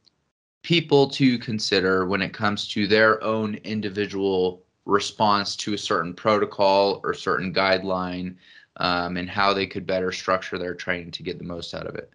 people 0.63 1.09
to 1.09 1.39
consider 1.39 2.07
when 2.07 2.23
it 2.23 2.33
comes 2.33 2.69
to 2.69 2.87
their 2.87 3.23
own 3.23 3.55
individual 3.65 4.63
response 4.85 5.57
to 5.57 5.75
a 5.75 5.79
certain 5.79 6.15
protocol 6.15 7.01
or 7.05 7.15
certain 7.15 7.53
guideline 7.53 8.35
um, 8.77 9.17
and 9.17 9.29
how 9.29 9.53
they 9.53 9.67
could 9.67 9.87
better 9.87 10.11
structure 10.13 10.59
their 10.59 10.75
training 10.75 11.11
to 11.11 11.23
get 11.23 11.39
the 11.39 11.45
most 11.45 11.75
out 11.75 11.87
of 11.87 11.95
it. 11.95 12.11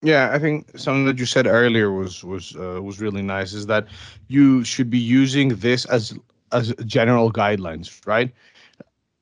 Yeah, 0.00 0.30
I 0.32 0.38
think 0.38 0.78
something 0.78 1.06
that 1.06 1.18
you 1.18 1.26
said 1.26 1.46
earlier 1.46 1.90
was 1.90 2.22
was 2.22 2.54
uh, 2.54 2.80
was 2.80 3.00
really 3.00 3.22
nice. 3.22 3.52
Is 3.52 3.66
that 3.66 3.88
you 4.28 4.62
should 4.62 4.90
be 4.90 4.98
using 4.98 5.48
this 5.56 5.86
as 5.86 6.16
as 6.52 6.72
general 6.86 7.32
guidelines, 7.32 8.06
right? 8.06 8.32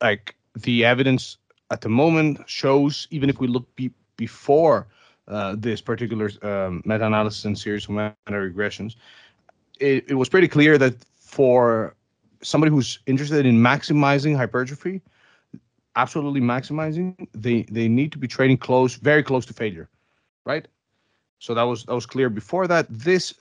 Like 0.03 0.37
the 0.55 0.85
evidence 0.85 1.39
at 1.71 1.81
the 1.81 1.89
moment 1.89 2.41
shows, 2.47 3.09
even 3.11 3.29
if 3.29 3.41
we 3.41 3.47
look 3.47 3.75
be, 3.77 3.91
before 4.17 4.87
uh, 5.29 5.57
this 5.59 5.81
particular 5.81 6.31
um, 6.43 6.83
meta-analysis 6.85 7.45
and 7.45 7.59
series 7.59 7.85
of 7.85 7.91
meta-regressions, 7.91 8.97
it, 9.81 10.05
it 10.09 10.15
was 10.15 10.29
pretty 10.29 10.49
clear 10.49 10.79
that 10.79 10.95
for 11.17 11.95
somebody 12.43 12.71
who's 12.71 13.01
interested 13.07 13.45
in 13.45 13.57
maximizing 13.59 14.37
hypertrophy, 14.37 15.03
absolutely 15.97 16.41
maximizing, 16.41 17.27
they 17.33 17.63
they 17.71 17.89
need 17.89 18.13
to 18.13 18.19
be 18.19 18.29
training 18.29 18.59
close, 18.59 18.95
very 18.95 19.23
close 19.23 19.45
to 19.47 19.53
failure, 19.53 19.89
right? 20.45 20.69
So 21.39 21.55
that 21.55 21.65
was 21.65 21.85
that 21.85 21.95
was 21.95 22.07
clear 22.07 22.31
before 22.31 22.67
that. 22.69 22.87
This 22.89 23.35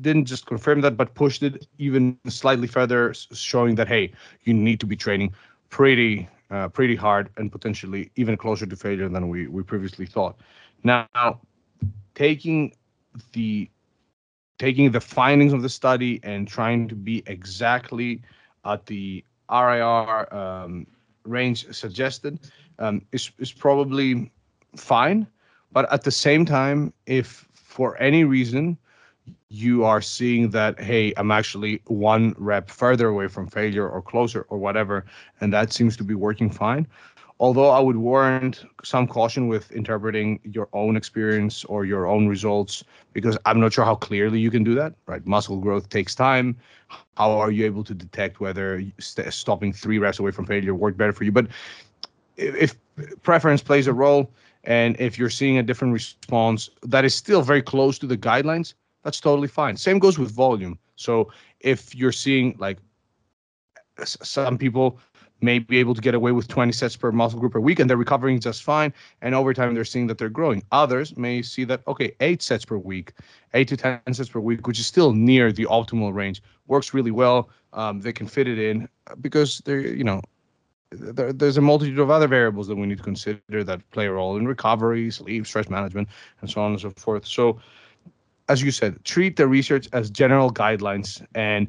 didn't 0.00 0.26
just 0.26 0.46
confirm 0.46 0.82
that, 0.82 0.96
but 0.96 1.14
pushed 1.14 1.42
it 1.42 1.66
even 1.78 2.18
slightly 2.28 2.68
further, 2.68 3.14
showing 3.14 3.74
that 3.76 3.88
hey, 3.88 4.12
you 4.44 4.54
need 4.54 4.78
to 4.80 4.86
be 4.86 4.96
training 4.96 5.32
pretty 5.70 6.28
uh, 6.50 6.68
pretty 6.68 6.96
hard 6.96 7.30
and 7.36 7.50
potentially 7.50 8.10
even 8.16 8.36
closer 8.36 8.66
to 8.66 8.76
failure 8.76 9.08
than 9.08 9.28
we 9.28 9.46
we 9.46 9.62
previously 9.62 10.06
thought. 10.06 10.36
Now, 10.82 11.40
taking 12.14 12.74
the 13.32 13.70
taking 14.58 14.90
the 14.90 15.00
findings 15.00 15.52
of 15.52 15.62
the 15.62 15.68
study 15.68 16.20
and 16.22 16.46
trying 16.46 16.86
to 16.88 16.94
be 16.94 17.22
exactly 17.26 18.20
at 18.64 18.84
the 18.86 19.24
RIR 19.50 20.34
um, 20.34 20.86
range 21.24 21.66
suggested 21.74 22.38
um, 22.78 23.02
is, 23.12 23.30
is 23.38 23.52
probably 23.52 24.30
fine. 24.76 25.26
But 25.72 25.90
at 25.90 26.02
the 26.02 26.10
same 26.10 26.44
time, 26.44 26.92
if 27.06 27.48
for 27.54 27.96
any 28.02 28.24
reason 28.24 28.76
you 29.48 29.84
are 29.84 30.00
seeing 30.00 30.50
that, 30.50 30.80
hey, 30.80 31.12
I'm 31.16 31.30
actually 31.30 31.82
one 31.86 32.34
rep 32.38 32.70
further 32.70 33.08
away 33.08 33.28
from 33.28 33.46
failure 33.46 33.88
or 33.88 34.02
closer 34.02 34.46
or 34.48 34.58
whatever, 34.58 35.04
and 35.40 35.52
that 35.52 35.72
seems 35.72 35.96
to 35.98 36.04
be 36.04 36.14
working 36.14 36.50
fine. 36.50 36.86
Although 37.38 37.70
I 37.70 37.80
would 37.80 37.96
warrant 37.96 38.64
some 38.84 39.06
caution 39.06 39.48
with 39.48 39.72
interpreting 39.72 40.40
your 40.44 40.68
own 40.74 40.94
experience 40.94 41.64
or 41.64 41.86
your 41.86 42.06
own 42.06 42.28
results, 42.28 42.84
because 43.14 43.38
I'm 43.46 43.58
not 43.60 43.72
sure 43.72 43.84
how 43.84 43.94
clearly 43.94 44.38
you 44.38 44.50
can 44.50 44.62
do 44.62 44.74
that, 44.74 44.94
right? 45.06 45.26
Muscle 45.26 45.58
growth 45.58 45.88
takes 45.88 46.14
time 46.14 46.56
how 47.16 47.30
are 47.32 47.50
you 47.50 47.64
able 47.64 47.84
to 47.84 47.94
detect 47.94 48.40
whether 48.40 48.82
st- 48.98 49.32
stopping 49.32 49.72
three 49.72 49.98
reps 49.98 50.18
away 50.18 50.30
from 50.30 50.46
failure 50.46 50.74
worked 50.74 50.98
better 50.98 51.12
for 51.12 51.24
you? 51.24 51.32
But 51.32 51.48
if, 52.36 52.76
if 52.96 53.22
preference 53.22 53.62
plays 53.62 53.86
a 53.86 53.92
role, 53.92 54.30
and 54.64 54.98
if 55.00 55.18
you're 55.18 55.30
seeing 55.30 55.58
a 55.58 55.62
different 55.62 55.92
response 55.92 56.68
that 56.82 57.04
is 57.04 57.14
still 57.14 57.42
very 57.42 57.62
close 57.62 57.98
to 57.98 58.06
the 58.06 58.16
guidelines, 58.16 58.74
that's 59.02 59.20
totally 59.20 59.48
fine. 59.48 59.76
Same 59.76 59.98
goes 59.98 60.18
with 60.18 60.30
volume. 60.30 60.78
So 60.96 61.32
if 61.60 61.94
you're 61.94 62.12
seeing 62.12 62.56
like 62.58 62.78
some 64.04 64.58
people 64.58 64.98
may 65.42 65.58
be 65.58 65.78
able 65.78 65.94
to 65.94 66.00
get 66.00 66.14
away 66.14 66.32
with 66.32 66.48
20 66.48 66.72
sets 66.72 66.96
per 66.96 67.10
muscle 67.12 67.40
group 67.40 67.52
per 67.52 67.60
week 67.60 67.78
and 67.78 67.88
they're 67.88 67.96
recovering 67.96 68.40
just 68.40 68.62
fine. 68.62 68.92
And 69.22 69.34
over 69.34 69.54
time, 69.54 69.74
they're 69.74 69.84
seeing 69.84 70.06
that 70.08 70.18
they're 70.18 70.28
growing. 70.28 70.62
Others 70.72 71.16
may 71.16 71.42
see 71.42 71.64
that, 71.64 71.82
okay, 71.88 72.14
eight 72.20 72.42
sets 72.42 72.64
per 72.64 72.76
week, 72.76 73.12
eight 73.54 73.68
to 73.68 73.76
10 73.76 74.00
sets 74.12 74.28
per 74.28 74.40
week, 74.40 74.66
which 74.66 74.78
is 74.78 74.86
still 74.86 75.12
near 75.12 75.52
the 75.52 75.64
optimal 75.66 76.12
range, 76.12 76.42
works 76.66 76.92
really 76.92 77.10
well. 77.10 77.50
Um, 77.72 78.00
they 78.00 78.12
can 78.12 78.26
fit 78.26 78.48
it 78.48 78.58
in 78.58 78.88
because 79.20 79.62
they're, 79.64 79.80
you 79.80 80.04
know, 80.04 80.20
there, 80.90 81.32
there's 81.32 81.56
a 81.56 81.60
multitude 81.60 82.00
of 82.00 82.10
other 82.10 82.26
variables 82.26 82.66
that 82.66 82.76
we 82.76 82.86
need 82.86 82.98
to 82.98 83.04
consider 83.04 83.62
that 83.62 83.88
play 83.92 84.06
a 84.06 84.12
role 84.12 84.36
in 84.36 84.46
recovery, 84.46 85.10
sleep, 85.10 85.46
stress 85.46 85.70
management, 85.70 86.08
and 86.40 86.50
so 86.50 86.60
on 86.60 86.72
and 86.72 86.80
so 86.80 86.90
forth. 86.90 87.26
So, 87.26 87.60
as 88.50 88.62
you 88.62 88.72
said, 88.72 89.02
treat 89.04 89.36
the 89.36 89.46
research 89.46 89.88
as 89.92 90.10
general 90.10 90.52
guidelines 90.52 91.24
and 91.34 91.68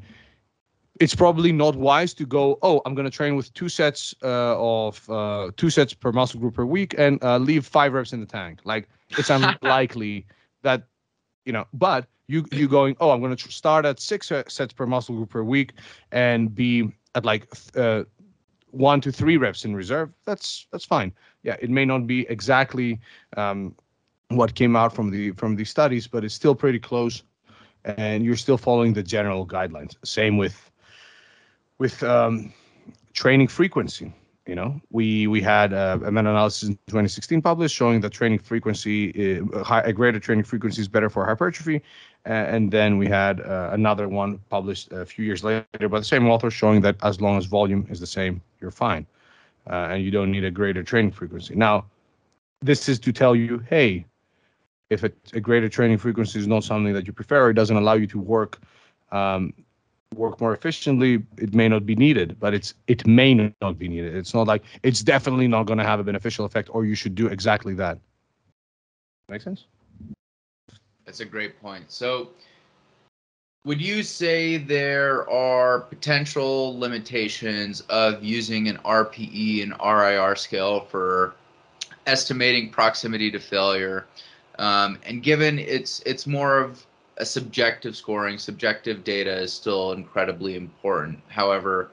it's 0.99 1.15
probably 1.15 1.51
not 1.51 1.75
wise 1.75 2.13
to 2.15 2.25
go, 2.25 2.59
oh, 2.61 2.81
I'm 2.85 2.93
going 2.95 3.09
to 3.09 3.15
train 3.15 3.35
with 3.35 3.53
two 3.53 3.69
sets 3.69 4.13
uh, 4.23 4.55
of 4.57 5.09
uh, 5.09 5.51
two 5.57 5.69
sets 5.69 5.93
per 5.93 6.11
muscle 6.11 6.39
group 6.39 6.55
per 6.55 6.65
week 6.65 6.93
and 6.97 7.23
uh, 7.23 7.37
leave 7.37 7.65
five 7.65 7.93
reps 7.93 8.13
in 8.13 8.19
the 8.19 8.25
tank. 8.25 8.59
Like 8.65 8.89
it's 9.17 9.29
unlikely 9.37 10.25
that, 10.63 10.83
you 11.45 11.53
know, 11.53 11.65
but 11.73 12.07
you 12.27 12.45
you 12.51 12.67
going, 12.67 12.95
oh, 12.99 13.11
I'm 13.11 13.19
going 13.19 13.35
to 13.35 13.51
start 13.51 13.85
at 13.85 13.99
six 13.99 14.27
sets 14.27 14.73
per 14.73 14.85
muscle 14.85 15.15
group 15.15 15.29
per 15.29 15.43
week 15.43 15.73
and 16.11 16.53
be 16.53 16.91
at 17.15 17.25
like 17.25 17.47
uh, 17.75 18.03
one 18.71 19.01
to 19.01 19.11
three 19.11 19.37
reps 19.37 19.65
in 19.65 19.75
reserve. 19.75 20.11
That's 20.25 20.67
that's 20.71 20.85
fine. 20.85 21.13
Yeah, 21.43 21.57
it 21.59 21.69
may 21.69 21.85
not 21.85 22.05
be 22.05 22.27
exactly 22.29 22.99
um, 23.37 23.75
what 24.35 24.55
came 24.55 24.75
out 24.75 24.93
from 24.93 25.09
the 25.09 25.31
from 25.31 25.55
the 25.55 25.65
studies, 25.65 26.07
but 26.07 26.23
it's 26.23 26.33
still 26.33 26.55
pretty 26.55 26.79
close, 26.79 27.23
and 27.83 28.23
you're 28.25 28.37
still 28.37 28.57
following 28.57 28.93
the 28.93 29.03
general 29.03 29.45
guidelines. 29.45 29.95
Same 30.03 30.37
with 30.37 30.71
with 31.77 32.01
um, 32.03 32.53
training 33.13 33.47
frequency. 33.47 34.13
You 34.47 34.55
know, 34.55 34.81
we 34.89 35.27
we 35.27 35.41
had 35.41 35.71
uh, 35.71 35.99
a 36.03 36.11
meta-analysis 36.11 36.69
in 36.69 36.75
2016 36.87 37.41
published 37.41 37.75
showing 37.75 38.01
that 38.01 38.09
training 38.09 38.39
frequency, 38.39 39.39
uh, 39.39 39.63
high, 39.63 39.81
a 39.81 39.93
greater 39.93 40.19
training 40.19 40.45
frequency 40.45 40.81
is 40.81 40.87
better 40.87 41.09
for 41.09 41.25
hypertrophy, 41.25 41.81
and 42.25 42.71
then 42.71 42.97
we 42.97 43.07
had 43.07 43.39
uh, 43.41 43.69
another 43.71 44.09
one 44.09 44.39
published 44.49 44.91
a 44.91 45.05
few 45.05 45.23
years 45.25 45.43
later 45.43 45.87
by 45.89 45.99
the 45.99 46.05
same 46.05 46.27
author 46.27 46.49
showing 46.49 46.81
that 46.81 46.95
as 47.03 47.21
long 47.21 47.37
as 47.37 47.45
volume 47.45 47.85
is 47.89 47.99
the 47.99 48.07
same, 48.07 48.41
you're 48.59 48.71
fine, 48.71 49.05
uh, 49.69 49.89
and 49.91 50.03
you 50.03 50.09
don't 50.09 50.31
need 50.31 50.43
a 50.43 50.51
greater 50.51 50.81
training 50.83 51.11
frequency. 51.11 51.55
Now, 51.55 51.85
this 52.61 52.89
is 52.89 52.99
to 52.99 53.11
tell 53.11 53.35
you, 53.35 53.59
hey, 53.69 54.05
if 54.91 55.03
a, 55.03 55.11
a 55.33 55.39
greater 55.39 55.69
training 55.69 55.97
frequency 55.97 56.37
is 56.37 56.47
not 56.47 56.63
something 56.63 56.93
that 56.93 57.07
you 57.07 57.13
prefer, 57.13 57.49
it 57.49 57.53
doesn't 57.53 57.77
allow 57.77 57.93
you 57.93 58.07
to 58.07 58.19
work 58.19 58.59
um, 59.11 59.53
work 60.15 60.41
more 60.41 60.53
efficiently, 60.53 61.23
it 61.37 61.53
may 61.53 61.69
not 61.69 61.85
be 61.85 61.95
needed, 61.95 62.37
but 62.39 62.53
it's 62.53 62.73
it 62.87 63.07
may 63.07 63.33
not 63.61 63.79
be 63.79 63.87
needed. 63.87 64.15
It's 64.15 64.33
not 64.33 64.45
like 64.45 64.63
it's 64.83 65.01
definitely 65.01 65.47
not 65.47 65.63
going 65.63 65.79
to 65.79 65.85
have 65.85 65.99
a 65.99 66.03
beneficial 66.03 66.45
effect, 66.45 66.69
or 66.71 66.85
you 66.85 66.95
should 66.95 67.15
do 67.15 67.27
exactly 67.27 67.73
that. 67.75 67.97
Make 69.29 69.41
sense? 69.41 69.65
That's 71.05 71.21
a 71.21 71.25
great 71.25 71.61
point. 71.61 71.89
So, 71.89 72.31
would 73.63 73.81
you 73.81 74.03
say 74.03 74.57
there 74.57 75.29
are 75.29 75.79
potential 75.79 76.77
limitations 76.77 77.81
of 77.81 78.21
using 78.21 78.67
an 78.67 78.77
RPE 78.79 79.63
and 79.63 79.73
RIR 79.81 80.35
scale 80.35 80.81
for 80.81 81.35
estimating 82.05 82.69
proximity 82.69 83.31
to 83.31 83.39
failure? 83.39 84.07
Um, 84.61 84.99
and 85.03 85.23
given 85.23 85.57
it's 85.57 86.03
it's 86.05 86.27
more 86.27 86.59
of 86.59 86.85
a 87.17 87.25
subjective 87.25 87.95
scoring, 87.95 88.37
subjective 88.37 89.03
data 89.03 89.33
is 89.33 89.51
still 89.51 89.93
incredibly 89.93 90.55
important. 90.55 91.19
However, 91.29 91.89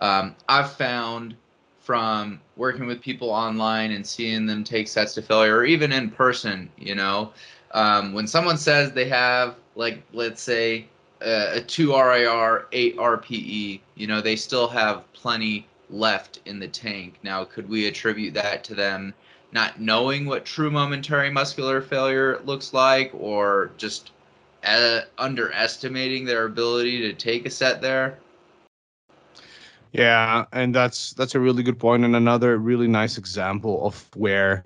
um, 0.00 0.36
I've 0.46 0.70
found 0.72 1.34
from 1.78 2.38
working 2.56 2.86
with 2.86 3.00
people 3.00 3.30
online 3.30 3.92
and 3.92 4.06
seeing 4.06 4.44
them 4.44 4.64
take 4.64 4.86
sets 4.86 5.14
to 5.14 5.22
failure, 5.22 5.56
or 5.56 5.64
even 5.64 5.92
in 5.92 6.10
person, 6.10 6.70
you 6.76 6.94
know, 6.94 7.32
um, 7.72 8.12
when 8.12 8.26
someone 8.26 8.58
says 8.58 8.92
they 8.92 9.08
have, 9.08 9.56
like, 9.74 10.02
let's 10.12 10.42
say, 10.42 10.86
a, 11.22 11.56
a 11.56 11.60
2 11.62 11.94
RIR, 11.94 12.66
8 12.70 12.96
RPE, 12.98 13.80
you 13.94 14.06
know, 14.06 14.20
they 14.20 14.36
still 14.36 14.68
have 14.68 15.10
plenty 15.14 15.66
left 15.88 16.40
in 16.44 16.58
the 16.58 16.68
tank. 16.68 17.14
Now, 17.22 17.44
could 17.44 17.68
we 17.68 17.86
attribute 17.86 18.34
that 18.34 18.62
to 18.64 18.74
them 18.74 19.14
not 19.52 19.80
knowing 19.80 20.26
what 20.26 20.44
true 20.44 20.70
momentary 20.70 21.30
muscular 21.30 21.80
failure 21.80 22.40
looks 22.44 22.72
like, 22.72 23.10
or 23.14 23.70
just 23.76 24.12
uh, 24.64 25.00
underestimating 25.18 26.24
their 26.24 26.44
ability 26.44 27.00
to 27.00 27.12
take 27.12 27.46
a 27.46 27.50
set 27.50 27.80
there? 27.80 28.18
Yeah, 29.92 30.44
and 30.52 30.74
that's 30.74 31.12
that's 31.14 31.34
a 31.34 31.40
really 31.40 31.62
good 31.62 31.78
point 31.78 32.04
and 32.04 32.14
another 32.14 32.58
really 32.58 32.86
nice 32.86 33.18
example 33.18 33.84
of 33.84 34.08
where 34.14 34.64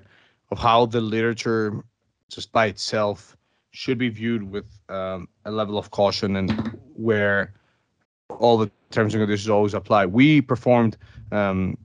of 0.50 0.58
how 0.58 0.86
the 0.86 1.00
literature 1.00 1.82
just 2.28 2.52
by 2.52 2.66
itself 2.66 3.36
should 3.70 3.98
be 3.98 4.08
viewed 4.08 4.42
with 4.42 4.66
um, 4.88 5.28
a 5.46 5.50
level 5.50 5.78
of 5.78 5.90
caution 5.90 6.36
and 6.36 6.78
where 6.94 7.52
all 8.38 8.58
the 8.58 8.70
terms 8.90 9.14
and 9.14 9.22
conditions 9.22 9.48
always 9.48 9.74
apply. 9.74 10.06
We 10.06 10.40
performed 10.40 10.96
um, 11.32 11.76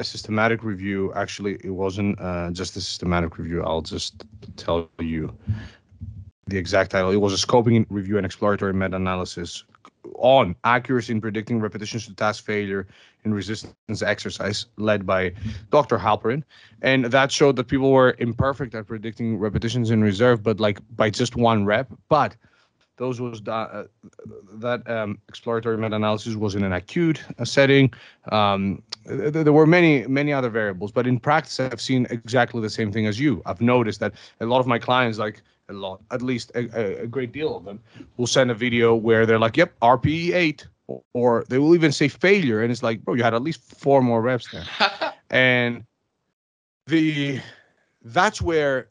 a 0.00 0.04
systematic 0.04 0.64
review. 0.64 1.12
Actually, 1.14 1.58
it 1.62 1.70
wasn't 1.70 2.18
uh, 2.20 2.50
just 2.50 2.76
a 2.76 2.80
systematic 2.80 3.38
review. 3.38 3.62
I'll 3.62 3.82
just 3.82 4.24
tell 4.56 4.90
you 4.98 5.32
the 6.46 6.56
exact 6.56 6.90
title. 6.90 7.10
It 7.10 7.18
was 7.18 7.32
a 7.32 7.46
scoping 7.46 7.86
review 7.90 8.16
and 8.16 8.26
exploratory 8.26 8.72
meta-analysis 8.72 9.64
on 10.16 10.56
accuracy 10.64 11.12
in 11.12 11.20
predicting 11.20 11.60
repetitions 11.60 12.06
to 12.06 12.14
task 12.14 12.44
failure 12.44 12.86
in 13.24 13.34
resistance 13.34 14.02
exercise, 14.02 14.66
led 14.76 15.06
by 15.06 15.32
Dr. 15.70 15.98
Halperin, 15.98 16.42
and 16.80 17.04
that 17.04 17.30
showed 17.30 17.56
that 17.56 17.68
people 17.68 17.92
were 17.92 18.16
imperfect 18.18 18.74
at 18.74 18.86
predicting 18.86 19.38
repetitions 19.38 19.90
in 19.90 20.02
reserve, 20.02 20.42
but 20.42 20.58
like 20.58 20.80
by 20.96 21.10
just 21.10 21.36
one 21.36 21.66
rep. 21.66 21.92
But 22.08 22.34
those 23.00 23.18
was 23.18 23.40
that 23.40 23.50
uh, 23.72 23.84
that 24.52 24.88
um, 24.88 25.18
exploratory 25.26 25.78
meta-analysis 25.78 26.34
was 26.36 26.54
in 26.54 26.62
an 26.62 26.74
acute 26.74 27.24
uh, 27.38 27.44
setting. 27.46 27.90
Um, 28.30 28.82
th- 29.08 29.32
there 29.32 29.54
were 29.54 29.66
many 29.66 30.06
many 30.06 30.32
other 30.34 30.50
variables, 30.50 30.92
but 30.92 31.06
in 31.06 31.18
practice, 31.18 31.58
I've 31.58 31.80
seen 31.80 32.06
exactly 32.10 32.60
the 32.60 32.68
same 32.68 32.92
thing 32.92 33.06
as 33.06 33.18
you. 33.18 33.42
I've 33.46 33.62
noticed 33.62 34.00
that 34.00 34.12
a 34.40 34.46
lot 34.46 34.60
of 34.60 34.66
my 34.66 34.78
clients 34.78 35.18
like 35.18 35.40
a 35.70 35.72
lot, 35.72 36.02
at 36.10 36.20
least 36.20 36.52
a, 36.54 37.02
a, 37.04 37.06
great 37.06 37.32
deal 37.32 37.56
of 37.56 37.64
them, 37.64 37.80
will 38.18 38.26
send 38.26 38.50
a 38.50 38.54
video 38.54 38.94
where 38.94 39.24
they're 39.24 39.38
like, 39.38 39.56
"Yep, 39.56 39.72
RPE 39.80 40.34
eight, 40.34 40.66
or 41.14 41.44
they 41.48 41.58
will 41.58 41.74
even 41.74 41.92
say 41.92 42.08
failure, 42.08 42.62
and 42.62 42.70
it's 42.70 42.82
like, 42.82 43.02
bro, 43.02 43.14
you 43.14 43.22
had 43.22 43.32
at 43.32 43.42
least 43.42 43.62
four 43.62 44.02
more 44.02 44.20
reps 44.20 44.46
there, 44.52 44.66
and 45.30 45.84
the 46.86 47.40
that's 48.02 48.42
where 48.42 48.89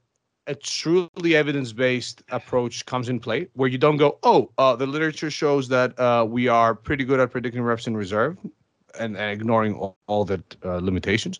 a 0.50 0.56
truly 0.56 1.36
evidence-based 1.36 2.24
approach 2.32 2.84
comes 2.88 3.08
in 3.08 3.20
play, 3.20 3.48
where 3.54 3.70
you 3.70 3.78
don't 3.78 3.98
go, 3.98 4.18
"Oh, 4.24 4.50
uh, 4.58 4.76
the 4.76 4.88
literature 4.88 5.30
shows 5.30 5.68
that 5.70 5.98
uh, 6.00 6.26
we 6.28 6.48
are 6.48 6.74
pretty 6.74 7.06
good 7.06 7.20
at 7.20 7.32
predicting 7.32 7.62
reps 7.62 7.86
in 7.86 7.96
reserve," 7.96 8.36
and, 9.00 9.16
and 9.16 9.32
ignoring 9.32 9.76
all, 9.76 9.98
all 10.08 10.26
the 10.26 10.44
uh, 10.66 10.78
limitations. 10.78 11.40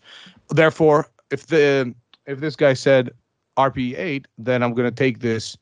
Therefore, 0.50 1.10
if 1.32 1.48
the 1.48 1.94
if 2.28 2.40
this 2.40 2.56
guy 2.56 2.74
said 2.74 3.10
RP8, 3.58 4.26
then 4.38 4.62
I'm 4.62 4.74
going 4.76 4.90
to 4.90 4.96
take 4.96 5.20
this 5.20 5.58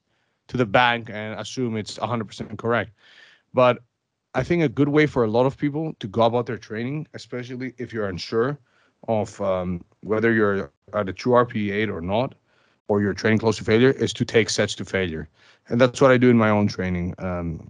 to 0.49 0.57
the 0.57 0.65
bank 0.65 1.09
and 1.09 1.39
assume 1.39 1.77
it's 1.77 1.97
100% 1.97 2.57
correct. 2.57 2.91
But 3.53 3.79
I 4.33 4.43
think 4.43 4.61
a 4.63 4.69
good 4.69 4.89
way 4.89 5.07
for 5.07 5.23
a 5.23 5.27
lot 5.27 5.45
of 5.45 5.57
people 5.57 5.93
to 5.99 6.07
go 6.07 6.23
about 6.23 6.45
their 6.45 6.57
training, 6.57 7.07
especially 7.13 7.73
if 7.77 7.93
you're 7.93 8.07
unsure 8.07 8.59
of 9.07 9.39
um, 9.41 9.83
whether 10.01 10.33
you're 10.33 10.69
at 10.93 11.07
a 11.07 11.13
true 11.13 11.33
RP8 11.33 11.91
or 11.91 12.01
not, 12.01 12.35
or 12.87 13.01
you're 13.01 13.13
training 13.13 13.39
close 13.39 13.57
to 13.57 13.63
failure, 13.63 13.91
is 13.91 14.13
to 14.13 14.25
take 14.25 14.49
sets 14.49 14.75
to 14.75 14.85
failure. 14.85 15.27
And 15.69 15.79
that's 15.79 15.99
what 16.01 16.11
I 16.11 16.17
do 16.17 16.29
in 16.29 16.37
my 16.37 16.49
own 16.49 16.67
training 16.67 17.15
um, 17.17 17.69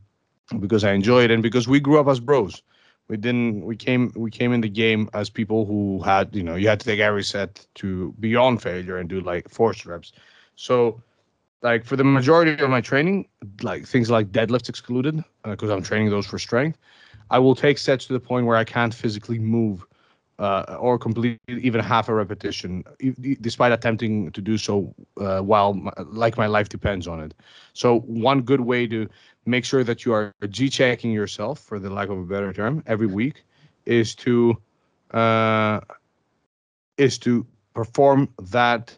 because 0.60 0.84
I 0.84 0.94
enjoy 0.94 1.24
it 1.24 1.32
and 1.32 1.42
because 1.42 1.68
we 1.68 1.80
grew 1.80 2.00
up 2.00 2.08
as 2.08 2.20
bros. 2.20 2.62
We 3.08 3.16
didn't 3.16 3.66
we 3.66 3.78
came 3.78 4.12
we 4.18 4.30
came 4.30 4.52
in 4.52 4.60
the 4.60 4.70
game 4.70 5.10
as 5.14 5.30
people 5.30 5.66
who 5.66 6.02
had 6.02 6.36
you 6.36 6.44
know 6.44 6.56
you 6.56 6.68
had 6.68 6.82
to 6.82 6.86
take 6.86 7.00
every 7.00 7.24
set 7.24 7.66
to 7.76 8.14
beyond 8.20 8.62
failure 8.62 8.98
and 8.98 9.08
do 9.08 9.22
like 9.22 9.48
force 9.50 9.86
reps. 9.86 10.12
So 10.56 11.02
like 11.62 11.86
for 11.86 11.96
the 11.96 12.04
majority 12.04 12.62
of 12.62 12.70
my 12.70 12.82
training 12.82 13.28
like 13.62 13.86
things 13.86 14.10
like 14.10 14.32
deadlifts 14.32 14.70
excluded 14.70 15.24
because 15.44 15.70
uh, 15.70 15.74
i'm 15.74 15.84
training 15.84 16.10
those 16.10 16.26
for 16.26 16.40
strength 16.40 16.78
i 17.32 17.40
will 17.40 17.56
take 17.56 17.78
sets 17.78 18.06
to 18.06 18.14
the 18.14 18.20
point 18.20 18.46
where 18.46 18.58
i 18.58 18.64
can't 18.64 18.94
physically 18.94 19.40
move 19.40 19.86
uh, 20.40 20.78
or 20.80 21.00
complete 21.00 21.40
even 21.48 21.82
half 21.82 22.10
a 22.10 22.14
repetition, 22.14 22.84
despite 23.42 23.72
attempting 23.72 24.32
to 24.32 24.42
do 24.42 24.58
so 24.58 24.94
uh, 25.20 25.40
while 25.40 25.74
my, 25.74 25.92
like 26.06 26.38
my 26.38 26.48
life 26.48 26.70
depends 26.70 27.08
on 27.08 27.20
it. 27.20 27.34
So 27.74 28.00
one 28.02 28.42
good 28.42 28.62
way 28.62 28.88
to 28.88 29.08
make 29.46 29.66
sure 29.66 29.84
that 29.84 30.06
you 30.06 30.14
are 30.14 30.34
G 30.50 30.70
checking 30.70 31.12
yourself, 31.12 31.60
for 31.60 31.80
the 31.80 31.90
lack 31.90 32.10
of 32.10 32.18
a 32.20 32.24
better 32.24 32.54
term, 32.54 32.84
every 32.86 33.08
week, 33.08 33.44
is 33.86 34.14
to 34.16 34.58
uh, 35.12 35.80
is 36.98 37.18
to 37.20 37.46
perform 37.74 38.30
that 38.52 38.98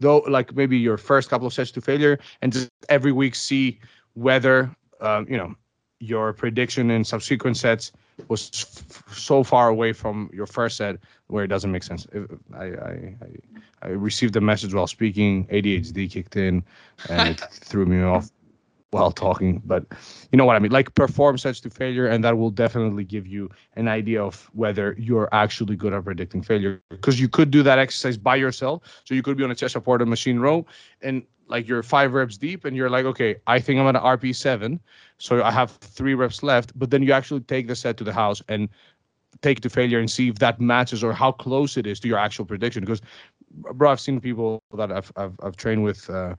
though 0.00 0.18
like 0.28 0.54
maybe 0.54 0.78
your 0.78 0.96
first 0.96 1.28
couple 1.28 1.46
of 1.46 1.52
sets 1.52 1.70
to 1.70 1.80
failure 1.80 2.18
and 2.42 2.52
just 2.52 2.70
every 2.88 3.12
week 3.12 3.34
see 3.34 3.78
whether 4.14 4.74
um, 5.00 5.26
you 5.28 5.36
know 5.36 5.54
your 6.00 6.32
prediction 6.32 6.90
in 6.90 7.04
subsequent 7.04 7.56
sets 7.56 7.92
was 8.28 8.50
so 9.12 9.42
far 9.42 9.68
away 9.68 9.92
from 9.92 10.30
your 10.32 10.46
first 10.46 10.76
set 10.76 10.98
where 11.28 11.44
it 11.44 11.48
doesn't 11.48 11.70
make 11.70 11.82
sense. 11.82 12.06
I, 12.54 12.58
I, 12.58 12.64
I, 12.64 13.16
I 13.82 13.88
received 13.88 14.36
a 14.36 14.40
message 14.40 14.74
while 14.74 14.86
speaking, 14.86 15.46
ADHD 15.46 16.10
kicked 16.10 16.36
in, 16.36 16.64
and 17.08 17.30
it 17.30 17.40
threw 17.50 17.86
me 17.86 18.02
off 18.02 18.30
while 18.90 19.12
talking. 19.12 19.62
But 19.64 19.84
you 20.32 20.36
know 20.36 20.44
what 20.44 20.56
I 20.56 20.58
mean? 20.58 20.72
Like 20.72 20.94
perform 20.94 21.38
sets 21.38 21.60
to 21.60 21.70
failure, 21.70 22.06
and 22.06 22.24
that 22.24 22.38
will 22.38 22.50
definitely 22.50 23.04
give 23.04 23.26
you 23.26 23.50
an 23.76 23.88
idea 23.88 24.22
of 24.22 24.48
whether 24.52 24.94
you're 24.98 25.28
actually 25.32 25.76
good 25.76 25.92
at 25.92 26.04
predicting 26.04 26.42
failure. 26.42 26.80
Because 26.90 27.20
you 27.20 27.28
could 27.28 27.50
do 27.50 27.62
that 27.62 27.78
exercise 27.78 28.16
by 28.16 28.36
yourself. 28.36 28.82
So 29.04 29.14
you 29.14 29.22
could 29.22 29.36
be 29.36 29.44
on 29.44 29.50
a 29.50 29.54
chest 29.54 29.72
support 29.72 30.06
machine 30.06 30.38
row, 30.38 30.66
and 31.02 31.22
like 31.48 31.66
you're 31.66 31.82
five 31.82 32.12
reps 32.12 32.36
deep, 32.36 32.64
and 32.64 32.76
you're 32.76 32.90
like, 32.90 33.04
okay, 33.06 33.36
I 33.46 33.60
think 33.60 33.80
I'm 33.80 33.86
at 33.86 33.96
an 33.96 34.02
RP 34.02 34.34
seven 34.34 34.80
so 35.18 35.42
I 35.42 35.50
have 35.50 35.72
three 35.72 36.14
reps 36.14 36.42
left, 36.42 36.78
but 36.78 36.90
then 36.90 37.02
you 37.02 37.12
actually 37.12 37.40
take 37.40 37.66
the 37.66 37.74
set 37.74 37.96
to 37.98 38.04
the 38.04 38.12
house 38.12 38.40
and 38.48 38.68
take 39.42 39.58
it 39.58 39.60
to 39.62 39.70
failure 39.70 39.98
and 39.98 40.10
see 40.10 40.28
if 40.28 40.38
that 40.38 40.60
matches 40.60 41.04
or 41.04 41.12
how 41.12 41.32
close 41.32 41.76
it 41.76 41.86
is 41.86 42.00
to 42.00 42.08
your 42.08 42.18
actual 42.18 42.44
prediction. 42.44 42.82
Because, 42.84 43.02
bro, 43.50 43.90
I've 43.90 44.00
seen 44.00 44.20
people 44.20 44.62
that 44.76 44.90
I've 44.92 45.12
I've, 45.16 45.34
I've 45.42 45.56
trained 45.56 45.82
with, 45.82 46.08
uh, 46.08 46.36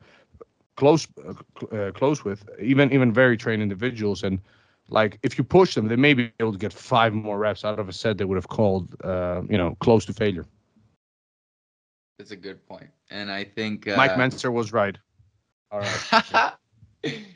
close 0.80 1.07
uh, 1.27 1.75
uh, 1.75 1.91
close 1.91 2.23
with, 2.23 2.39
even 2.71 2.91
even 2.93 3.13
very 3.13 3.38
trained 3.38 3.61
individuals, 3.61 4.23
and 4.23 4.39
like 4.88 5.19
if 5.21 5.38
you 5.38 5.43
push 5.43 5.75
them, 5.75 5.88
they 5.88 5.97
may 6.07 6.13
be 6.13 6.32
able 6.39 6.53
to 6.53 6.57
get 6.65 6.73
five 6.73 7.13
more 7.13 7.38
reps 7.38 7.63
out 7.65 7.80
of 7.80 7.89
a 7.89 7.93
set 7.93 8.17
they 8.17 8.25
would 8.25 8.39
have 8.43 8.47
called, 8.47 8.86
uh, 9.03 9.41
you 9.49 9.57
know, 9.57 9.75
close 9.86 10.05
to 10.05 10.13
failure. 10.13 10.45
That's 12.17 12.32
a 12.32 12.41
good 12.47 12.65
point, 12.65 12.89
and 13.09 13.30
I 13.30 13.43
think 13.43 13.88
Mike 13.88 14.17
Mentzer 14.21 14.51
was 14.51 14.73
right. 14.73 14.97
All 15.71 15.82
right. 15.82 16.53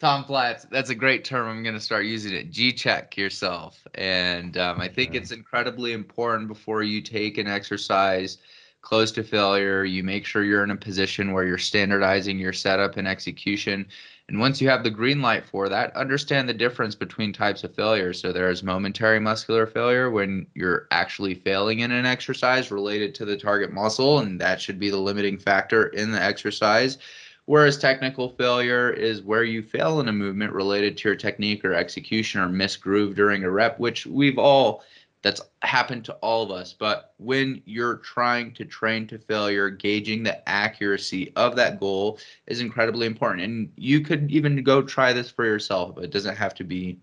Tom 0.00 0.24
Platz, 0.24 0.64
that's 0.70 0.90
a 0.90 0.94
great 0.94 1.24
term. 1.24 1.48
I'm 1.48 1.62
going 1.64 1.74
to 1.74 1.80
start 1.80 2.04
using 2.04 2.32
it. 2.32 2.50
G 2.50 2.72
check 2.72 3.16
yourself. 3.16 3.84
And 3.96 4.56
um, 4.56 4.80
I 4.80 4.86
think 4.86 5.16
it's 5.16 5.32
incredibly 5.32 5.92
important 5.92 6.46
before 6.46 6.84
you 6.84 7.00
take 7.02 7.36
an 7.36 7.48
exercise 7.48 8.38
close 8.80 9.10
to 9.12 9.22
failure. 9.22 9.84
You 9.84 10.02
make 10.02 10.24
sure 10.24 10.44
you're 10.44 10.64
in 10.64 10.70
a 10.70 10.76
position 10.76 11.32
where 11.32 11.44
you're 11.44 11.58
standardizing 11.58 12.38
your 12.38 12.52
setup 12.52 12.96
and 12.96 13.08
execution. 13.08 13.86
And 14.28 14.38
once 14.38 14.60
you 14.60 14.68
have 14.68 14.84
the 14.84 14.90
green 14.90 15.22
light 15.22 15.46
for 15.46 15.68
that, 15.68 15.96
understand 15.96 16.48
the 16.48 16.54
difference 16.54 16.94
between 16.94 17.32
types 17.32 17.64
of 17.64 17.74
failure. 17.74 18.12
So 18.12 18.30
there's 18.30 18.62
momentary 18.62 19.18
muscular 19.18 19.66
failure 19.66 20.10
when 20.10 20.46
you're 20.54 20.86
actually 20.90 21.34
failing 21.34 21.80
in 21.80 21.90
an 21.90 22.04
exercise 22.04 22.70
related 22.70 23.14
to 23.16 23.24
the 23.24 23.38
target 23.38 23.72
muscle, 23.72 24.18
and 24.18 24.40
that 24.40 24.60
should 24.60 24.78
be 24.78 24.90
the 24.90 24.98
limiting 24.98 25.38
factor 25.38 25.86
in 25.88 26.10
the 26.10 26.22
exercise. 26.22 26.98
Whereas 27.46 27.78
technical 27.78 28.28
failure 28.28 28.90
is 28.90 29.22
where 29.22 29.44
you 29.44 29.62
fail 29.62 30.00
in 30.00 30.08
a 30.08 30.12
movement 30.12 30.52
related 30.52 30.98
to 30.98 31.08
your 31.08 31.16
technique 31.16 31.64
or 31.64 31.72
execution 31.72 32.42
or 32.42 32.48
misgroove 32.50 33.14
during 33.14 33.42
a 33.42 33.50
rep, 33.50 33.80
which 33.80 34.04
we've 34.04 34.38
all 34.38 34.84
that's 35.22 35.40
happened 35.62 36.04
to 36.04 36.12
all 36.14 36.42
of 36.42 36.50
us. 36.50 36.72
But 36.72 37.14
when 37.18 37.62
you're 37.64 37.96
trying 37.96 38.52
to 38.54 38.64
train 38.64 39.06
to 39.08 39.18
failure, 39.18 39.70
gauging 39.70 40.22
the 40.22 40.48
accuracy 40.48 41.32
of 41.36 41.56
that 41.56 41.80
goal 41.80 42.18
is 42.46 42.60
incredibly 42.60 43.06
important. 43.06 43.42
And 43.42 43.72
you 43.76 44.00
could 44.00 44.30
even 44.30 44.62
go 44.62 44.82
try 44.82 45.12
this 45.12 45.30
for 45.30 45.44
yourself. 45.44 45.98
It 45.98 46.10
doesn't 46.10 46.36
have 46.36 46.54
to 46.54 46.64
be 46.64 46.98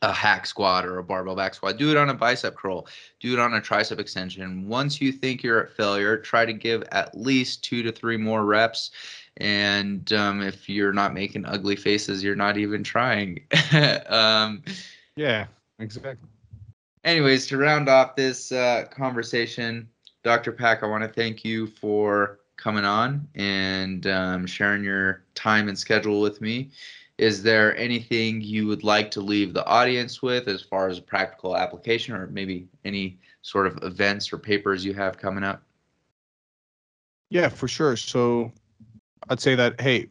a 0.00 0.12
hack 0.12 0.46
squat 0.46 0.84
or 0.84 0.98
a 0.98 1.04
barbell 1.04 1.36
back 1.36 1.54
squat. 1.54 1.76
Do 1.76 1.90
it 1.90 1.96
on 1.96 2.08
a 2.08 2.14
bicep 2.14 2.56
curl. 2.56 2.86
Do 3.20 3.32
it 3.34 3.38
on 3.38 3.54
a 3.54 3.60
tricep 3.60 4.00
extension. 4.00 4.66
Once 4.66 5.00
you 5.00 5.12
think 5.12 5.42
you're 5.42 5.64
at 5.64 5.76
failure, 5.76 6.16
try 6.16 6.44
to 6.44 6.52
give 6.52 6.82
at 6.90 7.16
least 7.16 7.62
two 7.62 7.82
to 7.82 7.92
three 7.92 8.16
more 8.16 8.44
reps 8.44 8.90
and 9.38 10.12
um, 10.12 10.42
if 10.42 10.68
you're 10.68 10.92
not 10.92 11.14
making 11.14 11.46
ugly 11.46 11.76
faces, 11.76 12.22
you're 12.22 12.36
not 12.36 12.58
even 12.58 12.84
trying. 12.84 13.40
um, 14.06 14.62
yeah, 15.16 15.46
exactly. 15.78 16.28
Anyways, 17.04 17.46
to 17.48 17.56
round 17.56 17.88
off 17.88 18.14
this 18.14 18.52
uh, 18.52 18.84
conversation, 18.90 19.88
Dr. 20.22 20.52
Pak, 20.52 20.82
I 20.82 20.86
want 20.86 21.02
to 21.02 21.08
thank 21.08 21.44
you 21.44 21.66
for 21.66 22.38
coming 22.56 22.84
on 22.84 23.26
and 23.34 24.06
um, 24.06 24.46
sharing 24.46 24.84
your 24.84 25.24
time 25.34 25.68
and 25.68 25.76
schedule 25.76 26.20
with 26.20 26.40
me. 26.40 26.70
Is 27.18 27.42
there 27.42 27.76
anything 27.76 28.40
you 28.40 28.66
would 28.68 28.84
like 28.84 29.10
to 29.12 29.20
leave 29.20 29.52
the 29.52 29.66
audience 29.66 30.22
with 30.22 30.46
as 30.48 30.62
far 30.62 30.88
as 30.88 30.98
a 30.98 31.02
practical 31.02 31.56
application 31.56 32.14
or 32.14 32.28
maybe 32.28 32.68
any 32.84 33.18
sort 33.42 33.66
of 33.66 33.78
events 33.82 34.32
or 34.32 34.38
papers 34.38 34.84
you 34.84 34.94
have 34.94 35.18
coming 35.18 35.44
up? 35.44 35.62
Yeah, 37.30 37.48
for 37.48 37.66
sure. 37.66 37.96
So 37.96 38.52
I'd 39.28 39.40
say 39.40 39.54
that 39.56 39.80
hey, 39.80 40.08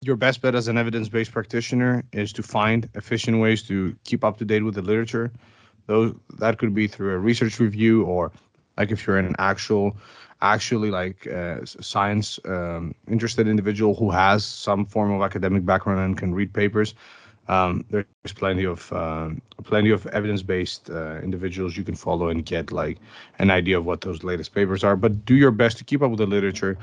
your 0.00 0.16
best 0.16 0.42
bet 0.42 0.54
as 0.54 0.66
an 0.66 0.76
evidence-based 0.76 1.30
practitioner 1.30 2.02
is 2.12 2.32
to 2.32 2.42
find 2.42 2.88
efficient 2.94 3.38
ways 3.38 3.62
to 3.64 3.94
keep 4.04 4.24
up 4.24 4.36
to 4.38 4.44
date 4.44 4.64
with 4.64 4.74
the 4.74 4.82
literature. 4.82 5.30
Those 5.86 6.14
that 6.38 6.58
could 6.58 6.74
be 6.74 6.86
through 6.86 7.12
a 7.14 7.18
research 7.18 7.58
review 7.60 8.04
or 8.04 8.32
like 8.76 8.90
if 8.90 9.06
you're 9.06 9.18
an 9.18 9.34
actual 9.38 9.96
actually 10.40 10.90
like 10.90 11.26
uh, 11.26 11.64
science 11.64 12.38
um, 12.46 12.94
interested 13.08 13.46
individual 13.46 13.94
who 13.94 14.10
has 14.10 14.44
some 14.44 14.84
form 14.84 15.12
of 15.12 15.22
academic 15.22 15.64
background 15.64 16.00
and 16.00 16.16
can 16.16 16.34
read 16.34 16.52
papers 16.52 16.94
um, 17.48 17.84
there's 17.90 18.32
plenty 18.34 18.64
of 18.64 18.92
um, 18.92 19.42
plenty 19.64 19.90
of 19.90 20.06
evidence-based 20.08 20.90
uh, 20.90 21.18
individuals 21.18 21.76
you 21.76 21.84
can 21.84 21.96
follow 21.96 22.28
and 22.28 22.46
get 22.46 22.70
like 22.70 22.98
an 23.38 23.50
idea 23.50 23.78
of 23.78 23.84
what 23.84 24.00
those 24.00 24.22
latest 24.22 24.54
papers 24.54 24.84
are. 24.84 24.96
But 24.96 25.24
do 25.24 25.34
your 25.34 25.50
best 25.50 25.76
to 25.78 25.84
keep 25.84 26.02
up 26.02 26.10
with 26.10 26.18
the 26.18 26.26
literature. 26.26 26.78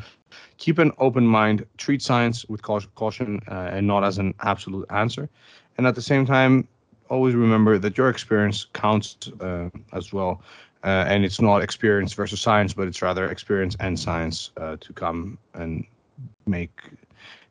Keep 0.57 0.79
an 0.79 0.91
open 0.97 1.25
mind. 1.25 1.65
Treat 1.77 2.01
science 2.01 2.45
with 2.49 2.61
caution 2.61 3.39
uh, 3.47 3.69
and 3.71 3.87
not 3.87 4.03
as 4.03 4.17
an 4.17 4.33
absolute 4.41 4.85
answer. 4.89 5.29
And 5.77 5.87
at 5.87 5.95
the 5.95 6.01
same 6.01 6.25
time, 6.25 6.67
always 7.09 7.35
remember 7.35 7.77
that 7.79 7.97
your 7.97 8.09
experience 8.09 8.65
counts 8.73 9.17
uh, 9.41 9.69
as 9.93 10.13
well. 10.13 10.41
Uh, 10.83 11.05
and 11.07 11.25
it's 11.25 11.41
not 11.41 11.61
experience 11.61 12.13
versus 12.13 12.41
science, 12.41 12.73
but 12.73 12.87
it's 12.87 13.01
rather 13.01 13.29
experience 13.29 13.75
and 13.79 13.99
science 13.99 14.51
uh, 14.57 14.77
to 14.81 14.93
come 14.93 15.37
and 15.55 15.85
make 16.47 16.81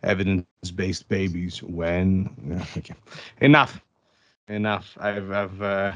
evidence-based 0.05 1.09
babies 1.09 1.63
when 1.63 2.31
yeah, 2.47 2.65
okay. 2.79 2.95
enough 3.41 3.83
enough 4.49 4.97
i've 5.01 5.31
i've 5.31 5.63
uh, 5.63 5.93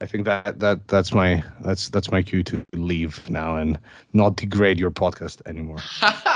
i 0.00 0.06
think 0.06 0.24
that 0.26 0.58
that 0.58 0.86
that's 0.88 1.12
my 1.12 1.42
that's 1.60 1.88
that's 1.88 2.10
my 2.10 2.22
cue 2.22 2.42
to 2.42 2.62
leave 2.74 3.28
now 3.28 3.56
and 3.56 3.78
not 4.12 4.36
degrade 4.36 4.78
your 4.78 4.90
podcast 4.90 5.40
anymore 5.46 5.78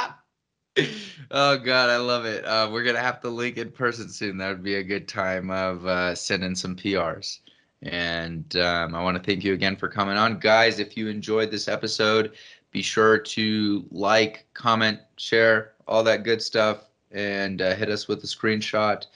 oh 1.30 1.56
god 1.56 1.90
i 1.90 1.96
love 1.96 2.24
it 2.24 2.44
uh, 2.44 2.68
we're 2.70 2.84
gonna 2.84 2.98
have 2.98 3.20
to 3.20 3.28
link 3.28 3.56
in 3.56 3.70
person 3.70 4.08
soon 4.08 4.36
that 4.36 4.48
would 4.48 4.62
be 4.62 4.76
a 4.76 4.82
good 4.82 5.08
time 5.08 5.50
of 5.50 5.86
uh, 5.86 6.14
sending 6.14 6.54
some 6.54 6.76
prs 6.76 7.40
and 7.82 8.56
um, 8.56 8.94
i 8.94 9.02
want 9.02 9.16
to 9.16 9.22
thank 9.22 9.44
you 9.44 9.54
again 9.54 9.76
for 9.76 9.88
coming 9.88 10.16
on 10.16 10.38
guys 10.38 10.78
if 10.78 10.96
you 10.96 11.08
enjoyed 11.08 11.50
this 11.50 11.68
episode 11.68 12.32
be 12.72 12.82
sure 12.82 13.18
to 13.18 13.84
like 13.90 14.46
comment 14.54 15.00
share 15.16 15.72
all 15.90 16.04
that 16.04 16.22
good 16.22 16.40
stuff, 16.40 16.86
and 17.10 17.60
uh, 17.60 17.74
hit 17.74 17.90
us 17.90 18.08
with 18.08 18.22
a 18.22 18.26
screenshot 18.26 19.06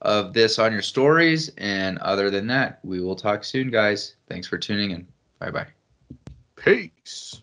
of 0.00 0.32
this 0.32 0.58
on 0.58 0.72
your 0.72 0.80
stories. 0.80 1.50
And 1.58 1.98
other 1.98 2.30
than 2.30 2.46
that, 2.46 2.78
we 2.84 3.00
will 3.00 3.16
talk 3.16 3.44
soon, 3.44 3.70
guys. 3.70 4.14
Thanks 4.28 4.46
for 4.46 4.56
tuning 4.56 4.92
in. 4.92 5.06
Bye 5.40 5.50
bye. 5.50 5.66
Peace. 6.56 7.42